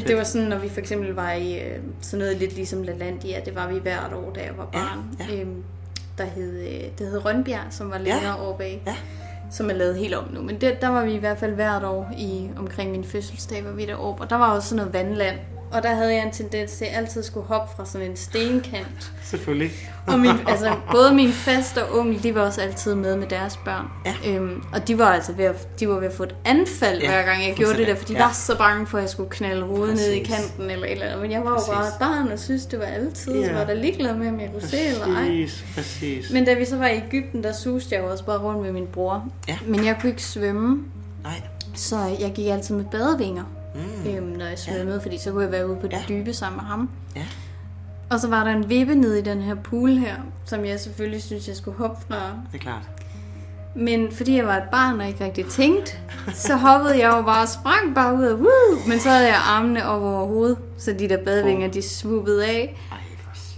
Det 0.07 0.17
var 0.17 0.23
sådan, 0.23 0.47
når 0.47 0.57
vi 0.57 0.69
for 0.69 0.79
eksempel 0.79 1.13
var 1.13 1.31
i 1.31 1.59
øh, 1.59 1.79
sådan 2.01 2.19
noget 2.19 2.37
lidt 2.37 2.53
ligesom 2.55 2.83
LaLandia, 2.83 3.39
det 3.45 3.55
var 3.55 3.67
vi 3.67 3.79
hvert 3.79 4.13
år, 4.13 4.31
da 4.35 4.41
jeg 4.41 4.57
var 4.57 4.65
barn. 4.65 4.99
Ja. 5.19 5.35
Ja. 5.35 5.41
Øhm, 5.41 5.63
der 6.17 6.25
hed, 6.25 6.59
øh, 6.59 6.83
det 6.99 7.07
hed 7.07 7.25
Rønbjerg, 7.25 7.65
som 7.69 7.89
var 7.91 7.97
længere 7.97 8.37
ja. 8.37 8.45
over 8.45 8.57
bag. 8.57 8.81
Ja 8.87 8.95
som 9.51 9.69
er 9.69 9.73
lavet 9.73 9.97
helt 9.97 10.15
om 10.15 10.23
nu. 10.33 10.41
Men 10.41 10.61
det, 10.61 10.81
der 10.81 10.87
var 10.87 11.05
vi 11.05 11.13
i 11.13 11.17
hvert 11.17 11.37
fald 11.37 11.53
hvert 11.53 11.83
år 11.83 12.11
i 12.17 12.49
omkring 12.57 12.91
min 12.91 13.03
fødselsdag, 13.03 13.65
var 13.65 13.71
vi 13.71 13.85
deroppe. 13.85 14.23
Og 14.23 14.29
der 14.29 14.35
var 14.35 14.55
også 14.55 14.69
sådan 14.69 14.77
noget 14.77 14.93
vandland, 14.93 15.39
og 15.71 15.83
der 15.83 15.95
havde 15.95 16.13
jeg 16.13 16.23
en 16.23 16.31
tendens 16.31 16.71
til 16.71 16.85
at 16.85 16.97
altid 16.97 17.23
skulle 17.23 17.45
hoppe 17.45 17.75
fra 17.75 17.85
sådan 17.85 18.09
en 18.09 18.17
stenkant. 18.17 19.11
Selvfølgelig. 19.31 19.71
Og 20.07 20.19
min, 20.19 20.31
altså, 20.47 20.75
både 20.91 21.13
min 21.13 21.31
faste 21.31 21.85
og 21.85 21.99
onkel, 21.99 22.23
de 22.23 22.35
var 22.35 22.41
også 22.41 22.61
altid 22.61 22.95
med 22.95 23.15
med 23.15 23.27
deres 23.27 23.57
børn. 23.57 23.87
Ja. 24.05 24.31
Øhm, 24.31 24.63
og 24.73 24.87
de 24.87 24.97
var 24.97 25.05
altså 25.05 25.33
ved 25.33 25.45
at, 25.45 25.79
de 25.79 25.89
var 25.89 25.99
ved 25.99 26.07
at 26.07 26.13
få 26.13 26.23
et 26.23 26.35
anfald, 26.45 27.01
ja, 27.01 27.07
hver 27.07 27.23
gang 27.23 27.43
jeg 27.43 27.55
gjorde 27.55 27.77
det 27.77 27.87
der, 27.87 27.95
fordi 27.95 28.13
de 28.13 28.17
ja. 28.17 28.25
var 28.25 28.33
så 28.33 28.57
bange 28.57 28.87
for, 28.87 28.97
at 28.97 29.01
jeg 29.01 29.09
skulle 29.09 29.29
knalde 29.29 29.65
hovedet 29.65 29.95
ned 29.95 30.11
i 30.11 30.23
kanten 30.23 30.69
eller 30.69 30.85
et 30.85 30.91
eller 30.91 31.05
andet. 31.05 31.21
Men 31.21 31.31
jeg 31.31 31.43
var 31.43 31.49
jo 31.49 31.73
bare 31.73 31.91
barn 31.99 32.31
og 32.31 32.39
synes, 32.39 32.65
det 32.65 32.79
var 32.79 32.85
altid, 32.85 33.33
ja. 33.33 33.53
var 33.53 33.65
der 33.65 33.73
ligeglad 33.73 34.15
med, 34.15 34.27
om 34.27 34.39
jeg 34.39 34.49
kunne 34.51 34.69
se 34.69 34.79
eller 34.79 35.15
ej. 35.15 35.49
Præcis. 35.75 36.31
Men 36.31 36.45
da 36.45 36.53
vi 36.53 36.65
så 36.65 36.77
var 36.77 36.87
i 36.87 36.97
Ægypten, 36.97 37.43
der 37.43 37.53
suste 37.53 37.95
jeg 37.95 38.03
jo 38.03 38.11
også 38.11 38.25
bare 38.25 38.37
rundt 38.37 38.61
med 38.61 38.71
min 38.71 38.87
bror. 38.87 39.25
Ja. 39.47 39.57
Men 39.65 39.85
jeg 39.85 39.97
kunne 40.01 40.09
ikke 40.09 40.23
svømme. 40.23 40.83
Nej. 41.23 41.41
Så 41.75 41.97
jeg 42.19 42.31
gik 42.35 42.47
altid 42.47 42.75
med 42.75 42.85
badevinger 42.85 43.43
mm. 43.77 44.09
øhm, 44.09 44.25
når 44.25 44.45
jeg 44.45 44.59
svømmede, 44.59 44.97
ja. 44.97 45.03
fordi 45.03 45.17
så 45.17 45.31
kunne 45.31 45.43
jeg 45.43 45.51
være 45.51 45.69
ude 45.69 45.75
på 45.75 45.87
det 45.87 45.93
ja. 45.93 46.03
dybe 46.09 46.33
sammen 46.33 46.57
med 46.57 46.65
ham. 46.65 46.89
Ja. 47.15 47.25
Og 48.09 48.19
så 48.19 48.27
var 48.27 48.43
der 48.43 48.51
en 48.51 48.69
vippe 48.69 48.95
nede 48.95 49.19
i 49.19 49.21
den 49.21 49.41
her 49.41 49.55
pool 49.55 49.89
her, 49.89 50.15
som 50.45 50.65
jeg 50.65 50.79
selvfølgelig 50.79 51.23
synes, 51.23 51.47
jeg 51.47 51.55
skulle 51.55 51.77
hoppe 51.77 52.05
fra. 52.07 52.15
Det 52.51 52.57
er 52.57 52.61
klart. 52.61 52.89
Men 53.75 54.11
fordi 54.11 54.37
jeg 54.37 54.45
var 54.45 54.57
et 54.57 54.69
barn 54.71 54.99
og 54.99 55.07
ikke 55.07 55.25
rigtig 55.25 55.45
tænkt, 55.45 55.99
så 56.33 56.55
hoppede 56.55 56.99
jeg 56.99 57.17
jo 57.17 57.21
bare 57.21 57.41
og 57.41 57.47
sprang 57.47 57.95
bare 57.95 58.15
ud 58.15 58.23
af, 58.23 58.33
woo! 58.33 58.87
Men 58.87 58.99
så 58.99 59.09
havde 59.09 59.27
jeg 59.27 59.37
armene 59.49 59.85
op 59.85 60.01
over 60.01 60.25
hovedet, 60.25 60.57
så 60.77 60.93
de 60.93 61.09
der 61.09 61.23
badevinger, 61.23 61.67
de 61.67 61.81
swoopede 61.81 62.45
af. 62.45 62.77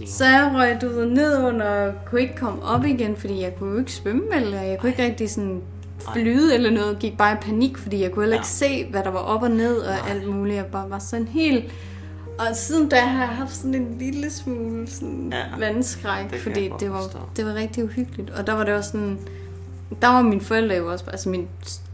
Så 0.06 0.24
jeg 0.24 0.52
røg 0.54 0.80
du 0.80 0.88
ved, 0.88 1.06
ned 1.06 1.38
under 1.44 1.86
og 1.86 1.92
kunne 2.06 2.20
ikke 2.20 2.36
komme 2.36 2.62
op 2.62 2.84
igen, 2.84 3.16
fordi 3.16 3.40
jeg 3.42 3.56
kunne 3.58 3.72
jo 3.72 3.78
ikke 3.78 3.92
svømme, 3.92 4.36
eller 4.36 4.60
jeg 4.60 4.78
kunne 4.78 4.90
ikke 4.90 5.04
rigtig 5.04 5.30
sådan 5.30 5.62
flyde 6.12 6.54
eller 6.54 6.70
noget, 6.70 6.98
gik 6.98 7.18
bare 7.18 7.32
i 7.32 7.36
panik, 7.40 7.78
fordi 7.78 8.02
jeg 8.02 8.10
kunne 8.10 8.22
heller 8.22 8.36
ikke 8.36 8.48
ja. 8.60 8.84
se, 8.84 8.86
hvad 8.90 9.02
der 9.02 9.10
var 9.10 9.18
op 9.18 9.42
og 9.42 9.50
ned 9.50 9.76
og 9.76 9.94
Nej. 9.94 10.10
alt 10.10 10.28
muligt. 10.28 10.56
Jeg 10.56 10.66
bare 10.66 10.90
var 10.90 10.98
sådan 10.98 11.28
helt... 11.28 11.64
Og 12.38 12.56
siden 12.56 12.88
da 12.88 12.96
har 12.96 13.24
jeg 13.24 13.36
haft 13.36 13.56
sådan 13.56 13.74
en 13.74 13.96
lille 13.98 14.30
smule 14.30 14.86
sådan 14.86 15.32
ja. 15.32 15.66
vandskræk, 15.66 16.30
det 16.30 16.40
fordi 16.40 16.70
det 16.80 16.90
var, 16.90 17.28
det 17.36 17.46
var 17.46 17.54
rigtig 17.54 17.84
uhyggeligt. 17.84 18.30
Og 18.30 18.46
der 18.46 18.52
var 18.52 18.64
det 18.64 18.74
også 18.74 18.90
sådan... 18.90 19.18
Der 20.02 20.08
var 20.08 20.22
mine 20.22 20.40
forældre 20.40 20.76
jo 20.76 20.92
også, 20.92 21.04
altså 21.10 21.28
min 21.28 21.48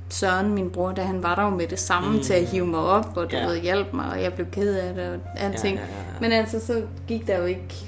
Søren, 0.08 0.54
min 0.54 0.70
bror, 0.70 0.92
da 0.92 1.02
han 1.02 1.22
var 1.22 1.34
der 1.34 1.42
jo 1.42 1.50
med 1.50 1.66
det 1.66 1.78
samme 1.78 2.16
mm. 2.16 2.22
til 2.22 2.32
at 2.32 2.46
hive 2.46 2.66
mig 2.66 2.80
op, 2.80 3.16
og 3.16 3.30
du 3.30 3.36
ja. 3.36 3.46
ved, 3.46 3.60
hjælpe 3.60 3.96
mig, 3.96 4.10
og 4.10 4.22
jeg 4.22 4.32
blev 4.32 4.46
ked 4.52 4.74
af 4.74 4.94
det 4.94 5.08
og 5.08 5.18
alting. 5.36 5.76
Ja, 5.76 5.80
ja, 5.80 5.86
ja, 5.86 5.98
ja. 5.98 6.20
Men 6.20 6.32
altså, 6.32 6.66
så 6.66 6.82
gik 7.08 7.26
der 7.26 7.38
jo 7.38 7.44
ikke 7.44 7.85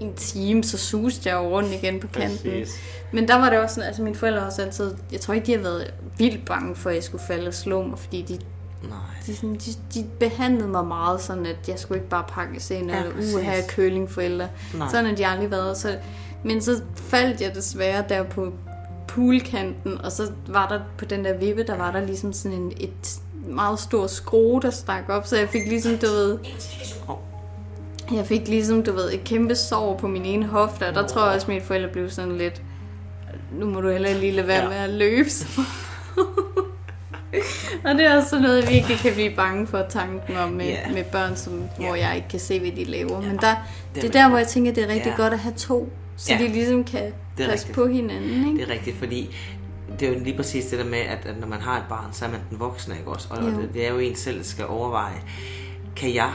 en 0.00 0.14
time, 0.14 0.64
så 0.64 0.78
suste 0.78 1.28
jeg 1.28 1.36
jo 1.36 1.48
rundt 1.48 1.72
igen 1.72 2.00
på 2.00 2.06
kanten. 2.06 2.50
Præcis. 2.50 2.74
Men 3.12 3.28
der 3.28 3.34
var 3.34 3.50
det 3.50 3.58
også 3.58 3.74
sådan, 3.74 3.86
altså 3.86 4.02
mine 4.02 4.16
forældre 4.16 4.46
også 4.46 4.62
altid, 4.62 4.94
jeg 5.12 5.20
tror 5.20 5.34
ikke, 5.34 5.46
de 5.46 5.52
har 5.52 5.62
været 5.62 5.94
vildt 6.18 6.44
bange 6.44 6.76
for, 6.76 6.90
at 6.90 6.96
jeg 6.96 7.04
skulle 7.04 7.24
falde 7.24 7.48
og 7.48 7.54
slå 7.54 7.82
mig, 7.82 7.98
fordi 7.98 8.22
de, 8.22 8.38
Nej. 8.82 8.98
De, 9.26 9.36
sådan, 9.36 9.54
de, 9.54 9.70
de 9.94 10.06
behandlede 10.20 10.68
mig 10.68 10.86
meget 10.86 11.20
sådan, 11.20 11.46
at 11.46 11.68
jeg 11.68 11.78
skulle 11.78 11.98
ikke 11.98 12.10
bare 12.10 12.24
pakkes 12.28 12.70
ind, 12.70 12.90
ja, 12.90 12.98
eller 12.98 13.12
uge 13.16 13.42
have 13.42 13.62
kølingforældre. 13.68 14.48
Nej. 14.74 14.88
Sådan 14.90 15.06
har 15.06 15.14
de 15.14 15.26
aldrig 15.26 15.50
været. 15.50 15.76
Så, 15.76 15.96
men 16.44 16.62
så 16.62 16.80
faldt 16.94 17.40
jeg 17.40 17.54
desværre 17.54 18.04
der 18.08 18.22
på 18.22 18.52
poolkanten, 19.08 20.00
og 20.00 20.12
så 20.12 20.32
var 20.48 20.68
der 20.68 20.80
på 20.98 21.04
den 21.04 21.24
der 21.24 21.38
vippe, 21.38 21.62
der 21.62 21.76
var 21.76 21.92
der 21.92 22.06
ligesom 22.06 22.32
sådan 22.32 22.58
en, 22.58 22.72
et 22.76 23.20
meget 23.48 23.80
stort 23.80 24.10
skrue, 24.10 24.62
der 24.62 24.70
stak 24.70 25.08
op, 25.08 25.26
så 25.26 25.36
jeg 25.36 25.48
fik 25.48 25.68
ligesom, 25.68 25.98
du 25.98 26.06
ved, 26.06 26.38
jeg 28.12 28.26
fik 28.26 28.48
ligesom, 28.48 28.82
du 28.82 28.92
ved, 28.92 29.12
et 29.12 29.24
kæmpe 29.24 29.54
sår 29.54 29.96
på 29.96 30.08
min 30.08 30.24
ene 30.24 30.46
hofte, 30.46 30.88
og 30.88 30.94
der 30.94 31.06
tror 31.06 31.24
jeg 31.24 31.34
også, 31.34 31.44
at 31.44 31.48
mine 31.48 31.60
forældre 31.60 31.88
blev 31.88 32.10
sådan 32.10 32.38
lidt, 32.38 32.62
nu 33.52 33.66
må 33.66 33.80
du 33.80 33.90
heller 33.90 34.14
lige 34.14 34.32
lade 34.32 34.46
være 34.46 34.62
ja. 34.62 34.68
med 34.68 34.76
at 34.76 34.90
løbe. 34.90 35.28
og 37.84 37.94
det 37.94 38.06
er 38.06 38.16
også 38.16 38.28
sådan 38.28 38.42
noget, 38.42 38.62
jeg 38.62 38.70
virkelig 38.72 38.98
kan 38.98 39.14
blive 39.14 39.36
bange 39.36 39.66
for 39.66 39.86
tanken 39.88 40.36
om 40.36 40.48
med, 40.48 40.66
yeah. 40.66 40.94
med 40.94 41.04
børn, 41.04 41.36
som, 41.36 41.52
yeah. 41.52 41.68
hvor 41.76 41.94
jeg 41.94 42.16
ikke 42.16 42.28
kan 42.28 42.40
se, 42.40 42.60
hvad 42.60 42.70
de 42.70 42.84
laver. 42.84 43.20
Men 43.20 43.36
der, 43.36 43.54
det, 43.94 44.04
er 44.04 44.10
der, 44.10 44.28
hvor 44.28 44.38
jeg 44.38 44.48
tænker, 44.48 44.72
det 44.72 44.84
er 44.84 44.88
rigtig 44.88 45.06
yeah. 45.06 45.16
godt 45.16 45.32
at 45.32 45.38
have 45.38 45.54
to, 45.54 45.92
så 46.16 46.32
yeah. 46.32 46.42
de 46.42 46.48
ligesom 46.48 46.84
kan 46.84 47.12
passe 47.36 47.52
rigtigt. 47.52 47.74
på 47.74 47.86
hinanden. 47.86 48.46
Ikke? 48.46 48.60
Det 48.60 48.70
er 48.70 48.72
rigtigt, 48.72 48.96
fordi 48.96 49.36
det 50.00 50.08
er 50.08 50.12
jo 50.12 50.18
lige 50.18 50.36
præcis 50.36 50.66
det 50.66 50.78
der 50.78 50.84
med, 50.84 50.98
at, 50.98 51.26
at 51.26 51.40
når 51.40 51.46
man 51.46 51.60
har 51.60 51.76
et 51.76 51.84
barn, 51.88 52.12
så 52.12 52.24
er 52.24 52.28
man 52.28 52.40
den 52.50 52.60
voksne, 52.60 52.98
ikke 52.98 53.10
også? 53.10 53.28
Og 53.30 53.42
det, 53.42 53.70
det 53.74 53.86
er 53.86 53.90
jo 53.90 53.98
en 53.98 54.16
selv, 54.16 54.38
der 54.38 54.44
skal 54.44 54.66
overveje, 54.66 55.16
kan 55.96 56.14
jeg 56.14 56.32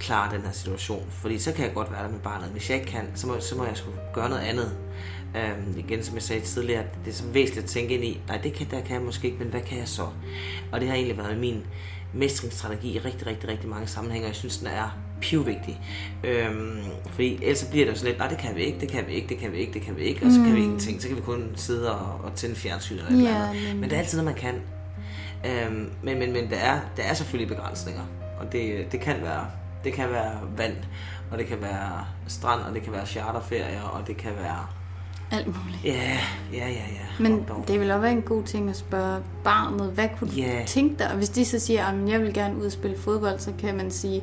klare 0.00 0.34
den 0.36 0.42
her 0.42 0.52
situation? 0.52 1.06
Fordi 1.10 1.38
så 1.38 1.52
kan 1.52 1.64
jeg 1.64 1.74
godt 1.74 1.92
være 1.92 2.02
der 2.02 2.10
med 2.10 2.20
barnet. 2.20 2.48
Hvis 2.48 2.70
jeg 2.70 2.78
ikke 2.78 2.90
kan, 2.90 3.10
så 3.14 3.26
må, 3.26 3.40
så 3.40 3.56
må 3.56 3.64
jeg 3.64 3.76
sgu 3.76 3.90
gøre 4.12 4.28
noget 4.28 4.42
andet. 4.42 4.76
Øhm, 5.36 5.78
igen, 5.78 6.04
som 6.04 6.14
jeg 6.14 6.22
sagde 6.22 6.42
tidligere, 6.42 6.84
det 7.04 7.10
er 7.10 7.14
så 7.14 7.24
væsentligt 7.32 7.64
at 7.64 7.70
tænke 7.70 7.94
ind 7.94 8.04
i, 8.04 8.20
nej, 8.28 8.36
det 8.36 8.52
kan, 8.52 8.66
der 8.70 8.80
kan 8.80 8.94
jeg 8.94 9.02
måske 9.02 9.26
ikke, 9.26 9.38
men 9.38 9.48
hvad 9.48 9.60
kan 9.60 9.78
jeg 9.78 9.88
så? 9.88 10.06
Og 10.72 10.80
det 10.80 10.88
har 10.88 10.94
egentlig 10.94 11.18
været 11.18 11.38
min 11.38 11.62
mestringsstrategi 12.14 12.96
i 12.96 12.98
rigtig, 12.98 13.26
rigtig, 13.26 13.48
rigtig 13.48 13.68
mange 13.68 13.86
sammenhænge, 13.86 14.26
og 14.26 14.28
jeg 14.28 14.36
synes, 14.36 14.58
den 14.58 14.66
er 14.66 14.98
pivvigtig. 15.20 15.80
Øhm, 16.24 16.82
fordi 17.10 17.38
ellers 17.42 17.64
bliver 17.70 17.84
det 17.84 17.92
jo 17.92 17.96
sådan 17.96 18.10
lidt, 18.10 18.18
nej, 18.18 18.28
det 18.28 18.38
kan 18.38 18.56
vi 18.56 18.62
ikke, 18.62 18.80
det 18.80 18.88
kan 18.88 19.06
vi 19.06 19.12
ikke, 19.12 19.28
det 19.28 19.38
kan 19.38 19.52
vi 19.52 19.58
ikke, 19.58 19.72
det 19.72 19.82
kan 19.82 19.96
vi 19.96 20.02
ikke, 20.02 20.26
og 20.26 20.32
så 20.32 20.38
kan 20.38 20.54
vi 20.54 20.58
mm. 20.58 20.64
ingenting. 20.64 21.02
Så 21.02 21.08
kan 21.08 21.16
vi 21.16 21.22
kun 21.22 21.52
sidde 21.56 21.98
og, 21.98 22.24
og 22.24 22.34
tænde 22.34 22.56
fjernsyn 22.56 22.96
eller 22.96 23.12
yeah, 23.12 23.22
noget 23.22 23.36
andet. 23.36 23.76
Men 23.76 23.90
det 23.90 23.92
er 23.92 23.98
altid 24.00 24.18
noget, 24.22 24.34
man 24.34 24.52
kan. 24.52 24.62
Øhm, 25.46 25.90
men 26.02 26.18
men, 26.18 26.32
men 26.32 26.50
der, 26.50 26.56
er, 26.56 26.80
der 26.96 27.02
er 27.02 27.14
selvfølgelig 27.14 27.56
begrænsninger, 27.56 28.02
og 28.40 28.52
det, 28.52 28.92
det 28.92 29.00
kan 29.00 29.16
være 29.22 29.46
det 29.84 29.92
kan 29.92 30.10
være 30.10 30.32
vand, 30.56 30.76
og 31.30 31.38
det 31.38 31.46
kan 31.46 31.60
være 31.60 32.04
strand, 32.26 32.60
og 32.62 32.74
det 32.74 32.82
kan 32.82 32.92
være 32.92 33.06
charterferier, 33.06 33.82
og 33.82 34.06
det 34.06 34.16
kan 34.16 34.30
være 34.36 34.66
alt 35.30 35.46
muligt. 35.46 35.84
Ja, 35.84 36.18
ja, 36.52 36.68
ja, 36.68 36.68
ja. 36.68 37.06
Men 37.22 37.44
dog. 37.48 37.64
det 37.68 37.80
vil 37.80 37.90
også 37.90 38.00
være 38.00 38.12
en 38.12 38.22
god 38.22 38.42
ting 38.42 38.70
at 38.70 38.76
spørge 38.76 39.20
barnet, 39.44 39.90
hvad 39.92 40.08
kunne 40.18 40.30
du 40.30 40.66
tænke 40.66 40.98
dig? 40.98 41.10
Og 41.10 41.16
hvis 41.16 41.28
de 41.28 41.44
så 41.44 41.58
siger, 41.58 41.84
at 41.86 42.08
jeg 42.08 42.20
vil 42.20 42.34
gerne 42.34 42.56
ud 42.56 42.64
og 42.66 42.72
spille 42.72 42.98
fodbold, 42.98 43.38
så 43.38 43.52
kan 43.58 43.76
man 43.76 43.90
sige, 43.90 44.22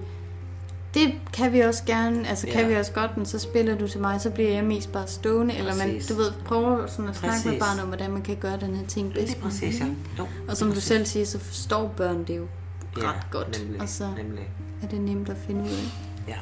det 0.94 1.14
kan 1.34 1.54
vi 1.54 1.60
også 1.60 1.84
gerne, 1.86 2.28
altså 2.28 2.48
kan 2.48 2.62
Ja. 2.62 2.68
vi 2.68 2.76
også 2.76 2.92
godt, 2.92 3.18
men 3.18 3.26
så 3.26 3.40
spiller 3.40 3.78
du 3.78 3.88
til 3.88 4.02
mig, 4.02 4.22
så 4.22 4.30
bliver 4.30 4.52
jeg 4.54 4.64
mest 4.64 4.92
bare 4.92 5.08
stående. 5.08 5.56
Eller 5.56 5.76
man, 5.76 5.88
Præcis. 5.88 6.08
du 6.08 6.14
ved, 6.16 6.32
prøver 6.46 6.88
sådan 6.88 7.10
at 7.10 7.16
snakke 7.16 7.38
med 7.46 7.52
Præcis. 7.54 7.60
barnet 7.68 7.82
om, 7.84 7.88
hvordan 7.88 8.12
man 8.12 8.22
kan 8.22 8.36
gøre 8.36 8.58
den 8.60 8.76
her 8.76 8.88
ting 8.88 9.14
bedst. 9.14 9.34
Lige 9.34 9.42
præcis, 9.42 9.80
ja. 9.80 9.86
Jo, 10.20 10.28
Og 10.48 10.58
som 10.58 10.68
lige 10.68 10.72
du 10.72 10.76
præcis. 10.76 10.88
selv 10.88 11.06
siger, 11.06 11.26
så 11.26 11.40
forstår 11.40 11.94
børn 11.98 12.24
det 12.24 12.38
jo 12.38 12.46
ja, 13.04 13.08
ret 13.10 13.32
godt. 13.32 13.60
Nemlig, 13.64 13.82
og 13.82 13.90
så 13.90 14.08
nemlig. 14.18 14.44
er 14.84 14.88
det 14.88 15.02
nemt 15.02 15.30
at 15.30 15.38
finde 15.48 15.62
ud 15.62 15.68
af. 15.68 16.28
Ja. 16.28 16.36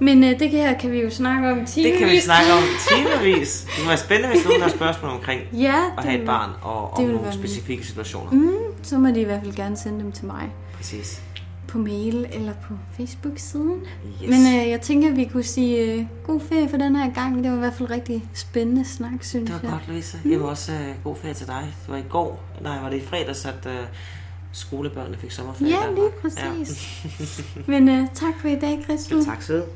Men 0.00 0.24
øh, 0.24 0.38
det 0.38 0.50
her 0.50 0.78
kan 0.78 0.92
vi 0.92 1.00
jo 1.02 1.10
snakke 1.10 1.48
om 1.50 1.66
timevis. 1.66 1.74
Det 1.92 1.98
kan 1.98 2.08
vi 2.08 2.20
snakke 2.20 2.52
om 2.52 2.62
timevis. 2.94 3.64
Det 3.64 3.74
kunne 3.78 3.88
være 3.88 3.96
spændende, 3.98 4.34
hvis 4.34 4.44
nogen 4.44 4.62
har 4.62 4.68
spørgsmål 4.68 5.10
omkring 5.10 5.40
Ja, 5.66 5.82
at 5.98 6.04
have 6.04 6.20
et 6.20 6.26
barn 6.26 6.50
og 6.62 6.90
om 6.92 7.04
nogle 7.04 7.32
specifikke 7.32 7.86
situationer. 7.86 8.30
Mm, 8.30 8.54
så 8.82 8.98
må 8.98 9.08
de 9.08 9.20
i 9.20 9.24
hvert 9.24 9.40
fald 9.42 9.54
gerne 9.54 9.76
sende 9.76 9.98
dem 10.00 10.12
til 10.12 10.26
mig. 10.26 10.50
Præcis. 10.76 11.22
På 11.68 11.78
mail 11.78 12.26
eller 12.32 12.52
på 12.68 12.74
Facebook-siden. 12.96 13.80
Yes. 14.22 14.28
Men 14.30 14.46
øh, 14.60 14.68
jeg 14.68 14.80
tænker, 14.80 15.10
at 15.10 15.16
vi 15.16 15.24
kunne 15.24 15.42
sige 15.42 15.92
øh, 15.92 16.06
god 16.26 16.40
ferie 16.40 16.68
for 16.68 16.76
den 16.76 16.96
her 16.96 17.10
gang. 17.14 17.42
Det 17.44 17.50
var 17.50 17.56
i 17.56 17.60
hvert 17.60 17.74
fald 17.74 17.90
rigtig 17.90 18.24
spændende 18.34 18.84
snak, 18.84 19.12
synes 19.22 19.50
Det 19.50 19.54
var 19.54 19.60
jeg. 19.62 19.70
godt, 19.70 19.88
Louise. 19.88 20.18
Jeg 20.30 20.40
var 20.40 20.46
også 20.46 20.72
øh, 20.72 20.94
god 21.04 21.16
ferie 21.16 21.34
til 21.34 21.46
dig. 21.46 21.74
Det 21.86 21.92
var 21.92 21.96
i 21.96 22.04
går, 22.08 22.44
nej, 22.62 22.80
var 22.82 22.90
det 22.90 22.96
i 22.96 23.06
fredags, 23.06 23.44
at 23.44 23.66
øh, 23.66 23.72
skolebørnene 24.56 25.16
fik 25.16 25.30
sommerferie. 25.30 25.72
Ja, 25.72 25.92
lige 25.94 26.10
præcis. 26.22 27.04
Men 27.72 27.88
øh, 27.88 28.06
tak 28.14 28.34
for 28.40 28.48
i 28.48 28.58
dag, 28.58 28.80
Christel. 28.84 29.16
Ja. 29.16 29.24
Tak, 29.24 29.42
søde. 29.42 29.66